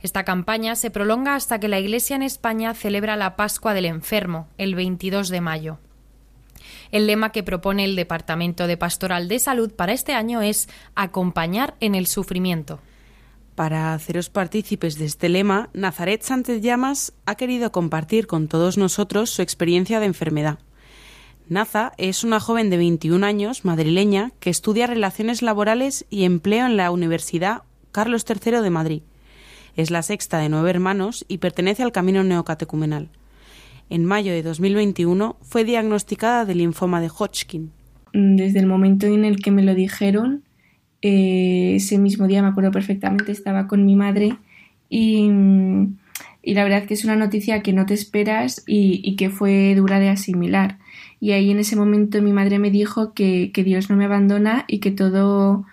Esta 0.00 0.24
campaña 0.24 0.76
se 0.76 0.90
prolonga 0.90 1.34
hasta 1.34 1.60
que 1.60 1.68
la 1.68 1.78
Iglesia 1.78 2.16
en 2.16 2.22
España 2.22 2.72
celebra 2.72 3.16
la 3.16 3.36
Pascua 3.36 3.74
del 3.74 3.84
Enfermo, 3.84 4.48
el 4.56 4.74
22 4.74 5.28
de 5.28 5.42
mayo. 5.42 5.78
El 6.90 7.06
lema 7.06 7.30
que 7.30 7.42
propone 7.42 7.84
el 7.84 7.94
Departamento 7.94 8.66
de 8.66 8.78
Pastoral 8.78 9.28
de 9.28 9.38
Salud 9.38 9.74
para 9.74 9.92
este 9.92 10.14
año 10.14 10.40
es 10.40 10.70
acompañar 10.94 11.74
en 11.80 11.94
el 11.94 12.06
sufrimiento. 12.06 12.80
Para 13.54 13.94
haceros 13.94 14.30
partícipes 14.30 14.98
de 14.98 15.04
este 15.04 15.28
lema, 15.28 15.70
Nazaret 15.74 16.22
Sánchez 16.22 16.60
Llamas 16.60 17.12
ha 17.24 17.36
querido 17.36 17.70
compartir 17.70 18.26
con 18.26 18.48
todos 18.48 18.78
nosotros 18.78 19.30
su 19.30 19.42
experiencia 19.42 20.00
de 20.00 20.06
enfermedad. 20.06 20.58
Naza 21.48 21.92
es 21.96 22.24
una 22.24 22.40
joven 22.40 22.68
de 22.70 22.78
21 22.78 23.24
años, 23.24 23.64
madrileña, 23.64 24.32
que 24.40 24.50
estudia 24.50 24.86
relaciones 24.86 25.40
laborales 25.42 26.04
y 26.10 26.24
empleo 26.24 26.66
en 26.66 26.76
la 26.76 26.90
Universidad 26.90 27.62
Carlos 27.92 28.24
III 28.28 28.60
de 28.60 28.70
Madrid. 28.70 29.02
Es 29.76 29.90
la 29.90 30.02
sexta 30.02 30.38
de 30.38 30.48
nueve 30.48 30.70
hermanos 30.70 31.24
y 31.28 31.38
pertenece 31.38 31.82
al 31.82 31.92
camino 31.92 32.24
neocatecumenal. 32.24 33.08
En 33.90 34.04
mayo 34.04 34.32
de 34.32 34.42
2021 34.42 35.36
fue 35.42 35.64
diagnosticada 35.64 36.44
de 36.44 36.54
linfoma 36.54 37.00
de 37.00 37.08
Hodgkin. 37.08 37.70
Desde 38.12 38.60
el 38.60 38.66
momento 38.66 39.06
en 39.06 39.24
el 39.24 39.36
que 39.36 39.50
me 39.50 39.62
lo 39.62 39.74
dijeron, 39.74 40.43
eh, 41.06 41.74
ese 41.76 41.98
mismo 41.98 42.26
día, 42.26 42.40
me 42.40 42.48
acuerdo 42.48 42.70
perfectamente, 42.70 43.30
estaba 43.30 43.66
con 43.66 43.84
mi 43.84 43.94
madre 43.94 44.38
y, 44.88 45.28
la 46.44 46.64
verdad 46.64 46.84
que 46.86 46.94
es 46.94 47.04
una 47.04 47.14
noticia 47.14 47.62
que 47.62 47.74
no 47.74 47.84
te 47.84 47.92
esperas 47.92 48.64
y, 48.66 49.14
que 49.16 49.28
fue 49.28 49.74
dura 49.74 49.98
de 49.98 50.08
asimilar. 50.08 50.78
Y 51.20 51.32
ahí 51.32 51.50
en 51.50 51.58
ese 51.58 51.76
momento 51.76 52.22
mi 52.22 52.32
madre 52.32 52.58
me 52.58 52.70
dijo 52.70 53.12
que, 53.12 53.50
Dios 53.54 53.90
no 53.90 53.96
me 53.96 54.06
abandona 54.06 54.64
y 54.66 54.78
que 54.78 54.92
todo, 54.92 55.66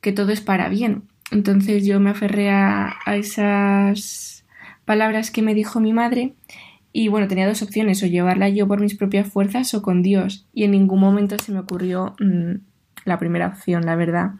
que 0.00 0.12
todo 0.12 0.32
es 0.32 0.40
para 0.40 0.70
bien. 0.70 1.02
Entonces 1.30 1.84
yo 1.84 2.00
me 2.00 2.08
aferré 2.10 2.48
a, 2.48 2.96
esas 3.14 4.46
palabras 4.86 5.30
que 5.30 5.42
me 5.42 5.54
dijo 5.54 5.78
mi 5.78 5.92
madre 5.92 6.32
y 6.90 7.08
bueno, 7.08 7.28
tenía 7.28 7.46
dos 7.46 7.60
opciones, 7.60 8.02
o 8.02 8.06
llevarla 8.06 8.48
yo 8.48 8.66
por 8.66 8.80
mis 8.80 8.94
propias 8.96 9.28
fuerzas 9.28 9.74
o 9.74 9.82
con 9.82 10.02
Dios. 10.02 10.46
Y 10.54 10.64
en 10.64 10.70
ningún 10.70 11.00
momento 11.00 11.36
se 11.38 11.52
me 11.52 11.58
ocurrió 11.58 12.14
mm, 12.18 12.73
la 13.04 13.18
primera 13.18 13.48
opción, 13.48 13.86
la 13.86 13.96
verdad. 13.96 14.32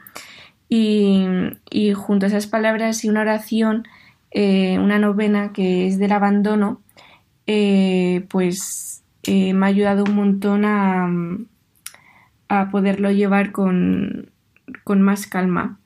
Y, 0.69 1.27
junto 1.95 2.27
a 2.27 2.29
esas 2.29 2.47
palabras 2.47 3.05
y 3.05 3.09
una 3.09 3.21
oración, 3.21 3.87
eh, 4.31 4.79
una 4.79 4.99
novena 4.99 5.53
que 5.53 5.87
es 5.87 5.99
del 5.99 6.13
abandono, 6.13 6.83
eh, 7.47 8.27
pues 8.29 9.05
eh, 9.23 9.53
me 9.55 9.67
ha 9.67 9.69
ayudado 9.69 10.05
un 10.05 10.17
montón 10.17 10.65
a, 10.65 11.09
a 12.49 12.71
poderlo 12.71 13.11
llevar 13.11 13.53
con, 13.53 14.33
con 14.83 15.03
más 15.03 15.27
calma. 15.27 15.79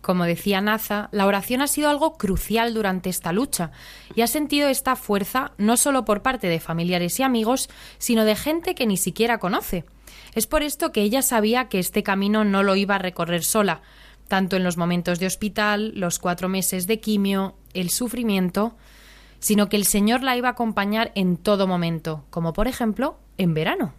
Como 0.00 0.24
decía 0.24 0.60
Naza, 0.60 1.08
la 1.12 1.26
oración 1.26 1.62
ha 1.62 1.66
sido 1.66 1.88
algo 1.88 2.18
crucial 2.18 2.74
durante 2.74 3.08
esta 3.08 3.32
lucha 3.32 3.70
y 4.14 4.20
ha 4.20 4.26
sentido 4.26 4.68
esta 4.68 4.96
fuerza 4.96 5.52
no 5.56 5.78
solo 5.78 6.04
por 6.04 6.20
parte 6.20 6.46
de 6.46 6.60
familiares 6.60 7.18
y 7.20 7.22
amigos, 7.22 7.70
sino 7.96 8.26
de 8.26 8.36
gente 8.36 8.74
que 8.74 8.86
ni 8.86 8.98
siquiera 8.98 9.38
conoce. 9.38 9.86
Es 10.34 10.46
por 10.46 10.62
esto 10.62 10.90
que 10.90 11.02
ella 11.02 11.22
sabía 11.22 11.68
que 11.68 11.78
este 11.78 12.02
camino 12.02 12.44
no 12.44 12.62
lo 12.62 12.74
iba 12.74 12.96
a 12.96 12.98
recorrer 12.98 13.44
sola, 13.44 13.82
tanto 14.28 14.56
en 14.56 14.64
los 14.64 14.76
momentos 14.76 15.20
de 15.20 15.26
hospital, 15.26 15.92
los 15.94 16.18
cuatro 16.18 16.48
meses 16.48 16.86
de 16.86 16.98
quimio, 16.98 17.54
el 17.72 17.90
sufrimiento, 17.90 18.74
sino 19.38 19.68
que 19.68 19.76
el 19.76 19.84
Señor 19.84 20.22
la 20.22 20.36
iba 20.36 20.48
a 20.48 20.52
acompañar 20.52 21.12
en 21.14 21.36
todo 21.36 21.66
momento, 21.66 22.24
como 22.30 22.52
por 22.52 22.66
ejemplo 22.66 23.16
en 23.38 23.54
verano. 23.54 23.92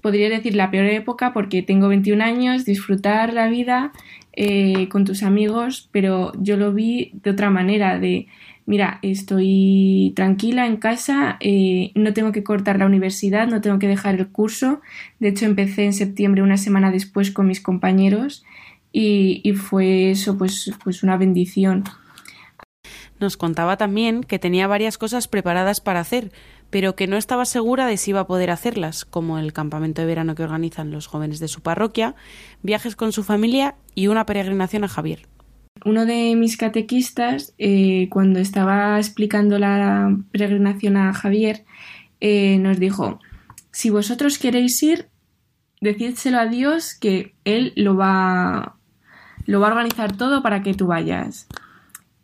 Podría 0.00 0.30
decir 0.30 0.56
la 0.56 0.70
peor 0.70 0.86
época 0.86 1.32
porque 1.32 1.62
tengo 1.62 1.88
21 1.88 2.24
años, 2.24 2.64
disfrutar 2.64 3.32
la 3.32 3.48
vida 3.48 3.92
eh, 4.32 4.88
con 4.88 5.04
tus 5.04 5.22
amigos, 5.22 5.88
pero 5.92 6.32
yo 6.38 6.56
lo 6.56 6.72
vi 6.72 7.10
de 7.22 7.30
otra 7.30 7.50
manera, 7.50 7.98
de 7.98 8.26
mira, 8.66 8.98
estoy 9.02 10.12
tranquila 10.14 10.66
en 10.66 10.76
casa, 10.76 11.36
eh, 11.40 11.92
no 11.94 12.12
tengo 12.12 12.32
que 12.32 12.44
cortar 12.44 12.78
la 12.78 12.86
universidad, 12.86 13.46
no 13.48 13.60
tengo 13.60 13.78
que 13.78 13.88
dejar 13.88 14.14
el 14.14 14.28
curso. 14.28 14.80
De 15.18 15.28
hecho, 15.28 15.46
empecé 15.46 15.84
en 15.84 15.92
septiembre, 15.92 16.42
una 16.42 16.56
semana 16.56 16.90
después, 16.90 17.30
con 17.30 17.46
mis 17.46 17.60
compañeros 17.60 18.44
y, 18.92 19.52
fue 19.54 20.10
eso, 20.10 20.36
pues, 20.36 20.70
pues 20.84 21.02
una 21.02 21.16
bendición. 21.16 21.84
Nos 23.20 23.36
contaba 23.36 23.76
también 23.76 24.22
que 24.24 24.38
tenía 24.38 24.66
varias 24.66 24.98
cosas 24.98 25.28
preparadas 25.28 25.80
para 25.80 26.00
hacer, 26.00 26.32
pero 26.70 26.96
que 26.96 27.06
no 27.06 27.16
estaba 27.16 27.44
segura 27.44 27.86
de 27.86 27.96
si 27.96 28.10
iba 28.10 28.20
a 28.20 28.26
poder 28.26 28.50
hacerlas, 28.50 29.04
como 29.04 29.38
el 29.38 29.52
campamento 29.52 30.02
de 30.02 30.08
verano 30.08 30.34
que 30.34 30.42
organizan 30.42 30.90
los 30.90 31.06
jóvenes 31.06 31.38
de 31.38 31.48
su 31.48 31.60
parroquia, 31.60 32.16
viajes 32.62 32.96
con 32.96 33.12
su 33.12 33.22
familia 33.22 33.76
y 33.94 34.08
una 34.08 34.26
peregrinación 34.26 34.84
a 34.84 34.88
Javier 34.88 35.28
uno 35.84 36.06
de 36.06 36.36
mis 36.36 36.56
catequistas, 36.56 37.54
eh, 37.58 38.08
cuando 38.10 38.38
estaba 38.38 38.98
explicando 38.98 39.58
la 39.58 40.16
peregrinación 40.30 40.96
a 40.96 41.12
Javier, 41.12 41.64
eh, 42.20 42.58
nos 42.58 42.78
dijo, 42.78 43.18
si 43.72 43.90
vosotros 43.90 44.38
queréis 44.38 44.82
ir, 44.82 45.08
decídselo 45.80 46.38
a 46.38 46.46
Dios 46.46 46.94
que 46.94 47.34
Él 47.44 47.72
lo 47.74 47.96
va, 47.96 48.58
a 48.58 48.76
organizar 49.48 50.16
todo 50.16 50.42
para 50.42 50.62
que 50.62 50.74
tú 50.74 50.86
vayas. 50.86 51.48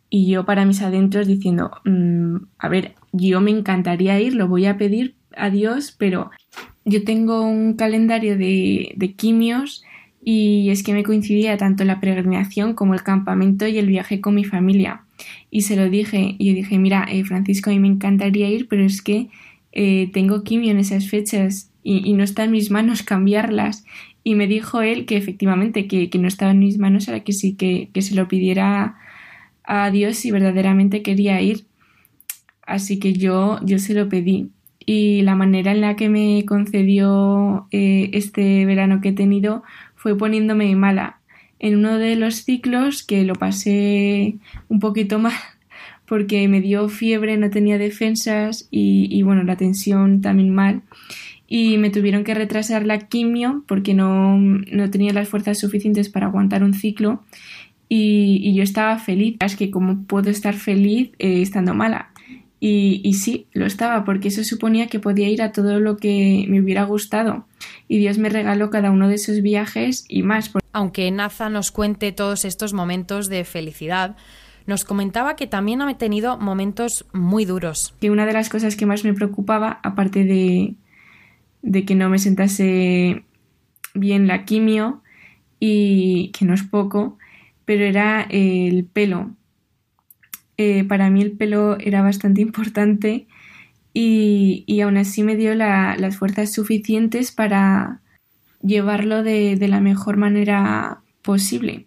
Y 0.09 0.31
yo 0.31 0.45
para 0.45 0.65
mis 0.65 0.81
adentros 0.81 1.27
diciendo, 1.27 1.71
mm, 1.85 2.37
a 2.57 2.69
ver, 2.69 2.95
yo 3.11 3.41
me 3.41 3.51
encantaría 3.51 4.19
ir, 4.19 4.35
lo 4.35 4.47
voy 4.47 4.65
a 4.65 4.77
pedir 4.77 5.15
a 5.35 5.49
Dios, 5.49 5.93
pero 5.97 6.31
yo 6.85 7.03
tengo 7.03 7.41
un 7.41 7.73
calendario 7.73 8.37
de, 8.37 8.93
de 8.95 9.13
quimios 9.13 9.83
y 10.23 10.69
es 10.69 10.83
que 10.83 10.93
me 10.93 11.03
coincidía 11.03 11.57
tanto 11.57 11.83
la 11.85 11.99
peregrinación 11.99 12.73
como 12.73 12.93
el 12.93 13.03
campamento 13.03 13.67
y 13.67 13.77
el 13.77 13.87
viaje 13.87 14.21
con 14.21 14.35
mi 14.35 14.43
familia. 14.43 15.03
Y 15.51 15.61
se 15.61 15.75
lo 15.75 15.89
dije, 15.89 16.35
y 16.37 16.53
dije, 16.53 16.77
mira, 16.77 17.05
eh, 17.09 17.23
Francisco, 17.23 17.69
a 17.69 17.73
mí 17.73 17.79
me 17.79 17.87
encantaría 17.87 18.49
ir, 18.49 18.67
pero 18.67 18.83
es 18.83 19.01
que 19.01 19.29
eh, 19.71 20.09
tengo 20.13 20.43
quimio 20.43 20.71
en 20.71 20.79
esas 20.79 21.09
fechas 21.09 21.71
y, 21.83 22.13
no 22.13 22.23
está 22.23 22.43
en 22.43 22.51
mis 22.51 22.71
manos 22.71 23.03
cambiarlas. 23.03 23.85
Y 24.23 24.35
me 24.35 24.47
dijo 24.47 24.81
él 24.81 25.05
que 25.05 25.17
efectivamente, 25.17 25.87
que, 25.87 26.09
no 26.19 26.27
estaba 26.27 26.51
en 26.51 26.59
mis 26.59 26.77
manos, 26.77 27.07
era 27.07 27.21
que 27.21 27.33
sí, 27.33 27.55
que, 27.55 27.89
se 28.01 28.15
lo 28.15 28.27
pidiera 28.27 28.97
a 29.63 29.89
Dios 29.91 30.17
si 30.17 30.31
verdaderamente 30.31 31.01
quería 31.01 31.41
ir. 31.41 31.65
Así 32.65 32.99
que 32.99 33.13
yo, 33.13 33.59
yo 33.63 33.79
se 33.79 33.93
lo 33.93 34.09
pedí. 34.09 34.49
Y 34.85 35.21
la 35.21 35.35
manera 35.35 35.71
en 35.71 35.81
la 35.81 35.95
que 35.95 36.09
me 36.09 36.45
concedió 36.45 37.67
eh, 37.71 38.09
este 38.13 38.65
verano 38.65 39.01
que 39.01 39.09
he 39.09 39.13
tenido 39.13 39.63
fue 39.99 40.17
poniéndome 40.17 40.73
mala. 40.77 41.19
En 41.59 41.75
uno 41.75 41.97
de 41.97 42.15
los 42.15 42.45
ciclos 42.45 43.03
que 43.03 43.25
lo 43.25 43.35
pasé 43.35 44.37
un 44.69 44.79
poquito 44.79 45.19
mal 45.27 45.33
porque 46.07 46.47
me 46.47 46.61
dio 46.61 46.87
fiebre, 46.89 47.37
no 47.37 47.51
tenía 47.51 47.77
defensas 47.77 48.67
y, 48.71 49.21
bueno, 49.21 49.43
la 49.43 49.57
tensión 49.57 50.21
también 50.21 50.49
mal. 50.49 50.81
Y 51.47 51.77
me 51.77 51.91
tuvieron 51.91 52.23
que 52.23 52.33
retrasar 52.33 52.85
la 52.85 52.97
quimio 52.97 53.63
porque 53.67 53.93
no, 53.93 54.59
tenía 54.89 55.13
las 55.13 55.27
fuerzas 55.29 55.59
suficientes 55.59 56.09
para 56.09 56.27
aguantar 56.27 56.63
un 56.63 56.73
ciclo. 56.73 57.21
Y, 57.89 58.53
yo 58.55 58.63
estaba 58.63 58.97
feliz. 58.97 59.35
Es 59.39 59.55
que 59.55 59.69
como 59.69 60.03
puedo 60.03 60.31
estar 60.31 60.55
feliz 60.55 61.11
eh, 61.19 61.41
estando 61.43 61.75
mala. 61.75 62.08
Y, 62.59 63.01
y, 63.03 63.13
sí, 63.13 63.47
lo 63.53 63.65
estaba, 63.65 64.03
porque 64.03 64.27
eso 64.27 64.43
suponía 64.43 64.87
que 64.87 64.99
podía 64.99 65.29
ir 65.29 65.41
a 65.41 65.53
todo 65.53 65.79
lo 65.79 65.97
que 65.97 66.45
me 66.49 66.61
hubiera 66.61 66.83
gustado. 66.83 67.45
Y 67.87 67.99
Dios 67.99 68.17
me 68.17 68.29
regaló 68.29 68.69
cada 68.69 68.91
uno 68.91 69.07
de 69.07 69.15
esos 69.15 69.41
viajes 69.41 70.03
y 70.09 70.23
más. 70.23 70.51
Aunque 70.73 71.09
Naza 71.11 71.49
nos 71.49 71.71
cuente 71.71 72.11
todos 72.11 72.43
estos 72.43 72.73
momentos 72.73 73.29
de 73.29 73.45
felicidad, 73.45 74.17
nos 74.67 74.83
comentaba 74.83 75.35
que 75.35 75.47
también 75.47 75.81
ha 75.81 75.97
tenido 75.97 76.37
momentos 76.37 77.05
muy 77.13 77.45
duros. 77.45 77.95
Que 78.01 78.11
una 78.11 78.25
de 78.25 78.33
las 78.33 78.49
cosas 78.49 78.75
que 78.75 78.85
más 78.85 79.05
me 79.05 79.13
preocupaba, 79.13 79.79
aparte 79.81 80.25
de, 80.25 80.75
de 81.61 81.85
que 81.85 81.95
no 81.95 82.09
me 82.09 82.19
sentase 82.19 83.23
bien 83.93 84.27
la 84.27 84.43
quimio, 84.43 85.01
y 85.59 86.29
que 86.29 86.45
no 86.45 86.53
es 86.53 86.63
poco, 86.63 87.17
pero 87.65 87.83
era 87.83 88.25
el 88.29 88.85
pelo 88.85 89.31
eh, 90.61 90.83
para 90.83 91.09
mí 91.09 91.21
el 91.21 91.31
pelo 91.31 91.77
era 91.79 92.01
bastante 92.01 92.41
importante 92.41 93.27
y, 93.93 94.65
y 94.67 94.81
aún 94.81 94.97
así 94.97 95.23
me 95.23 95.37
dio 95.37 95.55
las 95.55 96.17
fuerzas 96.17 96.51
suficientes 96.51 97.31
para 97.31 98.01
llevarlo 98.61 99.23
de, 99.23 99.57
la 99.69 99.79
mejor 99.79 100.17
manera 100.17 100.99
posible. 101.21 101.85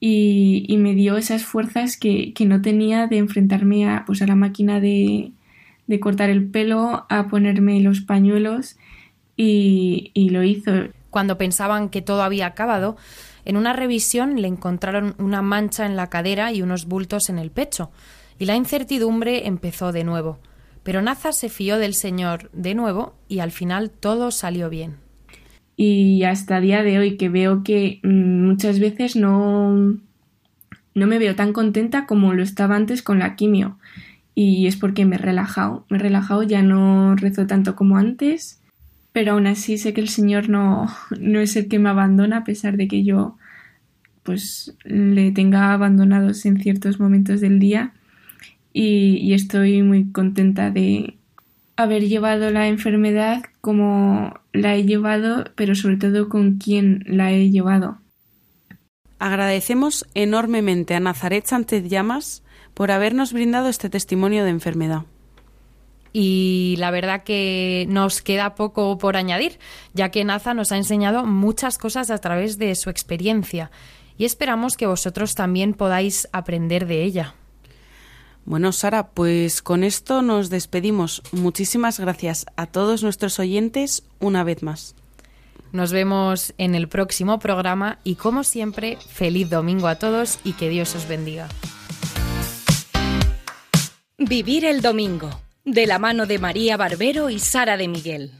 Y, 0.00 0.74
me 0.78 0.94
dio 0.94 1.18
esas 1.18 1.44
fuerzas 1.44 1.98
que, 1.98 2.32
no 2.46 2.62
tenía 2.62 3.08
de 3.08 3.18
enfrentarme 3.18 3.86
a, 3.86 4.04
pues 4.06 4.22
a 4.22 4.26
la 4.26 4.36
máquina 4.36 4.80
de, 4.80 5.32
de 5.86 6.00
cortar 6.00 6.30
el 6.30 6.46
pelo, 6.48 7.04
a 7.10 7.28
ponerme 7.28 7.78
los 7.80 8.00
pañuelos 8.00 8.78
y, 9.36 10.12
y 10.14 10.30
lo 10.30 10.44
hizo. 10.44 10.72
Cuando 11.10 11.36
pensaban 11.36 11.90
que 11.90 12.00
todo 12.00 12.22
había 12.22 12.46
acabado, 12.46 12.96
en 13.48 13.56
una 13.56 13.72
revisión 13.72 14.42
le 14.42 14.46
encontraron 14.46 15.14
una 15.18 15.40
mancha 15.40 15.86
en 15.86 15.96
la 15.96 16.10
cadera 16.10 16.52
y 16.52 16.60
unos 16.60 16.84
bultos 16.84 17.30
en 17.30 17.38
el 17.38 17.50
pecho, 17.50 17.90
y 18.38 18.44
la 18.44 18.56
incertidumbre 18.56 19.46
empezó 19.46 19.90
de 19.90 20.04
nuevo. 20.04 20.38
Pero 20.82 21.00
Naza 21.00 21.32
se 21.32 21.48
fió 21.48 21.78
del 21.78 21.94
Señor 21.94 22.50
de 22.52 22.74
nuevo 22.74 23.14
y 23.26 23.38
al 23.38 23.50
final 23.50 23.90
todo 23.90 24.32
salió 24.32 24.68
bien. 24.68 24.96
Y 25.76 26.24
hasta 26.24 26.60
día 26.60 26.82
de 26.82 26.98
hoy 26.98 27.16
que 27.16 27.30
veo 27.30 27.64
que 27.64 28.00
mm, 28.02 28.46
muchas 28.46 28.80
veces 28.80 29.16
no, 29.16 29.96
no 30.94 31.06
me 31.06 31.18
veo 31.18 31.34
tan 31.34 31.54
contenta 31.54 32.04
como 32.04 32.34
lo 32.34 32.42
estaba 32.42 32.76
antes 32.76 33.02
con 33.02 33.18
la 33.18 33.34
quimio. 33.34 33.78
Y 34.34 34.66
es 34.66 34.76
porque 34.76 35.06
me 35.06 35.16
he 35.16 35.18
relajado. 35.18 35.86
Me 35.88 35.96
he 35.96 36.00
relajado, 36.00 36.42
ya 36.42 36.62
no 36.62 37.16
rezo 37.16 37.46
tanto 37.46 37.76
como 37.76 37.96
antes 37.96 38.60
pero 39.18 39.32
aún 39.32 39.48
así 39.48 39.78
sé 39.78 39.92
que 39.94 40.00
el 40.00 40.08
Señor 40.08 40.48
no, 40.48 40.86
no 41.18 41.40
es 41.40 41.56
el 41.56 41.66
que 41.66 41.80
me 41.80 41.88
abandona 41.88 42.36
a 42.36 42.44
pesar 42.44 42.76
de 42.76 42.86
que 42.86 43.02
yo 43.02 43.36
pues 44.22 44.76
le 44.84 45.32
tenga 45.32 45.72
abandonados 45.72 46.46
en 46.46 46.62
ciertos 46.62 47.00
momentos 47.00 47.40
del 47.40 47.58
día 47.58 47.94
y, 48.72 49.32
estoy 49.32 49.82
muy 49.82 50.12
contenta 50.12 50.70
de 50.70 51.18
haber 51.74 52.06
llevado 52.06 52.52
la 52.52 52.68
enfermedad 52.68 53.42
como 53.60 54.38
la 54.52 54.76
he 54.76 54.84
llevado, 54.84 55.46
pero 55.56 55.74
sobre 55.74 55.96
todo 55.96 56.28
con 56.28 56.58
quién 56.58 57.02
la 57.08 57.32
he 57.32 57.50
llevado. 57.50 57.98
Agradecemos 59.18 60.06
enormemente 60.14 60.94
a 60.94 61.00
Nazaret 61.00 61.44
Sánchez 61.44 61.88
Llamas 61.88 62.44
por 62.72 62.92
habernos 62.92 63.32
brindado 63.32 63.68
este 63.68 63.90
testimonio 63.90 64.44
de 64.44 64.50
enfermedad 64.50 65.06
y 66.12 66.76
la 66.78 66.90
verdad 66.90 67.22
que 67.22 67.86
nos 67.88 68.22
queda 68.22 68.54
poco 68.54 68.98
por 68.98 69.16
añadir, 69.16 69.58
ya 69.94 70.10
que 70.10 70.24
Naza 70.24 70.54
nos 70.54 70.72
ha 70.72 70.76
enseñado 70.76 71.24
muchas 71.24 71.78
cosas 71.78 72.10
a 72.10 72.18
través 72.18 72.58
de 72.58 72.74
su 72.74 72.90
experiencia 72.90 73.70
y 74.16 74.24
esperamos 74.24 74.76
que 74.76 74.86
vosotros 74.86 75.34
también 75.34 75.74
podáis 75.74 76.28
aprender 76.32 76.86
de 76.86 77.04
ella. 77.04 77.34
Bueno, 78.44 78.72
Sara, 78.72 79.08
pues 79.08 79.62
con 79.62 79.84
esto 79.84 80.22
nos 80.22 80.48
despedimos. 80.48 81.22
Muchísimas 81.32 82.00
gracias 82.00 82.46
a 82.56 82.66
todos 82.66 83.02
nuestros 83.02 83.38
oyentes 83.38 84.04
una 84.20 84.42
vez 84.42 84.62
más. 84.62 84.94
Nos 85.70 85.92
vemos 85.92 86.54
en 86.56 86.74
el 86.74 86.88
próximo 86.88 87.38
programa 87.38 87.98
y 88.04 88.14
como 88.14 88.42
siempre, 88.42 88.96
feliz 89.06 89.50
domingo 89.50 89.86
a 89.86 89.96
todos 89.96 90.38
y 90.44 90.54
que 90.54 90.70
Dios 90.70 90.94
os 90.94 91.06
bendiga. 91.06 91.48
Vivir 94.16 94.64
el 94.64 94.80
domingo 94.80 95.30
de 95.72 95.86
la 95.86 95.98
mano 95.98 96.24
de 96.24 96.38
María 96.38 96.78
Barbero 96.78 97.28
y 97.28 97.38
Sara 97.38 97.76
de 97.76 97.88
Miguel. 97.88 98.32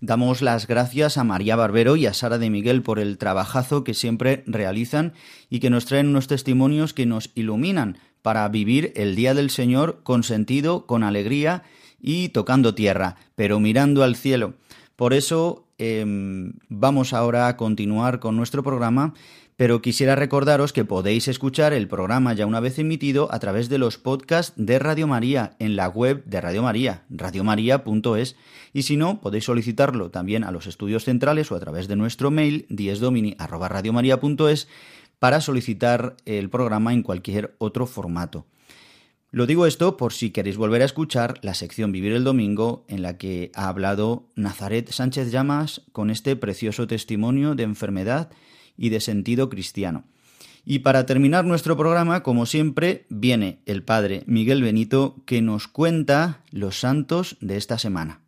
Damos 0.00 0.42
las 0.42 0.66
gracias 0.68 1.16
a 1.16 1.24
María 1.24 1.56
Barbero 1.56 1.96
y 1.96 2.06
a 2.06 2.14
Sara 2.14 2.38
de 2.38 2.50
Miguel 2.50 2.82
por 2.82 3.00
el 3.00 3.18
trabajazo 3.18 3.82
que 3.82 3.94
siempre 3.94 4.44
realizan 4.46 5.14
y 5.50 5.58
que 5.60 5.70
nos 5.70 5.86
traen 5.86 6.08
unos 6.08 6.28
testimonios 6.28 6.92
que 6.92 7.06
nos 7.06 7.30
iluminan 7.34 7.98
para 8.22 8.46
vivir 8.48 8.92
el 8.94 9.16
Día 9.16 9.34
del 9.34 9.50
Señor 9.50 10.00
con 10.04 10.22
sentido, 10.22 10.86
con 10.86 11.02
alegría 11.02 11.64
y 12.00 12.28
tocando 12.28 12.74
tierra, 12.74 13.16
pero 13.34 13.58
mirando 13.58 14.04
al 14.04 14.14
cielo. 14.14 14.54
Por 14.94 15.12
eso 15.12 15.63
Em, 15.78 16.52
vamos 16.68 17.12
ahora 17.12 17.48
a 17.48 17.56
continuar 17.56 18.20
con 18.20 18.36
nuestro 18.36 18.62
programa, 18.62 19.14
pero 19.56 19.82
quisiera 19.82 20.16
recordaros 20.16 20.72
que 20.72 20.84
podéis 20.84 21.28
escuchar 21.28 21.72
el 21.72 21.88
programa 21.88 22.32
ya 22.32 22.46
una 22.46 22.60
vez 22.60 22.78
emitido 22.78 23.32
a 23.32 23.38
través 23.38 23.68
de 23.68 23.78
los 23.78 23.98
podcasts 23.98 24.52
de 24.56 24.78
Radio 24.78 25.06
María 25.06 25.56
en 25.58 25.76
la 25.76 25.88
web 25.88 26.24
de 26.24 26.40
Radio 26.40 26.62
María, 26.62 27.04
radiomaria.es, 27.10 28.36
y 28.72 28.82
si 28.82 28.96
no, 28.96 29.20
podéis 29.20 29.44
solicitarlo 29.44 30.10
también 30.10 30.44
a 30.44 30.50
los 30.50 30.66
estudios 30.66 31.04
centrales 31.04 31.52
o 31.52 31.56
a 31.56 31.60
través 31.60 31.88
de 31.88 31.96
nuestro 31.96 32.30
mail 32.30 32.66
diesdomini@radiomaria.es 32.68 34.68
para 35.18 35.40
solicitar 35.40 36.16
el 36.24 36.50
programa 36.50 36.92
en 36.92 37.02
cualquier 37.02 37.54
otro 37.58 37.86
formato. 37.86 38.46
Lo 39.34 39.46
digo 39.46 39.66
esto 39.66 39.96
por 39.96 40.12
si 40.12 40.30
queréis 40.30 40.56
volver 40.56 40.80
a 40.82 40.84
escuchar 40.84 41.40
la 41.42 41.54
sección 41.54 41.90
Vivir 41.90 42.12
el 42.12 42.22
Domingo 42.22 42.84
en 42.86 43.02
la 43.02 43.18
que 43.18 43.50
ha 43.56 43.66
hablado 43.66 44.28
Nazaret 44.36 44.88
Sánchez 44.92 45.32
Llamas 45.32 45.82
con 45.90 46.10
este 46.10 46.36
precioso 46.36 46.86
testimonio 46.86 47.56
de 47.56 47.64
enfermedad 47.64 48.30
y 48.76 48.90
de 48.90 49.00
sentido 49.00 49.48
cristiano. 49.48 50.04
Y 50.64 50.78
para 50.78 51.04
terminar 51.04 51.44
nuestro 51.46 51.76
programa, 51.76 52.22
como 52.22 52.46
siempre, 52.46 53.06
viene 53.08 53.58
el 53.66 53.82
Padre 53.82 54.22
Miguel 54.26 54.62
Benito 54.62 55.16
que 55.26 55.42
nos 55.42 55.66
cuenta 55.66 56.44
los 56.52 56.78
santos 56.78 57.36
de 57.40 57.56
esta 57.56 57.76
semana. 57.76 58.20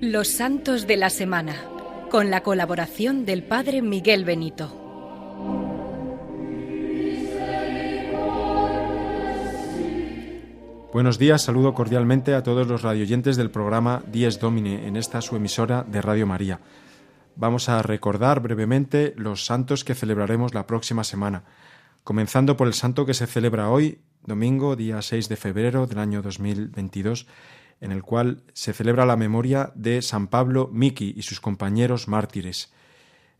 Los 0.00 0.28
santos 0.28 0.86
de 0.86 0.96
la 0.96 1.10
semana 1.10 1.69
con 2.10 2.28
la 2.28 2.42
colaboración 2.42 3.24
del 3.24 3.44
Padre 3.44 3.82
Miguel 3.82 4.24
Benito. 4.24 4.76
Buenos 10.92 11.18
días, 11.18 11.42
saludo 11.42 11.72
cordialmente 11.72 12.34
a 12.34 12.42
todos 12.42 12.66
los 12.66 12.82
radioyentes 12.82 13.36
del 13.36 13.52
programa 13.52 14.02
Dies 14.10 14.40
Domine 14.40 14.88
en 14.88 14.96
esta 14.96 15.20
su 15.20 15.36
emisora 15.36 15.84
de 15.84 16.02
Radio 16.02 16.26
María. 16.26 16.58
Vamos 17.36 17.68
a 17.68 17.80
recordar 17.80 18.40
brevemente 18.40 19.14
los 19.16 19.44
santos 19.46 19.84
que 19.84 19.94
celebraremos 19.94 20.52
la 20.52 20.66
próxima 20.66 21.04
semana, 21.04 21.44
comenzando 22.02 22.56
por 22.56 22.66
el 22.66 22.74
santo 22.74 23.06
que 23.06 23.14
se 23.14 23.28
celebra 23.28 23.70
hoy, 23.70 24.00
domingo, 24.26 24.74
día 24.74 25.00
6 25.00 25.28
de 25.28 25.36
febrero 25.36 25.86
del 25.86 26.00
año 26.00 26.22
2022, 26.22 27.28
en 27.80 27.92
el 27.92 28.02
cual 28.02 28.42
se 28.52 28.72
celebra 28.72 29.06
la 29.06 29.16
memoria 29.16 29.72
de 29.74 30.02
San 30.02 30.26
Pablo 30.26 30.68
Miki 30.72 31.14
y 31.16 31.22
sus 31.22 31.40
compañeros 31.40 32.08
mártires. 32.08 32.72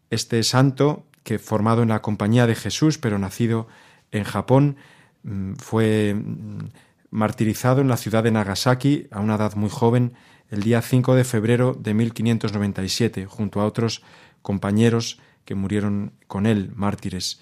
Este 0.08 0.42
santo, 0.42 1.04
que 1.22 1.38
formado 1.38 1.82
en 1.82 1.90
la 1.90 2.02
compañía 2.02 2.46
de 2.46 2.54
Jesús, 2.54 2.98
pero 2.98 3.18
nacido 3.18 3.68
en 4.10 4.24
Japón, 4.24 4.76
mm, 5.22 5.54
fue 5.54 6.14
mm, 6.14 6.70
martirizado 7.10 7.80
en 7.80 7.88
la 7.88 7.96
ciudad 7.96 8.22
de 8.22 8.30
Nagasaki 8.30 9.06
a 9.10 9.20
una 9.20 9.34
edad 9.34 9.54
muy 9.56 9.70
joven 9.70 10.14
el 10.50 10.62
día 10.62 10.82
5 10.82 11.14
de 11.14 11.24
febrero 11.24 11.74
de 11.78 11.94
1597, 11.94 13.26
junto 13.26 13.60
a 13.60 13.66
otros 13.66 14.02
compañeros 14.42 15.20
que 15.44 15.54
murieron 15.54 16.12
con 16.26 16.46
él, 16.46 16.72
mártires. 16.74 17.40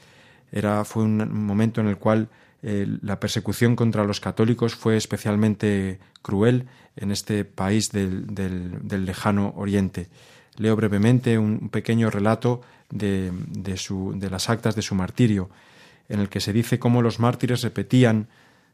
Era, 0.51 0.85
fue 0.85 1.05
un 1.05 1.47
momento 1.47 1.81
en 1.81 1.89
el 1.89 1.97
cual 1.97 2.29
la 2.63 3.21
persecución 3.21 3.77
contra 3.77 4.05
los 4.05 4.21
católicos 4.21 4.75
fue 4.75 4.97
especialmente 4.97 6.01
cruel 6.23 6.67
en 6.97 7.13
este 7.13 7.45
país 7.45 7.93
del, 7.93 8.27
lejano 8.89 9.55
oriente. 9.57 10.09
Leo 10.57 10.75
brevemente 10.75 11.39
un 11.39 11.69
pequeño 11.69 12.11
relato 12.11 12.63
de, 12.91 13.31
de 13.33 14.31
las 14.31 14.51
actas 14.51 14.75
de 14.75 14.83
su 14.83 14.97
martirio, 14.97 15.51
en 16.09 16.21
el 16.21 16.29
que 16.29 16.41
se 16.41 16.53
dice 16.53 16.79
cómo 16.79 17.01
los 17.01 17.21
mártires 17.21 17.63
repetían 17.63 18.29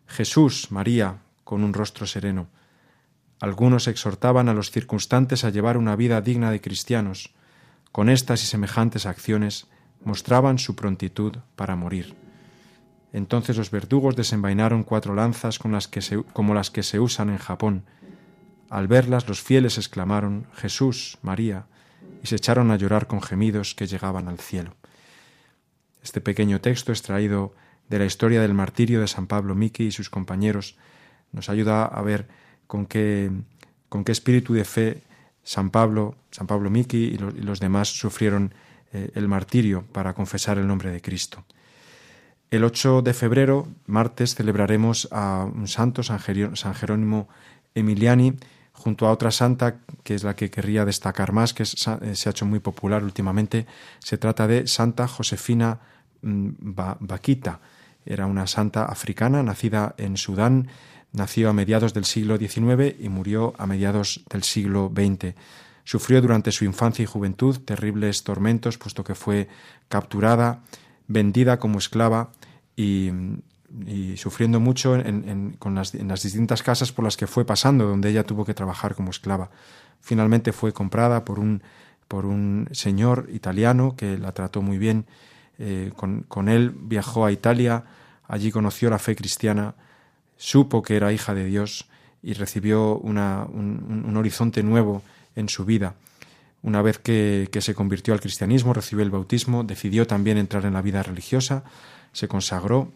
Jesús, 0.07 0.71
María, 0.71 1.19
con 1.43 1.63
un 1.63 1.75
rostro 1.75 2.07
sereno. 2.07 2.49
Algunos 3.41 3.89
exhortaban 3.89 4.49
a 4.49 4.55
los 4.55 4.71
circunstantes 4.71 5.45
a 5.45 5.51
llevar 5.51 5.77
una 5.77 5.97
vida 5.97 6.23
digna 6.23 6.51
de 6.51 6.63
cristianos. 6.63 7.35
Con 7.93 8.09
estas 8.09 8.43
y 8.43 8.47
semejantes 8.47 9.05
acciones 9.05 9.67
mostraban 10.03 10.59
su 10.59 10.75
prontitud 10.75 11.37
para 11.57 11.77
morir. 11.77 12.24
Entonces 13.15 13.57
los 13.57 13.71
verdugos 13.71 14.17
desenvainaron 14.17 14.83
cuatro 14.83 15.15
lanzas 15.15 15.61
con 15.61 15.71
las 15.71 15.87
que 15.87 16.01
como 16.33 16.53
las 16.53 16.73
que 16.73 16.83
se 16.83 16.99
usan 16.99 17.31
en 17.31 17.39
Japón. 17.39 17.85
Al 18.71 18.89
verlas 18.89 19.29
los 19.29 19.41
fieles 19.41 19.79
exclamaron 19.79 20.49
Jesús, 20.55 21.19
María, 21.23 21.67
y 22.25 22.27
se 22.27 22.35
echaron 22.35 22.73
a 22.73 22.77
llorar 22.77 23.07
con 23.07 23.23
gemidos 23.23 23.77
que 23.77 23.87
llegaban 23.87 24.27
al 24.27 24.41
cielo. 24.41 24.75
Este 26.03 26.21
pequeño 26.21 26.61
texto 26.61 26.91
extraído 26.91 27.55
de 27.89 28.01
la 28.01 28.05
historia 28.05 28.41
del 28.43 28.53
martirio 28.53 29.01
de 29.01 29.07
San 29.07 29.29
Pablo 29.29 29.55
Miki 29.55 29.85
y 29.85 29.93
sus 29.93 30.11
compañeros 30.11 30.77
nos 31.31 31.49
ayuda 31.49 31.85
a 31.85 32.03
ver 32.03 32.27
con 32.67 32.85
qué, 32.85 33.31
con 33.89 34.03
qué 34.03 34.11
espíritu 34.11 34.55
de 34.55 34.65
fe 34.65 35.03
San 35.45 35.71
Pablo, 35.71 36.17
San 36.33 36.49
Pablo 36.49 36.69
Miki 36.69 37.15
y, 37.15 37.19
los 37.19 37.61
demás 37.61 37.97
sufrieron 37.97 38.53
eh, 38.93 39.13
el 39.15 39.29
martirio 39.29 39.85
para 39.93 40.15
confesar 40.15 40.59
el 40.59 40.67
nombre 40.67 40.91
de 40.91 41.01
Cristo. 41.01 41.45
El 42.55 42.63
8 42.63 43.03
de 43.03 43.15
febrero, 43.15 43.67
martes, 43.87 44.37
celebraremos 44.37 45.09
a 45.11 45.45
un 45.45 45.67
santo, 45.67 46.05
San 46.05 46.21
Jerónimo 46.21 47.29
Emiliani, 47.75 48.35
junto 48.73 49.09
a 49.09 49.11
otra 49.11 49.33
santa 49.33 49.81
que 50.05 50.15
es 50.15 50.23
la 50.23 50.37
que 50.37 50.53
querría 50.53 50.85
destacar 50.85 51.33
más, 51.33 51.53
que 51.53 51.65
eh, 51.65 52.15
se 52.15 52.29
ha 52.29 52.31
hecho 52.31 52.47
muy 52.47 52.61
popular 52.61 53.03
últimamente. 53.03 53.67
Se 53.99 54.19
trata 54.19 54.47
de 54.47 54.69
Santa 54.69 55.09
Josefina 55.09 55.81
mm, 56.23 56.51
Baquita. 57.01 57.59
Era 58.07 58.27
una 58.27 58.47
santa 58.47 58.85
africana 58.85 59.43
nacida 59.43 59.97
en 59.99 60.17
Sudán, 60.17 60.69
nació 61.11 61.51
a 61.51 61.55
mediados 61.55 61.93
del 61.93 62.05
siglo 62.05 62.37
XIX 62.37 62.95
y 63.01 63.09
murió 63.09 63.55
a 63.59 63.67
mediados 63.67 64.23
del 64.31 64.45
siglo 64.45 64.93
XX. 64.95 65.35
Sufrió 65.83 66.23
durante 66.23 66.53
su 66.53 66.65
infancia 66.65 67.03
y 67.03 67.07
juventud 67.07 67.59
terribles 67.65 68.23
tormentos, 68.23 68.79
puesto 68.79 69.03
que 69.03 69.17
fue 69.17 69.49
capturada, 69.89 70.63
vendida 71.09 71.59
como 71.59 71.79
esclava 71.79 72.31
y, 72.77 73.11
sufriendo 74.17 74.61
mucho 74.61 74.95
en, 74.95 75.57
las, 75.65 75.95
en, 75.95 76.09
las, 76.09 76.23
distintas 76.23 76.63
casas 76.63 76.93
por 76.93 77.05
las 77.05 77.17
que 77.17 77.27
fue 77.27 77.45
pasando, 77.45 77.87
donde 77.87 78.11
ella 78.11 78.25
tuvo 78.25 78.45
que 78.45 78.55
trabajar 78.55 78.95
como 78.95 79.11
esclava. 79.11 79.51
Finalmente 80.01 80.53
fue 80.53 80.73
comprada 80.73 81.25
por 81.25 81.41
un, 81.41 81.63
por 82.07 82.25
un 82.25 82.69
señor 82.71 83.29
italiano 83.33 83.97
que 83.97 84.17
la 84.17 84.33
trató 84.33 84.63
muy 84.63 84.79
bien. 84.79 85.07
Eh, 85.59 85.93
con, 85.97 86.49
él 86.49 86.73
viajó 86.77 87.25
a 87.25 87.33
Italia, 87.33 87.85
allí 88.29 88.53
conoció 88.53 88.91
la 88.91 88.99
fe 88.99 89.17
cristiana, 89.17 89.75
supo 90.37 90.83
que 90.83 90.97
era 90.97 91.13
hija 91.13 91.35
de 91.35 91.45
Dios 91.47 91.89
y 92.23 92.35
recibió 92.35 92.97
una, 92.99 93.45
un 93.45 94.17
horizonte 94.17 94.63
nuevo 94.63 95.03
en 95.35 95.49
su 95.49 95.65
vida. 95.65 95.95
Una 96.65 96.81
vez 96.81 96.99
que, 96.99 97.47
se 97.61 97.75
convirtió 97.75 98.15
al 98.15 98.21
cristianismo, 98.21 98.73
recibió 98.73 99.05
el 99.05 99.11
bautismo, 99.11 99.65
decidió 99.65 100.07
también 100.07 100.39
entrar 100.39 100.65
en 100.65 100.73
la 100.73 100.81
vida 100.81 101.03
religiosa, 101.03 101.63
se 102.15 102.29
consagró, 102.29 102.91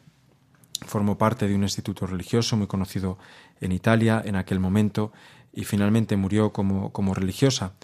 formó 0.86 1.18
parte 1.18 1.46
de 1.46 1.54
un 1.54 1.64
instituto 1.64 2.06
religioso 2.06 2.56
muy 2.56 2.66
conocido 2.66 3.18
en 3.60 3.72
Italia 3.72 4.22
en 4.24 4.36
aquel 4.36 4.60
momento 4.60 5.12
y 5.52 5.64
finalmente 5.64 6.16
murió 6.16 6.52
como, 6.52 6.90
como 6.92 7.12
religiosa. 7.12 7.74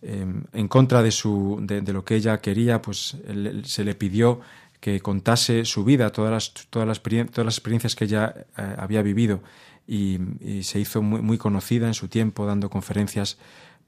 Em, 0.00 0.44
en 0.52 0.68
contra 0.68 1.02
de, 1.02 1.10
su, 1.10 1.58
de, 1.60 1.92
lo 1.92 2.04
que 2.04 2.14
ella 2.14 2.40
quería, 2.40 2.80
pues 2.80 3.16
se 3.64 3.84
le 3.84 3.94
pidió 3.96 4.40
que 4.80 5.00
contase 5.00 5.64
su 5.64 5.84
vida, 5.84 6.10
todas 6.10 6.30
las, 6.30 6.68
todas 6.70 6.86
las, 6.86 7.02
todas 7.02 7.44
las 7.44 7.56
experiencias 7.56 7.96
que 7.96 8.04
ella 8.04 8.32
eh, 8.56 8.74
había 8.78 9.02
vivido 9.02 9.42
y, 9.88 10.18
se 10.62 10.78
hizo 10.78 11.02
muy, 11.02 11.20
muy 11.20 11.38
conocida 11.38 11.88
en 11.88 11.94
su 11.94 12.06
tiempo 12.06 12.46
dando 12.46 12.70
conferencias 12.70 13.38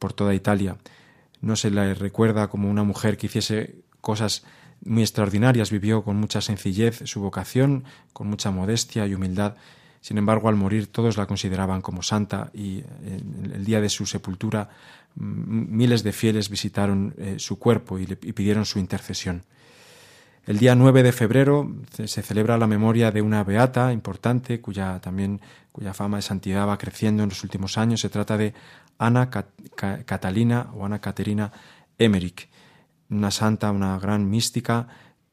por 0.00 0.12
toda 0.12 0.34
Italia. 0.34 0.78
No 1.40 1.54
se 1.54 1.70
la 1.70 1.94
recuerda 1.94 2.48
como 2.48 2.68
una 2.68 2.82
mujer 2.82 3.16
que 3.16 3.26
hiciese 3.26 3.76
cosas 4.00 4.42
muy 4.84 5.02
extraordinarias, 5.02 5.70
vivió 5.70 6.02
con 6.02 6.16
mucha 6.16 6.40
sencillez 6.40 7.02
su 7.04 7.20
vocación, 7.20 7.84
con 8.12 8.28
mucha 8.28 8.50
modestia 8.50 9.06
y 9.06 9.14
humildad. 9.14 9.56
Sin 10.00 10.16
embargo, 10.16 10.48
al 10.48 10.56
morir 10.56 10.86
todos 10.86 11.16
la 11.16 11.26
consideraban 11.26 11.82
como 11.82 12.02
santa 12.02 12.50
y 12.54 12.78
en 13.04 13.52
el 13.54 13.64
día 13.64 13.80
de 13.80 13.90
su 13.90 14.06
sepultura 14.06 14.70
miles 15.16 16.02
de 16.02 16.12
fieles 16.12 16.48
visitaron 16.48 17.14
eh, 17.18 17.34
su 17.38 17.58
cuerpo 17.58 17.98
y, 17.98 18.06
le, 18.06 18.16
pidieron 18.16 18.64
su 18.64 18.78
intercesión. 18.78 19.44
El 20.46 20.58
día 20.58 20.74
9 20.74 21.02
de 21.02 21.12
febrero 21.12 21.70
se 22.04 22.22
celebra 22.22 22.56
la 22.58 22.66
memoria 22.66 23.12
de 23.12 23.22
una 23.22 23.44
beata 23.44 23.92
importante 23.92 24.60
cuya 24.60 24.98
también 25.00 25.40
cuya 25.70 25.94
fama 25.94 26.16
de 26.16 26.22
santidad 26.22 26.66
va 26.66 26.78
creciendo 26.78 27.22
en 27.22 27.28
los 27.28 27.44
últimos 27.44 27.78
años. 27.78 28.00
Se 28.00 28.08
trata 28.08 28.36
de 28.36 28.54
Ana 28.98 29.30
Catalina 29.30 30.70
o 30.74 30.84
Ana 30.84 31.00
Caterina 31.00 31.52
Emmerich, 31.98 32.48
una 33.10 33.30
santa, 33.30 33.70
una 33.70 33.98
gran 33.98 34.28
mística 34.28 34.88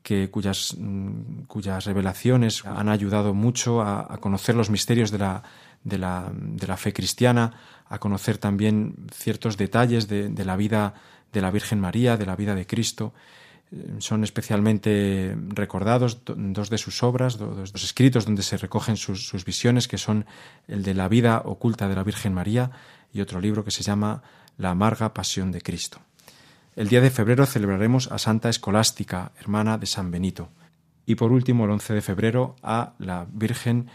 que, 0.07 0.29
cuyas, 0.29 0.75
mm, 0.77 1.43
cuyas 1.47 1.85
revelaciones 1.85 2.65
han 2.65 2.89
ayudado 2.89 3.33
mucho 3.33 3.81
a, 3.81 4.17
conocer 4.19 4.55
los 4.55 4.69
misterios 4.69 5.11
de 5.11 5.17
la, 5.17 5.43
de, 5.83 5.97
la, 5.97 6.31
de 6.33 6.65
la, 6.65 6.77
fe 6.77 6.93
cristiana, 6.93 7.53
a 7.89 7.99
conocer 7.99 8.37
también 8.37 8.95
ciertos 9.13 9.57
detalles 9.57 10.07
de, 10.07 10.45
la 10.45 10.55
vida 10.55 10.93
de 11.33 11.41
la 11.41 11.51
Virgen 11.51 11.79
María, 11.79 12.15
de 12.15 12.25
la 12.25 12.35
vida 12.35 12.55
de 12.55 12.65
Cristo 12.65 13.13
eh, 13.69 13.95
son 13.99 14.23
especialmente 14.23 15.35
recordados 15.49 16.19
dos 16.25 16.69
de 16.69 16.77
sus 16.77 17.03
obras, 17.03 17.37
dos, 17.37 17.73
escritos 17.75 18.23
donde 18.23 18.43
se 18.43 18.55
recogen 18.55 18.95
sus, 18.95 19.43
visiones, 19.43 19.89
que 19.89 19.97
son 19.97 20.25
el 20.69 20.83
de 20.83 20.93
la 20.93 21.09
vida 21.09 21.41
oculta 21.43 21.89
de 21.89 21.95
la 21.95 22.03
Virgen 22.03 22.33
María 22.33 22.71
y 23.11 23.19
otro 23.19 23.41
libro 23.41 23.65
que 23.65 23.71
se 23.71 23.83
llama 23.83 24.23
La 24.57 24.69
amarga 24.69 25.13
pasión 25.13 25.51
de 25.51 25.59
Cristo. 25.59 25.99
El 26.77 26.89
día 26.89 27.01
de 27.01 27.09
febrero 27.09 27.47
celebraremos 27.47 28.11
a 28.11 28.19
Santa 28.19 28.49
Escolástica, 28.49 29.31
hermana 29.39 29.79
de 29.79 29.87
San 29.87 30.11
Benito. 30.11 30.49
Y 31.07 31.15
por 31.15 31.31
último, 31.31 31.65
el 31.65 31.71
11 31.71 31.95
de 31.95 32.01
febrero, 32.03 32.55
a 32.61 32.93
la 32.99 33.25
Virgen, 33.31 33.89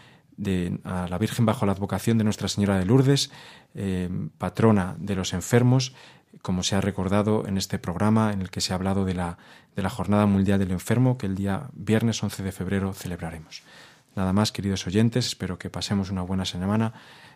bajo 1.45 1.65
la 1.65 1.71
advocación 1.71 2.17
de 2.17 2.25
Nuestra 2.25 2.49
Señora 2.49 2.77
de 2.77 2.85
Lourdes, 2.85 3.31
eh, 3.73 4.09
patrona 4.37 4.97
de 4.99 5.15
los 5.15 5.31
enfermos, 5.31 5.95
como 6.41 6.61
se 6.61 6.75
ha 6.75 6.81
recordado 6.81 7.47
en 7.47 7.57
este 7.57 7.79
programa 7.79 8.33
en 8.33 8.41
el 8.41 8.49
que 8.49 8.59
se 8.59 8.73
ha 8.73 8.75
hablado 8.75 9.05
de 9.05 9.13
la, 9.13 9.37
de 9.77 9.81
la 9.81 9.89
Jornada 9.89 10.25
Mundial 10.25 10.59
del 10.59 10.71
Enfermo, 10.71 11.17
que 11.17 11.27
el 11.27 11.35
día 11.35 11.69
viernes 11.71 12.21
11 12.21 12.43
de 12.43 12.51
febrero 12.51 12.93
celebraremos. 12.93 13.63
Nada 14.13 14.33
más, 14.33 14.51
queridos 14.51 14.85
oyentes, 14.87 15.27
espero 15.27 15.57
que 15.57 15.69
pasemos 15.69 16.09
una 16.09 16.21
buena 16.21 16.43
semana 16.43 16.91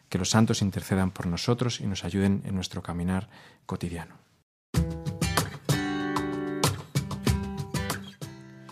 que 0.10 0.18
los 0.18 0.30
santos 0.30 0.62
intercedan 0.62 1.12
por 1.12 1.26
nosotros 1.26 1.80
y 1.80 1.88
nos 1.88 2.04
ayuden 2.04 2.42
en 2.44 2.54
nuestro 2.54 2.84
caminar 2.84 3.30
cotidiano. 3.66 4.16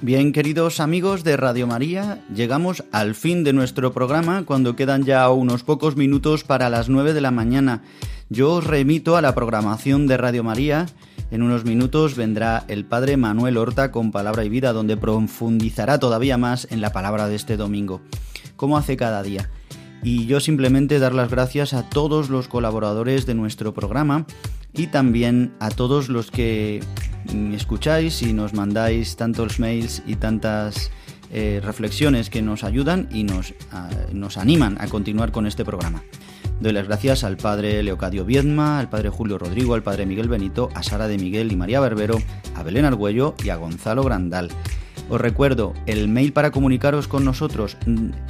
Bien, 0.05 0.33
queridos 0.33 0.81
amigos 0.81 1.23
de 1.23 1.35
Radio 1.35 1.65
María, 1.65 2.23
llegamos 2.31 2.83
al 2.91 3.15
fin 3.15 3.43
de 3.43 3.53
nuestro 3.53 3.91
programa 3.91 4.45
cuando 4.45 4.75
quedan 4.75 5.03
ya 5.03 5.27
unos 5.31 5.63
pocos 5.63 5.95
minutos 5.95 6.43
para 6.43 6.69
las 6.69 6.89
9 6.89 7.15
de 7.15 7.21
la 7.21 7.31
mañana. 7.31 7.81
Yo 8.29 8.53
os 8.53 8.63
remito 8.63 9.17
a 9.17 9.23
la 9.23 9.33
programación 9.33 10.05
de 10.05 10.17
Radio 10.17 10.43
María. 10.43 10.85
En 11.31 11.41
unos 11.41 11.65
minutos 11.65 12.15
vendrá 12.15 12.65
el 12.67 12.85
Padre 12.85 13.17
Manuel 13.17 13.57
Horta 13.57 13.91
con 13.91 14.11
Palabra 14.11 14.45
y 14.45 14.49
Vida, 14.49 14.73
donde 14.73 14.95
profundizará 14.95 15.97
todavía 15.97 16.37
más 16.37 16.67
en 16.69 16.81
la 16.81 16.91
palabra 16.91 17.27
de 17.27 17.37
este 17.37 17.57
domingo, 17.57 18.01
como 18.57 18.77
hace 18.77 18.97
cada 18.97 19.23
día 19.23 19.49
y 20.05 20.27
yo 20.27 20.39
simplemente 20.39 20.99
dar 20.99 21.15
las 21.15 21.31
gracias 21.31 21.73
a 21.73 21.89
todos 21.89 22.29
los 22.29 22.47
colaboradores 22.47 23.25
de 23.25 23.33
nuestro 23.33 23.73
programa 23.73 24.27
y 24.71 24.85
también 24.87 25.55
a 25.59 25.71
todos 25.71 26.09
los 26.09 26.29
que 26.29 26.81
escucháis 27.53 28.21
y 28.21 28.33
nos 28.33 28.53
mandáis 28.53 29.15
tantos 29.15 29.59
mails 29.59 30.03
y 30.05 30.15
tantas 30.15 30.91
eh, 31.31 31.61
reflexiones 31.63 32.29
que 32.29 32.41
nos 32.41 32.63
ayudan 32.63 33.09
y 33.11 33.23
nos, 33.23 33.53
nos 34.13 34.37
animan 34.37 34.77
a 34.79 34.87
continuar 34.87 35.31
con 35.31 35.47
este 35.47 35.65
programa. 35.65 36.03
Doy 36.59 36.71
las 36.71 36.87
gracias 36.87 37.23
al 37.23 37.37
padre 37.37 37.83
Leocadio 37.83 38.25
Viedma, 38.25 38.79
al 38.79 38.89
padre 38.89 39.09
Julio 39.09 39.37
Rodrigo, 39.37 39.73
al 39.73 39.83
padre 39.83 40.05
Miguel 40.05 40.29
Benito, 40.29 40.69
a 40.73 40.83
Sara 40.83 41.07
de 41.07 41.17
Miguel 41.17 41.51
y 41.51 41.57
María 41.57 41.81
Berbero, 41.81 42.17
a 42.55 42.63
Belén 42.63 42.85
Argüello 42.85 43.35
y 43.43 43.49
a 43.49 43.57
Gonzalo 43.57 44.03
Grandal. 44.03 44.49
Os 45.09 45.19
recuerdo, 45.19 45.73
el 45.85 46.07
mail 46.07 46.31
para 46.33 46.51
comunicaros 46.51 47.09
con 47.09 47.25
nosotros, 47.25 47.75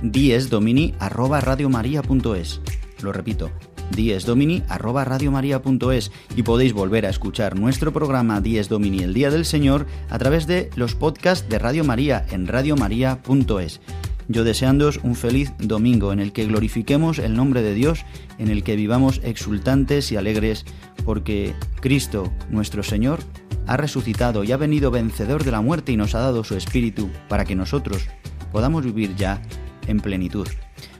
diesdomini.radiomaria.es. 0.01 2.61
Lo 3.01 3.11
repito, 3.13 3.51
diesdomini.radiomaria.es 3.91 6.11
y 6.35 6.43
podéis 6.43 6.73
volver 6.73 7.05
a 7.05 7.09
escuchar 7.09 7.59
nuestro 7.59 7.93
programa 7.93 8.41
Dies 8.41 8.69
Domini 8.69 9.03
el 9.03 9.13
Día 9.13 9.29
del 9.29 9.45
Señor 9.45 9.85
a 10.09 10.17
través 10.17 10.47
de 10.47 10.69
los 10.75 10.95
podcasts 10.95 11.47
de 11.49 11.59
Radio 11.59 11.83
María 11.83 12.25
en 12.31 12.47
radiomaria.es. 12.47 13.81
Yo 14.27 14.43
deseándoos 14.43 14.99
un 15.03 15.15
feliz 15.15 15.53
domingo 15.59 16.11
en 16.11 16.19
el 16.19 16.33
que 16.33 16.45
glorifiquemos 16.45 17.19
el 17.19 17.35
nombre 17.35 17.61
de 17.61 17.75
Dios, 17.75 18.05
en 18.39 18.49
el 18.49 18.63
que 18.63 18.75
vivamos 18.75 19.21
exultantes 19.23 20.11
y 20.11 20.17
alegres, 20.17 20.65
porque 21.05 21.53
Cristo, 21.79 22.33
nuestro 22.49 22.81
Señor, 22.81 23.19
ha 23.67 23.77
resucitado 23.77 24.43
y 24.43 24.51
ha 24.51 24.57
venido 24.57 24.91
vencedor 24.91 25.43
de 25.43 25.51
la 25.51 25.61
muerte 25.61 25.91
y 25.91 25.97
nos 25.97 26.15
ha 26.15 26.19
dado 26.19 26.43
su 26.43 26.55
espíritu 26.55 27.09
para 27.29 27.45
que 27.45 27.55
nosotros 27.55 28.07
podamos 28.51 28.83
vivir 28.83 29.15
ya 29.15 29.41
en 29.87 29.99
plenitud. 29.99 30.47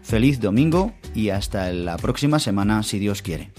Feliz 0.04 0.40
domingo 0.40 0.94
y 1.16 1.30
hasta 1.30 1.72
la 1.72 1.98
próxima 1.98 2.38
semana 2.40 2.84
si 2.84 3.00
Dios 3.00 3.22
quiere. 3.22 3.52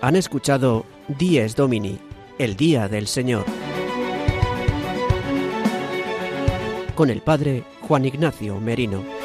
Han 0.00 0.14
escuchado 0.14 0.86
Dies 1.08 1.56
Domini, 1.56 1.98
el 2.38 2.56
Día 2.56 2.88
del 2.88 3.08
Señor. 3.08 3.44
con 6.98 7.10
el 7.10 7.20
padre 7.20 7.62
Juan 7.82 8.06
Ignacio 8.06 8.58
Merino. 8.58 9.17